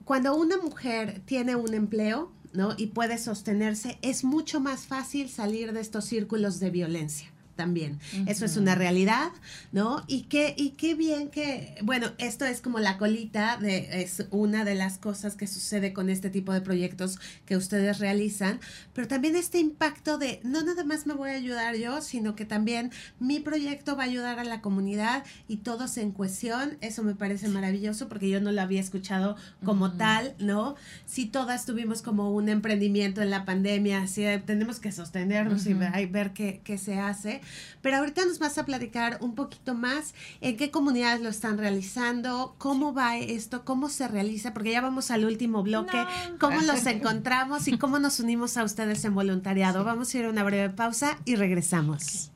Cuando 0.06 0.36
una 0.36 0.58
mujer 0.58 1.22
tiene 1.26 1.56
un 1.56 1.74
empleo, 1.74 2.32
¿no? 2.54 2.74
Y 2.78 2.88
puede 2.88 3.18
sostenerse, 3.18 3.98
es 4.02 4.24
mucho 4.24 4.60
más 4.60 4.88
fácil 4.88 5.30
salir 5.30 5.74
de 5.74 5.82
estos 5.82 6.06
círculos 6.06 6.60
de 6.60 6.70
violencia 6.70 7.35
también. 7.56 8.00
Eso 8.28 8.46
es 8.46 8.58
una 8.58 8.76
realidad, 8.76 9.32
¿no? 9.72 10.04
Y 10.08 10.24
qué, 10.24 10.54
y 10.58 10.72
qué 10.72 10.96
bien 10.96 11.30
que, 11.30 11.76
bueno, 11.84 12.12
esto 12.18 12.46
es 12.46 12.62
como 12.62 12.80
la 12.80 12.98
colita 12.98 13.58
de, 13.58 14.02
es 14.02 14.26
una 14.32 14.66
de 14.66 14.76
las 14.76 14.98
cosas 14.98 15.36
que 15.36 15.48
sucede 15.48 15.94
con 15.94 16.10
este 16.10 16.30
tipo 16.30 16.54
de 16.54 16.62
proyectos 16.62 17.20
que 17.46 17.58
ustedes 17.58 18.00
realizan, 18.00 18.60
pero 18.94 19.08
también 19.08 19.36
este 19.36 19.60
impacto 19.60 20.18
de 20.18 20.40
no 20.44 20.64
nada 20.64 20.84
más 20.84 21.06
me 21.08 21.14
voy 21.14 21.30
a 21.32 21.34
ayudar 21.34 21.76
yo, 21.76 22.02
sino 22.02 22.36
que 22.36 22.46
también 22.46 22.92
mi 23.20 23.40
proyecto 23.40 23.96
va 23.96 24.04
a 24.04 24.08
ayudar 24.08 24.40
a 24.40 24.44
la 24.44 24.62
comunidad 24.62 25.24
y 25.48 25.58
todos 25.58 25.98
en 25.98 26.12
cohesión, 26.12 26.78
eso 26.82 27.04
me 27.04 27.16
parece 27.16 27.48
maravilloso 27.48 28.08
porque 28.08 28.30
yo 28.30 28.42
no 28.42 28.52
lo 28.52 28.62
había 28.62 28.82
escuchado 28.82 29.36
como 29.64 29.94
tal, 29.94 30.36
¿no? 30.40 30.76
Si 31.06 31.26
todas 31.26 31.66
tuvimos 31.66 32.02
como 32.02 32.32
un 32.32 32.50
emprendimiento 32.50 33.22
en 33.22 33.30
la 33.30 33.46
pandemia, 33.46 34.08
si 34.08 34.26
tenemos 34.46 34.80
que 34.80 34.92
sostenernos 34.92 35.66
y 35.66 35.74
ver 35.74 36.34
qué, 36.34 36.62
qué 36.64 36.78
se 36.78 37.00
hace, 37.00 37.42
pero 37.82 37.98
ahorita 37.98 38.26
nos 38.26 38.40
vas 38.40 38.58
a 38.58 38.66
platicar 38.66 39.18
un 39.22 39.36
poquito 39.36 39.74
más 39.74 40.14
en 40.42 40.58
qué 40.58 40.72
comunidades 40.72 41.22
lo 41.22 41.30
están 41.30 41.58
realizando, 41.58 42.56
cómo 42.58 42.94
va 42.94 43.18
esto, 43.18 43.64
cómo 43.64 43.90
se 43.90 44.08
realiza, 44.08 44.54
porque 44.54 44.72
ya 44.72 44.82
vamos 44.82 45.12
al 45.12 45.26
último 45.26 45.64
bloque, 45.64 46.04
cómo 46.40 46.62
los 46.62 46.86
encontramos 46.86 47.68
y 47.68 47.78
cómo 47.78 48.00
nos 48.00 48.20
unimos 48.20 48.58
a 48.58 48.64
ustedes 48.64 49.06
en 49.06 49.16
voluntariado. 49.16 49.84
Vamos 49.84 50.14
a 50.14 50.18
ir 50.18 50.26
a 50.26 50.30
una 50.30 50.44
breve 50.44 50.70
pausa 50.70 51.18
y 51.26 51.36
regresamos. 51.36 52.32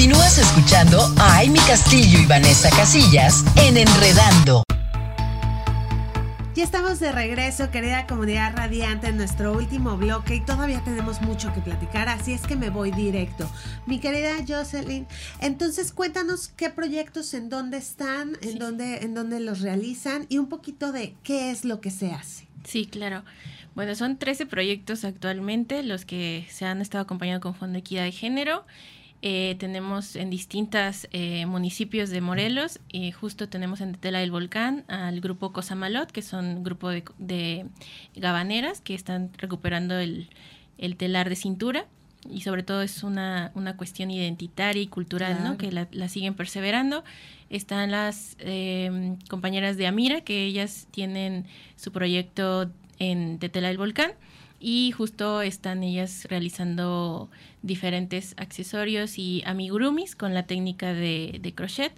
Continúas 0.00 0.38
escuchando 0.38 0.98
a 1.18 1.40
Amy 1.40 1.58
Castillo 1.58 2.20
y 2.20 2.24
Vanessa 2.24 2.70
Casillas 2.70 3.44
en 3.56 3.76
Enredando. 3.76 4.62
Ya 6.56 6.64
estamos 6.64 6.98
de 6.98 7.12
regreso, 7.12 7.70
querida 7.70 8.08
comunidad 8.08 8.56
radiante, 8.56 9.06
en 9.06 9.16
nuestro 9.16 9.52
último 9.52 9.96
bloque 9.96 10.34
y 10.34 10.40
todavía 10.40 10.82
tenemos 10.82 11.22
mucho 11.22 11.54
que 11.54 11.60
platicar, 11.60 12.08
así 12.08 12.32
es 12.32 12.42
que 12.42 12.56
me 12.56 12.70
voy 12.70 12.90
directo. 12.90 13.48
Mi 13.86 14.00
querida 14.00 14.32
Jocelyn, 14.46 15.06
entonces 15.40 15.92
cuéntanos 15.92 16.48
qué 16.48 16.68
proyectos, 16.68 17.34
en 17.34 17.50
dónde 17.50 17.76
están, 17.76 18.36
en, 18.42 18.58
dónde, 18.58 18.96
en 19.04 19.14
dónde 19.14 19.38
los 19.38 19.60
realizan 19.60 20.26
y 20.28 20.38
un 20.38 20.48
poquito 20.48 20.90
de 20.90 21.14
qué 21.22 21.52
es 21.52 21.64
lo 21.64 21.80
que 21.80 21.92
se 21.92 22.10
hace. 22.10 22.48
Sí, 22.64 22.84
claro. 22.84 23.22
Bueno, 23.76 23.94
son 23.94 24.18
13 24.18 24.46
proyectos 24.46 25.04
actualmente 25.04 25.84
los 25.84 26.04
que 26.04 26.46
se 26.50 26.64
han 26.64 26.80
estado 26.80 27.02
acompañando 27.02 27.40
con 27.40 27.54
Fondo 27.54 27.78
Equidad 27.78 28.02
de 28.02 28.12
Género 28.12 28.66
eh, 29.22 29.56
tenemos 29.58 30.16
en 30.16 30.30
distintos 30.30 31.06
eh, 31.12 31.44
municipios 31.44 32.08
de 32.08 32.22
Morelos, 32.22 32.80
y 32.88 33.12
justo 33.12 33.50
tenemos 33.50 33.82
en 33.82 33.92
Tetela 33.92 34.20
del 34.20 34.30
Volcán 34.30 34.84
al 34.88 35.20
grupo 35.20 35.52
Cosamalot, 35.52 36.10
que 36.10 36.22
son 36.22 36.64
grupo 36.64 36.88
de, 36.88 37.66
gabaneras 38.16 38.80
que 38.80 38.94
están 38.94 39.30
recuperando 39.36 39.98
el, 39.98 40.28
telar 40.96 41.28
de 41.28 41.36
cintura 41.36 41.86
y 42.30 42.40
sobre 42.40 42.62
todo 42.62 42.80
es 42.80 43.02
una, 43.02 43.50
una 43.54 43.76
cuestión 43.76 44.10
identitaria 44.10 44.82
y 44.82 44.86
cultural, 44.86 45.44
¿no? 45.44 45.58
Que 45.58 45.70
la, 45.70 46.08
siguen 46.08 46.34
perseverando. 46.34 47.04
Están 47.50 47.90
las 47.90 48.36
em, 48.38 49.16
compañeras 49.28 49.76
de 49.76 49.86
Amira, 49.86 50.22
que 50.22 50.44
ellas 50.44 50.86
tienen 50.90 51.46
su 51.76 51.92
proyecto 51.92 52.70
en 52.98 53.38
Tetela 53.38 53.68
del 53.68 53.78
Volcán 53.78 54.12
y 54.60 54.92
justo 54.92 55.40
están 55.40 55.82
ellas 55.82 56.26
realizando 56.28 57.30
diferentes 57.62 58.34
accesorios 58.36 59.18
y 59.18 59.42
amigurumis 59.46 60.14
con 60.14 60.34
la 60.34 60.44
técnica 60.44 60.92
de, 60.92 61.52
crochet. 61.56 61.92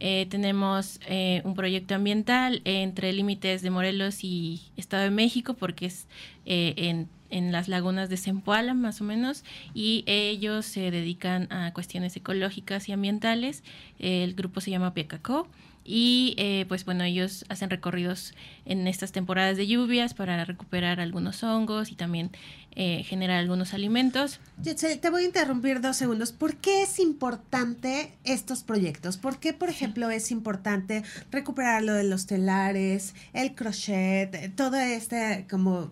Eh, 0.00 0.26
tenemos 0.28 1.00
eh, 1.08 1.40
un 1.44 1.54
proyecto 1.54 1.94
ambiental 1.94 2.60
entre 2.64 3.12
límites 3.12 3.62
de 3.62 3.70
Morelos 3.70 4.22
y 4.22 4.60
Estado 4.76 5.04
de 5.04 5.10
México 5.10 5.54
porque 5.54 5.86
es 5.86 6.06
eh, 6.44 6.74
en, 6.76 7.08
en, 7.30 7.52
las 7.52 7.68
lagunas 7.68 8.10
de 8.10 8.16
Zempoala 8.18 8.74
más 8.74 9.00
o 9.00 9.04
menos 9.04 9.44
y 9.72 10.04
ellos 10.06 10.66
se 10.66 10.90
dedican 10.90 11.50
a 11.50 11.72
cuestiones 11.72 12.14
ecológicas 12.16 12.88
y 12.88 12.92
ambientales. 12.92 13.62
el 13.98 14.34
grupo 14.34 14.60
se 14.60 14.72
llama 14.72 14.94
Piacacó 14.94 15.48
y 15.84 16.34
eh, 16.38 16.64
pues 16.66 16.84
bueno, 16.84 17.04
ellos 17.04 17.44
hacen 17.50 17.68
recorridos 17.68 18.34
en 18.64 18.86
estas 18.86 19.12
temporadas 19.12 19.56
de 19.56 19.66
lluvias 19.66 20.14
para 20.14 20.42
recuperar 20.44 20.98
algunos 20.98 21.42
hongos 21.44 21.92
y 21.92 21.94
también 21.94 22.30
eh, 22.74 23.02
generar 23.04 23.38
algunos 23.38 23.74
alimentos. 23.74 24.40
Te 24.62 25.10
voy 25.10 25.22
a 25.22 25.26
interrumpir 25.26 25.82
dos 25.82 25.96
segundos. 25.96 26.32
¿Por 26.32 26.56
qué 26.56 26.82
es 26.82 26.98
importante 26.98 28.16
estos 28.24 28.62
proyectos? 28.62 29.18
¿Por 29.18 29.38
qué, 29.38 29.52
por 29.52 29.68
ejemplo, 29.68 30.10
es 30.10 30.30
importante 30.30 31.04
recuperar 31.30 31.82
lo 31.82 31.92
de 31.92 32.04
los 32.04 32.26
telares, 32.26 33.14
el 33.34 33.54
crochet, 33.54 34.54
todo 34.56 34.76
este 34.76 35.46
como 35.50 35.90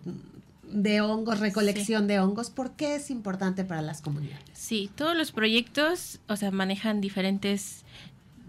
de 0.73 1.01
hongos, 1.01 1.39
recolección 1.39 2.07
de 2.07 2.19
hongos, 2.19 2.49
¿por 2.49 2.71
qué 2.71 2.95
es 2.95 3.11
importante 3.11 3.63
para 3.63 3.81
las 3.81 4.01
comunidades? 4.01 4.43
Sí, 4.53 4.89
todos 4.95 5.15
los 5.15 5.31
proyectos, 5.31 6.19
o 6.27 6.35
sea, 6.35 6.49
manejan 6.51 6.99
diferentes 6.99 7.83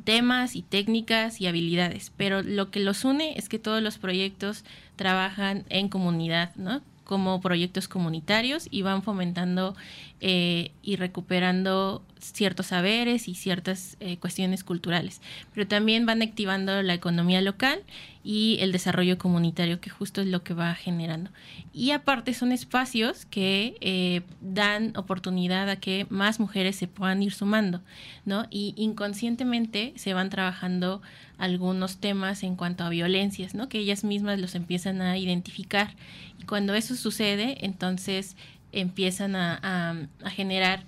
temas 0.05 0.55
y 0.55 0.63
técnicas 0.63 1.41
y 1.41 1.47
habilidades, 1.47 2.13
pero 2.17 2.43
lo 2.43 2.71
que 2.71 2.81
los 2.81 3.05
une 3.05 3.37
es 3.37 3.49
que 3.49 3.59
todos 3.59 3.83
los 3.83 3.99
proyectos 3.99 4.65
trabajan 4.97 5.65
en 5.69 5.89
comunidad, 5.89 6.55
¿no? 6.57 6.83
como 7.05 7.41
proyectos 7.41 7.87
comunitarios 7.87 8.67
y 8.71 8.83
van 8.83 9.03
fomentando 9.03 9.77
eh, 10.21 10.73
y 10.83 10.97
recuperando 10.97 12.03
ciertos 12.33 12.67
saberes 12.67 13.29
y 13.29 13.35
ciertas 13.35 13.97
eh, 14.01 14.17
cuestiones 14.17 14.65
culturales, 14.65 15.21
pero 15.53 15.67
también 15.67 16.07
van 16.07 16.23
activando 16.23 16.83
la 16.83 16.95
economía 16.95 17.41
local 17.41 17.83
y 18.23 18.57
el 18.61 18.73
desarrollo 18.73 19.19
comunitario, 19.19 19.81
que 19.81 19.91
justo 19.91 20.23
es 20.23 20.29
lo 20.29 20.43
que 20.43 20.55
va 20.55 20.75
generando. 20.75 21.31
Y 21.75 21.91
aparte 21.91 22.33
son 22.33 22.53
espacios 22.53 23.27
que 23.27 23.77
eh, 23.81 24.23
dan 24.41 24.97
oportunidad 24.97 25.69
a 25.69 25.77
que 25.77 26.07
más 26.09 26.41
mujeres 26.41 26.77
se 26.77 26.89
puedan 26.89 27.23
ir 27.23 27.33
sumando, 27.33 27.83
¿no? 28.25 28.47
Y 28.51 28.73
inconscientemente 28.77 29.93
se 29.97 30.15
van 30.15 30.31
trabajando 30.31 31.03
algunos 31.37 31.99
temas 31.99 32.43
en 32.43 32.57
cuanto 32.57 32.85
a 32.85 32.89
violencias, 32.89 33.55
¿no? 33.55 33.69
Que 33.69 33.79
ellas 33.79 34.05
mismas 34.05 34.41
los 34.41 34.55
empiezan 34.55 35.03
a 35.03 35.19
identificar. 35.19 35.95
Y 36.41 36.45
cuando 36.45 36.75
eso 36.75 36.97
sucede, 36.97 37.59
entonces 37.65 38.37
empiezan 38.73 39.37
a, 39.37 40.09
generar 40.27 40.83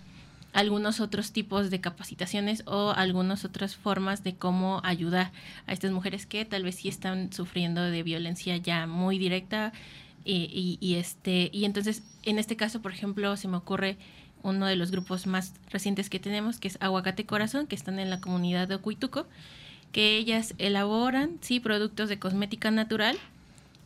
algunos 0.57 1.00
otros 1.00 1.32
tipos 1.32 1.68
de 1.68 1.82
capacitaciones 1.82 2.62
o 2.64 2.90
algunas 2.96 3.44
otras 3.44 3.76
formas 3.76 4.24
de 4.24 4.36
cómo 4.36 4.80
ayudar 4.84 5.30
a 5.66 5.74
estas 5.74 5.92
mujeres 5.92 6.24
que 6.24 6.46
tal 6.46 6.62
vez 6.62 6.76
sí 6.76 6.88
están 6.88 7.30
sufriendo 7.30 7.82
de 7.82 8.02
violencia 8.02 8.57
ya 8.57 8.86
muy 8.86 9.18
directa 9.18 9.74
y, 10.24 10.78
y, 10.80 10.94
este 10.94 11.50
y 11.52 11.66
entonces 11.66 12.02
en 12.22 12.38
este 12.38 12.57
caso 12.57 12.80
por 12.80 12.92
ejemplo 12.92 13.36
se 13.36 13.48
me 13.48 13.59
ocurre 13.59 13.98
uno 14.42 14.64
de 14.64 14.76
los 14.76 14.90
grupos 14.90 15.26
más 15.26 15.52
recientes 15.68 16.09
que 16.09 16.20
tenemos 16.20 16.59
que 16.59 16.68
es 16.68 16.78
Aguacate 16.80 17.26
Corazón 17.26 17.66
que 17.66 17.76
están 17.76 17.98
en 17.98 18.09
la 18.09 18.22
comunidad 18.22 18.66
de 18.66 18.76
Ocuituco 18.76 19.26
que 19.92 20.16
ellas 20.16 20.54
elaboran 20.57 21.36
sí 21.42 21.61
productos 21.61 22.09
de 22.09 22.18
cosmética 22.18 22.70
natural 22.70 23.18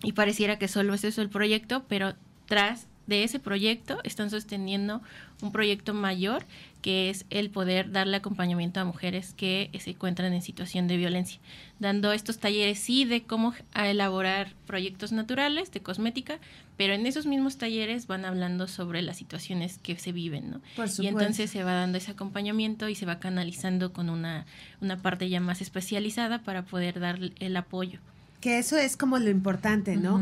y 0.05 0.12
pareciera 0.12 0.57
que 0.57 0.68
solo 0.68 0.95
es 0.95 1.03
eso 1.03 1.21
el 1.21 1.31
proyecto 1.31 1.83
pero 1.89 2.14
tras 2.47 2.87
de 3.11 3.25
ese 3.25 3.41
proyecto 3.41 3.99
están 4.05 4.31
sosteniendo 4.31 5.03
un 5.43 5.51
proyecto 5.51 5.93
mayor 5.93 6.45
que 6.81 7.11
es 7.11 7.27
el 7.29 7.51
poder 7.51 7.91
darle 7.91 8.17
acompañamiento 8.17 8.79
a 8.79 8.85
mujeres 8.85 9.35
que 9.37 9.69
se 9.79 9.91
encuentran 9.91 10.33
en 10.33 10.43
situación 10.43 10.87
de 10.87 10.97
violencia, 10.97 11.41
dando 11.81 12.13
estos 12.13 12.39
talleres 12.39 12.79
sí 12.79 13.05
de 13.05 13.25
cómo 13.25 13.53
elaborar 13.75 14.55
proyectos 14.65 15.11
naturales 15.11 15.73
de 15.73 15.81
cosmética, 15.81 16.39
pero 16.77 16.95
en 16.95 17.05
esos 17.05 17.27
mismos 17.27 17.59
talleres 17.59 18.07
van 18.07 18.25
hablando 18.25 18.69
sobre 18.69 19.03
las 19.03 19.19
situaciones 19.19 19.79
que 19.79 19.99
se 19.99 20.13
viven, 20.13 20.49
¿no? 20.53 20.61
y 21.01 21.09
entonces 21.09 21.51
se 21.51 21.65
va 21.65 21.73
dando 21.73 21.99
ese 21.99 22.13
acompañamiento 22.13 22.89
y 22.89 22.95
se 22.95 23.07
va 23.07 23.19
canalizando 23.19 23.93
con 23.93 24.09
una, 24.09 24.47
una 24.81 24.97
parte 24.97 25.29
ya 25.29 25.41
más 25.41 25.61
especializada 25.61 26.43
para 26.43 26.65
poder 26.65 27.01
dar 27.01 27.19
el 27.41 27.57
apoyo 27.57 27.99
que 28.41 28.59
eso 28.59 28.78
es 28.78 28.97
como 28.97 29.18
lo 29.18 29.28
importante, 29.28 29.97
¿no? 29.97 30.20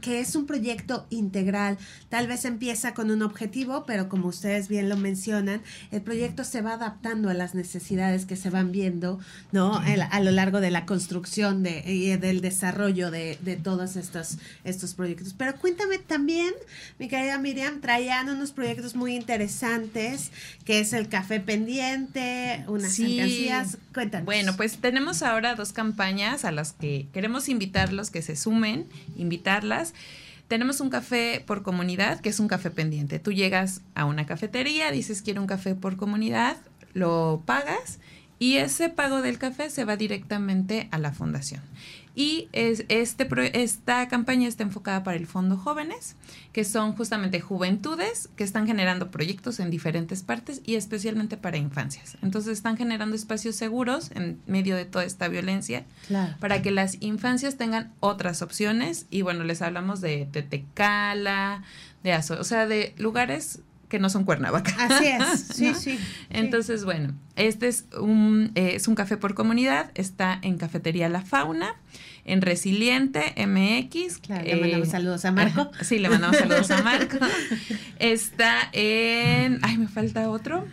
Que 0.00 0.20
es 0.20 0.34
un 0.34 0.46
proyecto 0.46 1.06
integral. 1.10 1.76
Tal 2.08 2.26
vez 2.26 2.44
empieza 2.44 2.94
con 2.94 3.10
un 3.10 3.22
objetivo, 3.22 3.84
pero 3.86 4.08
como 4.08 4.28
ustedes 4.28 4.68
bien 4.68 4.88
lo 4.88 4.96
mencionan, 4.96 5.60
el 5.90 6.00
proyecto 6.00 6.44
se 6.44 6.62
va 6.62 6.74
adaptando 6.74 7.28
a 7.28 7.34
las 7.34 7.54
necesidades 7.54 8.24
que 8.24 8.36
se 8.36 8.48
van 8.48 8.72
viendo, 8.72 9.18
¿no? 9.52 9.76
a 9.78 10.20
lo 10.20 10.30
largo 10.30 10.60
de 10.60 10.70
la 10.70 10.86
construcción 10.86 11.62
de, 11.62 11.82
y 11.86 12.16
del 12.16 12.40
desarrollo 12.40 13.10
de, 13.10 13.38
de, 13.42 13.56
todos 13.56 13.96
estos, 13.96 14.38
estos 14.64 14.94
proyectos. 14.94 15.34
Pero 15.36 15.56
cuéntame 15.56 15.98
también, 15.98 16.52
mi 16.98 17.08
querida 17.08 17.38
Miriam, 17.38 17.80
traían 17.80 18.30
unos 18.30 18.52
proyectos 18.52 18.94
muy 18.96 19.14
interesantes, 19.14 20.30
que 20.64 20.80
es 20.80 20.92
el 20.94 21.08
café 21.08 21.40
pendiente, 21.40 22.64
unas 22.66 22.92
sí. 22.92 23.50
Cuéntanos. 23.92 24.24
Bueno, 24.24 24.56
pues 24.56 24.78
tenemos 24.78 25.22
ahora 25.22 25.54
dos 25.54 25.72
campañas 25.72 26.44
a 26.44 26.52
las 26.52 26.72
que 26.72 27.08
queremos 27.12 27.48
invitarlos 27.58 28.10
que 28.10 28.22
se 28.22 28.36
sumen, 28.36 28.86
invitarlas. 29.16 29.92
Tenemos 30.46 30.80
un 30.80 30.90
café 30.90 31.42
por 31.44 31.64
comunidad, 31.64 32.20
que 32.20 32.28
es 32.28 32.38
un 32.38 32.46
café 32.46 32.70
pendiente. 32.70 33.18
Tú 33.18 33.32
llegas 33.32 33.80
a 33.96 34.04
una 34.04 34.26
cafetería, 34.26 34.92
dices 34.92 35.22
quiero 35.22 35.40
un 35.40 35.48
café 35.48 35.74
por 35.74 35.96
comunidad, 35.96 36.56
lo 36.94 37.42
pagas 37.44 37.98
y 38.38 38.58
ese 38.58 38.88
pago 38.88 39.22
del 39.22 39.38
café 39.38 39.70
se 39.70 39.84
va 39.84 39.96
directamente 39.96 40.88
a 40.92 40.98
la 40.98 41.10
fundación. 41.10 41.60
Y 42.18 42.48
es, 42.50 42.84
este, 42.88 43.28
esta 43.62 44.08
campaña 44.08 44.48
está 44.48 44.64
enfocada 44.64 45.04
para 45.04 45.16
el 45.16 45.28
Fondo 45.28 45.56
Jóvenes, 45.56 46.16
que 46.52 46.64
son 46.64 46.96
justamente 46.96 47.38
juventudes 47.38 48.28
que 48.34 48.42
están 48.42 48.66
generando 48.66 49.12
proyectos 49.12 49.60
en 49.60 49.70
diferentes 49.70 50.24
partes 50.24 50.60
y 50.66 50.74
especialmente 50.74 51.36
para 51.36 51.58
infancias. 51.58 52.18
Entonces 52.20 52.54
están 52.54 52.76
generando 52.76 53.14
espacios 53.14 53.54
seguros 53.54 54.10
en 54.16 54.40
medio 54.48 54.74
de 54.74 54.84
toda 54.84 55.04
esta 55.04 55.28
violencia 55.28 55.84
para 56.40 56.60
que 56.60 56.72
las 56.72 56.96
infancias 56.98 57.56
tengan 57.56 57.92
otras 58.00 58.42
opciones. 58.42 59.06
Y 59.10 59.22
bueno, 59.22 59.44
les 59.44 59.62
hablamos 59.62 60.00
de 60.00 60.26
Tetecala, 60.32 61.62
de 62.02 62.14
Azo, 62.14 62.40
o 62.40 62.44
sea, 62.44 62.66
de 62.66 62.96
lugares 62.98 63.60
que 63.88 63.98
no 63.98 64.10
son 64.10 64.24
Cuernavaca. 64.24 64.74
Así 64.78 65.06
es, 65.06 65.40
sí, 65.54 65.74
sí. 65.74 65.98
Entonces, 66.30 66.84
bueno, 66.84 67.14
este 67.36 67.68
es 67.68 67.86
un, 67.98 68.52
eh, 68.54 68.72
es 68.74 68.88
un 68.88 68.94
café 68.94 69.16
por 69.16 69.34
comunidad, 69.34 69.90
está 69.94 70.38
en 70.42 70.58
Cafetería 70.58 71.08
La 71.08 71.22
Fauna, 71.22 71.76
en 72.24 72.42
Resiliente 72.42 73.34
MX. 73.36 74.18
Claro, 74.18 74.44
le 74.44 74.56
mandamos 74.56 74.88
eh, 74.88 74.90
saludos 74.90 75.24
a 75.24 75.32
Marco. 75.32 75.70
sí, 75.80 75.98
le 75.98 76.08
mandamos 76.08 76.36
saludos 76.36 76.70
a 76.70 76.82
Marco. 76.82 77.18
Está 77.98 78.68
en, 78.72 79.58
ay, 79.62 79.78
me 79.78 79.88
falta 79.88 80.28
otro. 80.30 80.66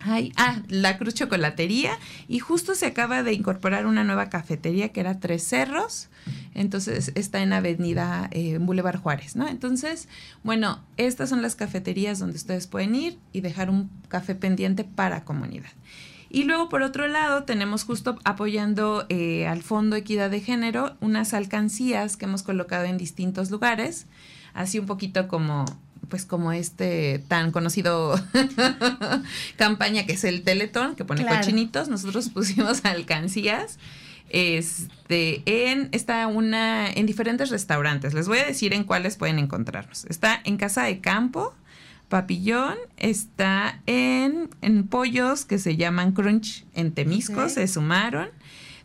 Ay, 0.00 0.32
ah, 0.36 0.62
la 0.68 0.96
Cruz 0.96 1.14
Chocolatería. 1.14 1.98
Y 2.26 2.38
justo 2.38 2.74
se 2.74 2.86
acaba 2.86 3.22
de 3.22 3.34
incorporar 3.34 3.86
una 3.86 4.02
nueva 4.02 4.30
cafetería 4.30 4.90
que 4.90 5.00
era 5.00 5.20
Tres 5.20 5.46
Cerros. 5.46 6.08
Entonces 6.54 7.12
está 7.14 7.42
en 7.42 7.52
Avenida 7.52 8.28
eh, 8.32 8.58
Boulevard 8.58 8.98
Juárez, 8.98 9.36
¿no? 9.36 9.46
Entonces, 9.46 10.08
bueno, 10.42 10.82
estas 10.96 11.28
son 11.28 11.42
las 11.42 11.54
cafeterías 11.54 12.18
donde 12.18 12.36
ustedes 12.36 12.66
pueden 12.66 12.94
ir 12.94 13.18
y 13.32 13.42
dejar 13.42 13.70
un 13.70 13.90
café 14.08 14.34
pendiente 14.34 14.84
para 14.84 15.24
comunidad. 15.24 15.70
Y 16.32 16.44
luego, 16.44 16.68
por 16.68 16.82
otro 16.82 17.08
lado, 17.08 17.42
tenemos 17.42 17.82
justo 17.82 18.16
apoyando 18.24 19.04
eh, 19.08 19.48
al 19.48 19.62
Fondo 19.62 19.96
Equidad 19.96 20.30
de 20.30 20.40
Género 20.40 20.96
unas 21.00 21.34
alcancías 21.34 22.16
que 22.16 22.24
hemos 22.24 22.44
colocado 22.44 22.84
en 22.84 22.98
distintos 22.98 23.50
lugares, 23.50 24.06
así 24.54 24.78
un 24.78 24.86
poquito 24.86 25.26
como 25.26 25.64
pues 26.10 26.26
como 26.26 26.52
este 26.52 27.24
tan 27.28 27.52
conocido 27.52 28.20
campaña 29.56 30.04
que 30.04 30.12
es 30.12 30.24
el 30.24 30.42
Teletón, 30.42 30.96
que 30.96 31.06
pone 31.06 31.24
cochinitos, 31.24 31.88
nosotros 31.88 32.28
pusimos 32.34 32.84
alcancías 32.84 33.78
este, 34.30 35.42
en, 35.44 35.88
está 35.92 36.26
una, 36.28 36.90
en 36.90 37.06
diferentes 37.06 37.50
restaurantes. 37.50 38.14
Les 38.14 38.28
voy 38.28 38.38
a 38.38 38.46
decir 38.46 38.72
en 38.72 38.84
cuáles 38.84 39.16
pueden 39.16 39.38
encontrarnos. 39.38 40.04
Está 40.06 40.40
en 40.44 40.56
Casa 40.56 40.84
de 40.84 41.00
Campo, 41.00 41.54
Papillón, 42.08 42.76
está 42.96 43.80
en, 43.86 44.48
en 44.62 44.86
pollos 44.86 45.44
que 45.44 45.58
se 45.58 45.76
llaman 45.76 46.12
Crunch 46.12 46.64
en 46.74 46.92
Temisco, 46.92 47.48
se 47.48 47.66
sumaron. 47.66 48.28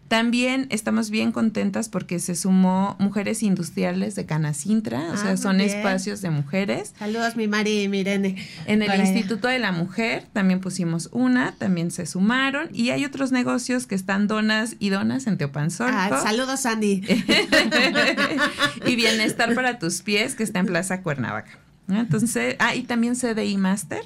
También 0.08 0.68
estamos 0.70 1.10
bien 1.10 1.32
contentas 1.32 1.89
porque 1.89 2.20
se 2.20 2.36
sumó 2.36 2.95
Mujeres 2.99 3.41
Industriales 3.41 4.14
de 4.14 4.28
Canacintra, 4.28 5.12
o 5.12 5.18
sea, 5.18 5.32
ah, 5.32 5.38
son 5.38 5.62
espacios 5.62 6.22
de 6.22 6.30
mujeres. 6.30 6.93
Saludos, 6.99 7.36
mi 7.36 7.47
Mari 7.47 7.82
y 7.82 7.88
Mirene. 7.88 8.36
En 8.68 8.84
el 8.84 8.99
Instituto 8.99 9.47
de 9.47 9.58
la 9.58 9.72
Mujer 9.72 10.28
también 10.32 10.62
pusimos 10.62 11.10
una, 11.12 11.53
también 11.53 11.89
se 11.89 12.06
sumaron. 12.06 12.70
Y 12.72 12.91
hay 12.91 13.03
otros 13.03 13.32
negocios 13.32 13.88
que 13.88 13.95
están 13.95 14.28
donas 14.28 14.76
y 14.78 14.89
donas 14.89 15.26
en 15.26 15.39
Teopanzolco. 15.39 15.95
Ah, 15.97 16.22
saludos, 16.22 16.60
Sandy. 16.60 17.01
y 18.86 18.95
Bienestar 18.95 19.56
para 19.56 19.80
tus 19.80 20.03
pies, 20.03 20.36
que 20.36 20.43
está 20.43 20.60
en 20.60 20.68
Plaza 20.68 21.01
Cuernavaca. 21.01 21.58
Entonces, 21.88 22.56
ah, 22.60 22.76
y 22.76 22.84
también 22.84 23.16
CDI 23.16 23.58
Master 23.58 24.03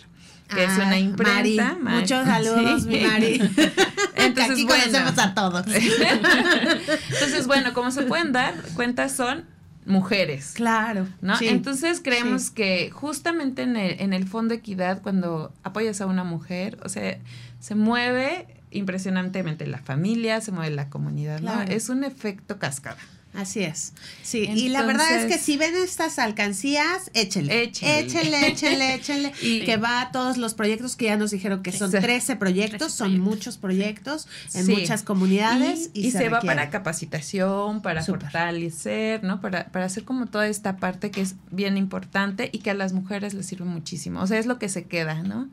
que 0.49 0.63
es 0.63 0.75
una 0.77 0.97
imprenta. 0.97 1.77
Muchos 1.81 2.25
saludos, 2.25 2.85
mi 2.85 2.99
Mari. 3.01 3.35
Entonces, 4.15 4.51
Aquí 4.51 4.65
conocemos 4.65 5.17
a 5.17 5.33
todos. 5.33 5.65
Entonces, 7.11 7.47
bueno, 7.47 7.73
como 7.73 7.91
se 7.91 8.03
pueden 8.03 8.31
dar 8.31 8.55
cuenta, 8.75 9.09
son 9.09 9.45
mujeres. 9.85 10.53
Claro. 10.55 11.07
¿no? 11.21 11.35
Entonces 11.41 12.01
creemos 12.03 12.51
que 12.51 12.91
justamente 12.91 13.63
en 13.63 13.75
el, 13.75 13.99
en 14.01 14.13
el 14.13 14.27
Fondo 14.27 14.53
Equidad, 14.53 15.01
cuando 15.01 15.53
apoyas 15.63 16.01
a 16.01 16.05
una 16.05 16.23
mujer, 16.23 16.77
o 16.83 16.89
sea, 16.89 17.17
se 17.59 17.75
mueve 17.75 18.47
impresionantemente 18.71 19.65
la 19.67 19.79
familia, 19.79 20.41
se 20.41 20.51
mueve 20.51 20.75
la 20.75 20.89
comunidad, 20.89 21.39
¿no? 21.39 21.61
Es 21.61 21.89
un 21.89 22.03
efecto 22.03 22.59
cascada. 22.59 22.97
Así 23.33 23.61
es. 23.61 23.93
Sí, 24.23 24.49
y 24.53 24.69
la 24.69 24.81
verdad 24.83 25.11
es 25.15 25.31
que 25.31 25.37
si 25.37 25.55
ven 25.55 25.75
estas 25.75 26.17
alcancías, 26.17 27.11
échenle. 27.13 27.63
Échenle, 27.63 28.47
échenle, 28.47 28.95
échenle. 28.95 29.33
y 29.41 29.63
que 29.65 29.77
va 29.77 30.01
a 30.01 30.11
todos 30.11 30.37
los 30.37 30.55
proyectos 30.55 30.95
que 30.95 31.05
ya 31.05 31.17
nos 31.17 31.29
dijeron 31.29 31.61
que 31.61 31.71
son 31.71 31.91
13 31.91 32.37
proyectos, 32.37 32.91
son 32.91 33.19
muchos 33.19 33.57
proyectos 33.57 34.27
en 34.55 34.67
muchas 34.67 35.03
comunidades. 35.03 35.91
Y, 35.93 36.11
se, 36.11 36.29
va 36.29 36.41
para 36.41 36.71
capacitación, 36.71 37.81
para 37.81 38.03
fortalecer, 38.03 39.23
¿no? 39.23 39.41
Para, 39.41 39.67
para 39.67 39.85
hacer 39.85 40.05
como 40.05 40.25
toda 40.25 40.47
esta 40.47 40.77
parte 40.77 41.11
que 41.11 41.21
es 41.21 41.35
bien 41.51 41.77
importante 41.77 42.49
y 42.51 42.59
que 42.59 42.71
a 42.71 42.73
las 42.73 42.93
mujeres 42.93 43.35
les 43.35 43.45
sirve 43.45 43.65
muchísimo. 43.65 44.21
O 44.21 44.27
sea, 44.27 44.39
es 44.39 44.47
lo 44.47 44.57
que 44.57 44.69
se 44.69 44.85
queda, 44.85 45.21
¿no? 45.21 45.49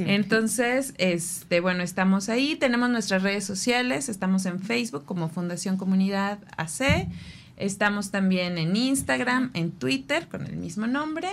Entonces, 0.00 0.94
este, 0.98 1.60
bueno, 1.60 1.82
estamos 1.82 2.28
ahí, 2.28 2.56
tenemos 2.56 2.90
nuestras 2.90 3.22
redes 3.22 3.44
sociales, 3.44 4.08
estamos 4.08 4.46
en 4.46 4.60
Facebook 4.60 5.04
como 5.04 5.28
Fundación 5.28 5.76
Comunidad 5.76 6.38
AC, 6.56 7.08
estamos 7.56 8.10
también 8.10 8.58
en 8.58 8.76
Instagram, 8.76 9.50
en 9.54 9.72
Twitter 9.72 10.28
con 10.28 10.46
el 10.46 10.56
mismo 10.56 10.86
nombre 10.86 11.28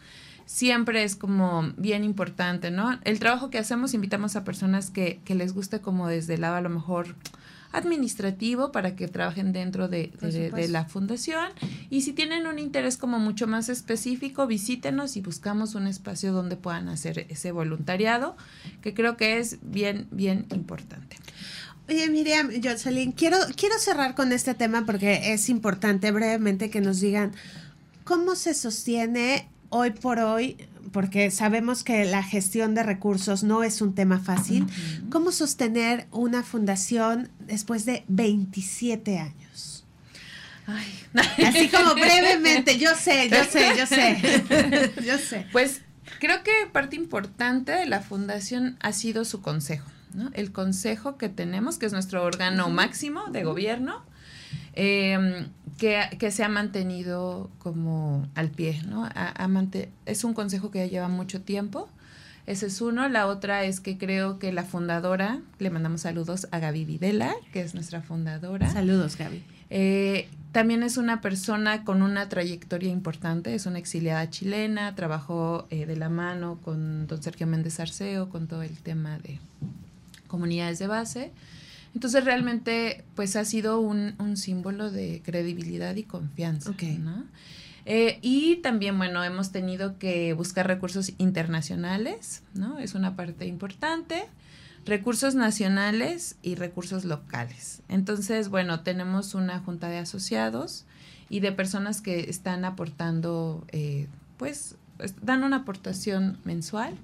siempre 0.44 1.02
es 1.02 1.16
como 1.16 1.72
bien 1.76 2.04
importante, 2.04 2.70
¿no? 2.70 2.98
El 3.04 3.18
trabajo 3.18 3.48
que 3.48 3.58
hacemos, 3.58 3.94
invitamos 3.94 4.36
a 4.36 4.44
personas 4.44 4.90
que, 4.90 5.20
que 5.24 5.34
les 5.34 5.54
guste 5.54 5.80
como 5.80 6.08
desde 6.08 6.34
el 6.34 6.42
lado 6.42 6.56
a 6.56 6.60
lo 6.60 6.68
mejor 6.68 7.16
administrativo 7.72 8.70
para 8.70 8.94
que 8.94 9.08
trabajen 9.08 9.52
dentro 9.52 9.88
de, 9.88 10.12
la 10.68 10.84
fundación 10.84 11.48
y 11.90 12.02
si 12.02 12.12
tienen 12.12 12.46
un 12.46 12.58
interés 12.58 12.96
como 12.96 13.18
mucho 13.18 13.46
más 13.46 13.68
específico, 13.68 14.46
visítenos 14.46 15.16
y 15.16 15.20
buscamos 15.20 15.74
un 15.74 15.86
espacio 15.86 16.32
donde 16.32 16.56
puedan 16.56 16.88
hacer 16.88 17.26
ese 17.28 17.52
voluntariado, 17.52 18.36
que 18.82 18.94
creo 18.94 19.16
que 19.16 19.38
es 19.38 19.58
bien, 19.62 20.06
bien 20.10 20.46
importante. 20.54 21.16
Oye, 21.88 22.08
Miriam, 22.10 22.50
Jocelyn, 22.62 23.12
quiero, 23.12 23.38
quiero 23.56 23.78
cerrar 23.78 24.14
con 24.14 24.32
este 24.32 24.54
tema 24.54 24.86
porque 24.86 25.32
es 25.32 25.48
importante 25.48 26.12
brevemente 26.12 26.70
que 26.70 26.80
nos 26.80 27.00
digan 27.00 27.32
cómo 28.04 28.36
se 28.36 28.54
sostiene 28.54 29.48
hoy 29.72 29.90
por 29.90 30.20
hoy 30.20 30.56
porque 30.92 31.30
sabemos 31.30 31.82
que 31.82 32.04
la 32.04 32.22
gestión 32.22 32.74
de 32.74 32.82
recursos 32.82 33.42
no 33.42 33.64
es 33.64 33.80
un 33.80 33.94
tema 33.94 34.18
fácil. 34.18 34.66
¿Cómo 35.10 35.32
sostener 35.32 36.06
una 36.10 36.42
fundación 36.42 37.30
después 37.40 37.86
de 37.86 38.04
27 38.08 39.18
años? 39.18 39.86
Así 41.44 41.68
como 41.68 41.94
brevemente, 41.94 42.78
yo 42.78 42.94
sé, 42.94 43.28
yo 43.28 43.44
sé, 43.44 43.72
yo 43.76 43.86
sé, 43.86 44.92
yo 45.06 45.18
sé. 45.18 45.46
Pues 45.50 45.80
creo 46.20 46.42
que 46.42 46.52
parte 46.70 46.94
importante 46.96 47.72
de 47.72 47.86
la 47.86 48.00
fundación 48.00 48.76
ha 48.80 48.92
sido 48.92 49.24
su 49.24 49.40
consejo, 49.40 49.90
¿no? 50.14 50.30
El 50.34 50.52
consejo 50.52 51.16
que 51.16 51.28
tenemos, 51.28 51.78
que 51.78 51.86
es 51.86 51.92
nuestro 51.92 52.22
órgano 52.22 52.68
máximo 52.68 53.24
de 53.30 53.44
gobierno, 53.44 54.04
eh, 54.74 55.46
que, 55.78 56.30
se 56.30 56.44
ha 56.44 56.48
mantenido 56.48 57.50
como 57.58 58.26
al 58.34 58.50
pie, 58.50 58.82
¿no? 58.86 59.08
es 60.06 60.24
un 60.24 60.34
consejo 60.34 60.70
que 60.70 60.78
ya 60.78 60.86
lleva 60.86 61.08
mucho 61.08 61.40
tiempo. 61.40 61.88
Ese 62.46 62.66
es 62.66 62.80
uno. 62.80 63.08
La 63.08 63.26
otra 63.26 63.64
es 63.64 63.80
que 63.80 63.98
creo 63.98 64.38
que 64.38 64.52
la 64.52 64.64
fundadora, 64.64 65.40
le 65.58 65.70
mandamos 65.70 66.00
saludos 66.00 66.48
a 66.50 66.58
Gaby 66.58 66.84
Videla, 66.84 67.34
que 67.52 67.60
es 67.60 67.74
nuestra 67.74 68.02
fundadora. 68.02 68.70
Saludos, 68.72 69.16
Gaby. 69.16 69.42
Eh, 69.70 70.28
también 70.50 70.82
es 70.82 70.96
una 70.96 71.20
persona 71.20 71.84
con 71.84 72.02
una 72.02 72.28
trayectoria 72.28 72.90
importante, 72.90 73.54
es 73.54 73.64
una 73.66 73.78
exiliada 73.78 74.28
chilena, 74.28 74.94
trabajó 74.94 75.66
eh, 75.70 75.86
de 75.86 75.96
la 75.96 76.10
mano 76.10 76.58
con 76.62 77.06
don 77.06 77.22
Sergio 77.22 77.46
Méndez 77.46 77.80
Arceo, 77.80 78.28
con 78.28 78.48
todo 78.48 78.62
el 78.62 78.76
tema 78.76 79.18
de 79.18 79.38
comunidades 80.26 80.78
de 80.78 80.86
base. 80.88 81.32
Entonces 81.94 82.24
realmente 82.24 83.04
pues 83.14 83.36
ha 83.36 83.44
sido 83.44 83.80
un, 83.80 84.36
símbolo 84.36 84.90
de 84.90 85.20
credibilidad 85.24 85.94
y 85.96 86.04
confianza. 86.04 86.74
¿no? 86.98 87.24
Eh, 87.84 88.18
y 88.22 88.56
también, 88.56 88.96
bueno, 88.96 89.22
hemos 89.24 89.50
tenido 89.50 89.98
que 89.98 90.32
buscar 90.34 90.66
recursos 90.66 91.12
internacionales, 91.18 92.42
¿no? 92.54 92.78
Es 92.78 92.94
una 92.94 93.16
parte 93.16 93.46
importante. 93.46 94.24
Recursos 94.84 95.34
nacionales 95.34 96.36
y 96.42 96.54
recursos 96.54 97.04
locales. 97.04 97.82
Entonces, 97.88 98.48
bueno, 98.48 98.80
tenemos 98.80 99.34
una 99.34 99.58
junta 99.60 99.88
de 99.88 99.98
asociados 99.98 100.84
y 101.28 101.40
de 101.40 101.52
personas 101.52 102.00
que 102.00 102.30
están 102.30 102.64
aportando, 102.64 103.64
eh, 103.68 104.08
pues, 104.38 104.76
dan 105.20 105.44
una 105.44 105.58
aportación 105.58 106.38
mensual 106.44 106.94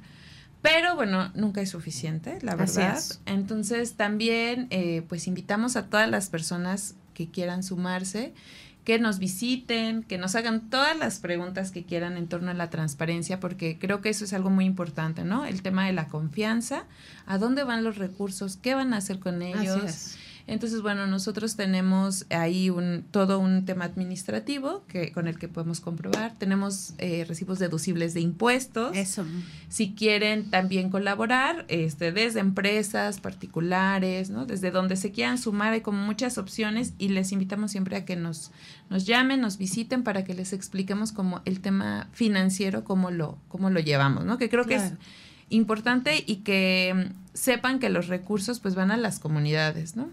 pero 0.63 0.97
bueno, 0.97 1.31
nunca 1.35 1.61
es 1.61 1.71
suficiente, 1.71 2.39
la 2.43 2.57
verdad. 2.57 3.01
Entonces 3.27 3.95
también 3.95 4.67
eh, 4.71 5.03
pues 5.09 5.27
invitamos 5.27 5.77
a 5.77 5.87
todas 5.87 6.11
las 6.11 6.31
personas 6.31 6.95
que 7.15 7.29
quieran 7.29 7.63
sumarse, 7.63 8.33
que 8.85 8.99
nos 8.99 9.19
visiten, 9.19 10.03
que 10.03 10.19
nos 10.19 10.35
hagan 10.35 10.71
todas 10.71 10.97
las 10.97 11.19
preguntas 11.19 11.71
que 11.71 11.85
quieran 11.85 12.17
en 12.17 12.27
torno 12.27 12.51
a 12.51 12.55
la 12.55 12.71
transparencia, 12.71 13.39
porque 13.39 13.79
creo 13.79 14.01
que 14.01 14.09
eso 14.09 14.25
es 14.25 14.33
algo 14.33 14.51
muy 14.51 14.65
importante, 14.65 15.25
¿no? 15.25 15.45
El 15.45 15.63
tema 15.63 15.87
de 15.87 15.93
la 15.93 16.09
confianza, 16.09 16.85
a 17.27 17.39
dónde 17.39 17.65
van 17.65 17.85
los 17.85 17.99
recursos, 17.99 18.57
qué 18.57 18.75
van 18.75 18.95
a 18.95 18.97
hacer 18.97 19.19
con 19.19 19.43
ellos. 19.43 20.17
Entonces, 20.49 20.81
bueno, 20.81 21.07
nosotros 21.07 21.57
tenemos 21.57 22.25
ahí 22.31 22.71
un, 22.71 23.05
todo 23.11 23.39
un 23.39 23.67
tema 23.67 23.85
administrativo 23.85 24.83
que, 24.89 25.13
con 25.13 25.29
el 25.29 25.39
que 25.39 25.47
podemos 25.47 25.81
comprobar. 25.81 26.35
Tenemos 26.39 26.95
eh, 26.97 27.27
recibos 27.29 27.59
deducibles 27.59 28.15
de 28.15 28.23
impuestos. 28.23 28.97
Eso. 28.97 29.27
Si 29.69 29.93
quieren 29.93 30.49
también 30.49 30.89
colaborar, 30.89 31.67
este, 31.69 32.13
desde 32.13 32.41
empresas 32.41 33.21
particulares, 33.21 34.31
¿no? 34.31 34.47
Desde 34.47 34.71
donde 34.71 34.97
se 34.97 35.13
quieran 35.13 35.37
sumar, 35.37 35.75
hay 35.75 35.83
como 35.83 36.03
muchas 36.03 36.39
opciones 36.39 36.95
y 36.99 37.11
les 37.11 37.31
invitamos 37.31 37.71
siempre 37.71 37.97
a 37.97 38.07
que 38.07 38.17
nos, 38.17 38.51
nos 38.89 39.05
llamen, 39.05 39.43
nos 39.43 39.59
visiten 39.59 40.03
para 40.03 40.25
que 40.25 40.33
les 40.33 40.55
expliquemos 40.55 41.13
como 41.13 41.43
el 41.45 41.61
tema 41.61 42.09
financiero, 42.13 42.85
cómo 42.85 43.11
lo, 43.11 43.37
cómo 43.49 43.69
lo 43.69 43.81
llevamos, 43.81 44.25
¿no? 44.25 44.39
Que 44.39 44.49
creo 44.49 44.65
que 44.65 44.77
es 44.77 44.95
importante 45.51 46.25
y 46.27 46.37
que 46.37 46.95
mm, 46.95 47.13
sepan 47.35 47.79
que 47.81 47.91
los 47.91 48.09
recursos 48.09 48.61
pues 48.61 48.75
van 48.75 48.91
a 48.91 48.97
las 48.97 49.19
comunidades, 49.19 49.95
¿no? 49.95 50.09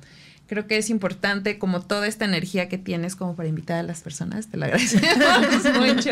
creo 0.50 0.66
que 0.66 0.78
es 0.78 0.90
importante 0.90 1.60
como 1.60 1.80
toda 1.80 2.08
esta 2.08 2.24
energía 2.24 2.68
que 2.68 2.76
tienes 2.76 3.14
como 3.14 3.36
para 3.36 3.48
invitar 3.48 3.78
a 3.78 3.84
las 3.84 4.00
personas, 4.00 4.48
te 4.48 4.56
lo 4.56 4.64
agradecemos 4.64 5.78
mucho. 5.78 6.10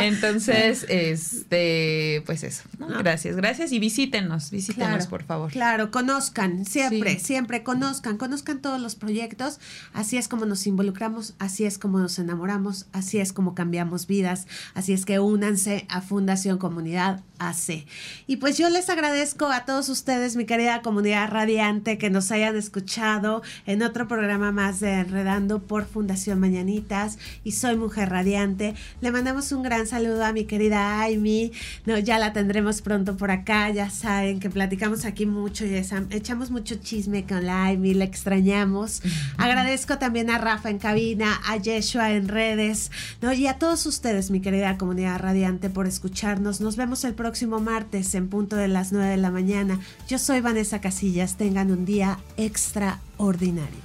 Entonces, 0.00 0.86
este, 0.88 2.22
pues 2.24 2.44
eso, 2.44 2.62
gracias, 2.78 3.36
gracias 3.36 3.70
y 3.72 3.78
visítenos, 3.78 4.50
visítenos 4.50 5.06
por 5.06 5.24
favor. 5.24 5.52
Claro, 5.52 5.90
conozcan, 5.90 6.64
siempre, 6.64 7.18
siempre 7.18 7.62
conozcan, 7.62 8.16
conozcan 8.16 8.62
todos 8.62 8.80
los 8.80 8.94
proyectos, 8.94 9.60
así 9.92 10.16
es 10.16 10.28
como 10.28 10.46
nos 10.46 10.66
involucramos, 10.66 11.34
así 11.38 11.66
es 11.66 11.76
como 11.76 11.98
nos 11.98 12.18
enamoramos, 12.18 12.86
así 12.94 13.18
es 13.18 13.34
como 13.34 13.54
cambiamos 13.54 14.06
vidas, 14.06 14.46
así 14.72 14.94
es 14.94 15.04
que 15.04 15.18
únanse 15.18 15.84
a 15.90 16.00
Fundación 16.00 16.56
Comunidad 16.56 17.20
AC. 17.38 17.84
Y 18.26 18.36
pues 18.36 18.56
yo 18.56 18.70
les 18.70 18.88
agradezco 18.88 19.46
a 19.48 19.66
todos 19.66 19.90
ustedes, 19.90 20.36
mi 20.36 20.46
querida 20.46 20.80
comunidad 20.80 21.28
radiante, 21.28 21.98
que 21.98 22.08
nos 22.08 22.32
hayan 22.32 22.56
escuchado 22.56 23.41
en 23.66 23.82
otro 23.82 24.08
programa 24.08 24.52
más 24.52 24.80
de 24.80 24.92
Enredando 25.00 25.62
por 25.62 25.84
Fundación 25.84 26.40
Mañanitas 26.40 27.18
y 27.44 27.52
soy 27.52 27.76
Mujer 27.76 28.10
Radiante. 28.10 28.74
Le 29.00 29.10
mandamos 29.10 29.52
un 29.52 29.62
gran 29.62 29.86
saludo 29.86 30.24
a 30.24 30.32
mi 30.32 30.44
querida 30.44 31.04
Amy. 31.04 31.52
No, 31.86 31.98
ya 31.98 32.18
la 32.18 32.32
tendremos 32.32 32.82
pronto 32.82 33.16
por 33.16 33.30
acá. 33.30 33.70
Ya 33.70 33.90
saben 33.90 34.40
que 34.40 34.50
platicamos 34.50 35.04
aquí 35.04 35.26
mucho 35.26 35.66
y 35.66 35.74
echamos 36.10 36.50
mucho 36.50 36.76
chisme 36.76 37.24
con 37.26 37.46
la 37.46 37.68
Amy, 37.68 37.94
le 37.94 38.04
extrañamos. 38.04 39.02
Agradezco 39.36 39.98
también 39.98 40.30
a 40.30 40.38
Rafa 40.38 40.70
en 40.70 40.78
cabina, 40.78 41.40
a 41.46 41.56
Yeshua 41.56 42.12
en 42.12 42.28
redes, 42.28 42.90
¿no? 43.20 43.32
y 43.32 43.46
a 43.46 43.58
todos 43.58 43.86
ustedes, 43.86 44.30
mi 44.30 44.40
querida 44.40 44.78
comunidad 44.78 45.18
radiante, 45.18 45.70
por 45.70 45.86
escucharnos. 45.86 46.60
Nos 46.60 46.76
vemos 46.76 47.04
el 47.04 47.14
próximo 47.14 47.60
martes 47.60 48.14
en 48.14 48.28
punto 48.28 48.56
de 48.56 48.68
las 48.68 48.92
9 48.92 49.10
de 49.10 49.16
la 49.16 49.30
mañana. 49.30 49.80
Yo 50.08 50.18
soy 50.18 50.40
Vanessa 50.40 50.80
Casillas. 50.80 51.36
Tengan 51.36 51.70
un 51.70 51.84
día 51.84 52.18
extra 52.36 53.00
ordinario. 53.22 53.80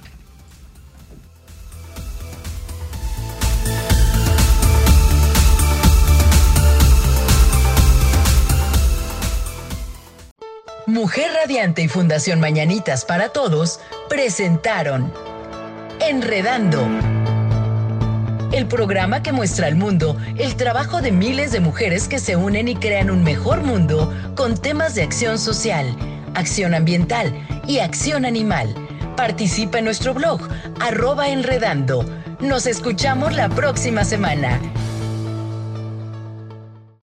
Mujer 10.86 11.30
Radiante 11.34 11.82
y 11.82 11.88
Fundación 11.88 12.40
Mañanitas 12.40 13.04
para 13.04 13.28
Todos 13.28 13.78
presentaron 14.08 15.12
Enredando. 16.00 16.86
El 18.52 18.66
programa 18.66 19.22
que 19.22 19.30
muestra 19.30 19.66
al 19.66 19.76
mundo 19.76 20.16
el 20.38 20.56
trabajo 20.56 21.02
de 21.02 21.12
miles 21.12 21.52
de 21.52 21.60
mujeres 21.60 22.08
que 22.08 22.18
se 22.18 22.36
unen 22.36 22.68
y 22.68 22.74
crean 22.74 23.10
un 23.10 23.22
mejor 23.22 23.60
mundo 23.62 24.12
con 24.34 24.56
temas 24.56 24.94
de 24.94 25.02
acción 25.02 25.38
social, 25.38 25.94
acción 26.34 26.74
ambiental 26.74 27.34
y 27.68 27.80
acción 27.80 28.24
animal 28.24 28.87
Participa 29.18 29.78
en 29.80 29.84
nuestro 29.84 30.14
blog, 30.14 30.40
arroba 30.78 31.28
enredando. 31.28 32.04
Nos 32.38 32.68
escuchamos 32.68 33.34
la 33.34 33.48
próxima 33.48 34.04
semana. 34.04 34.60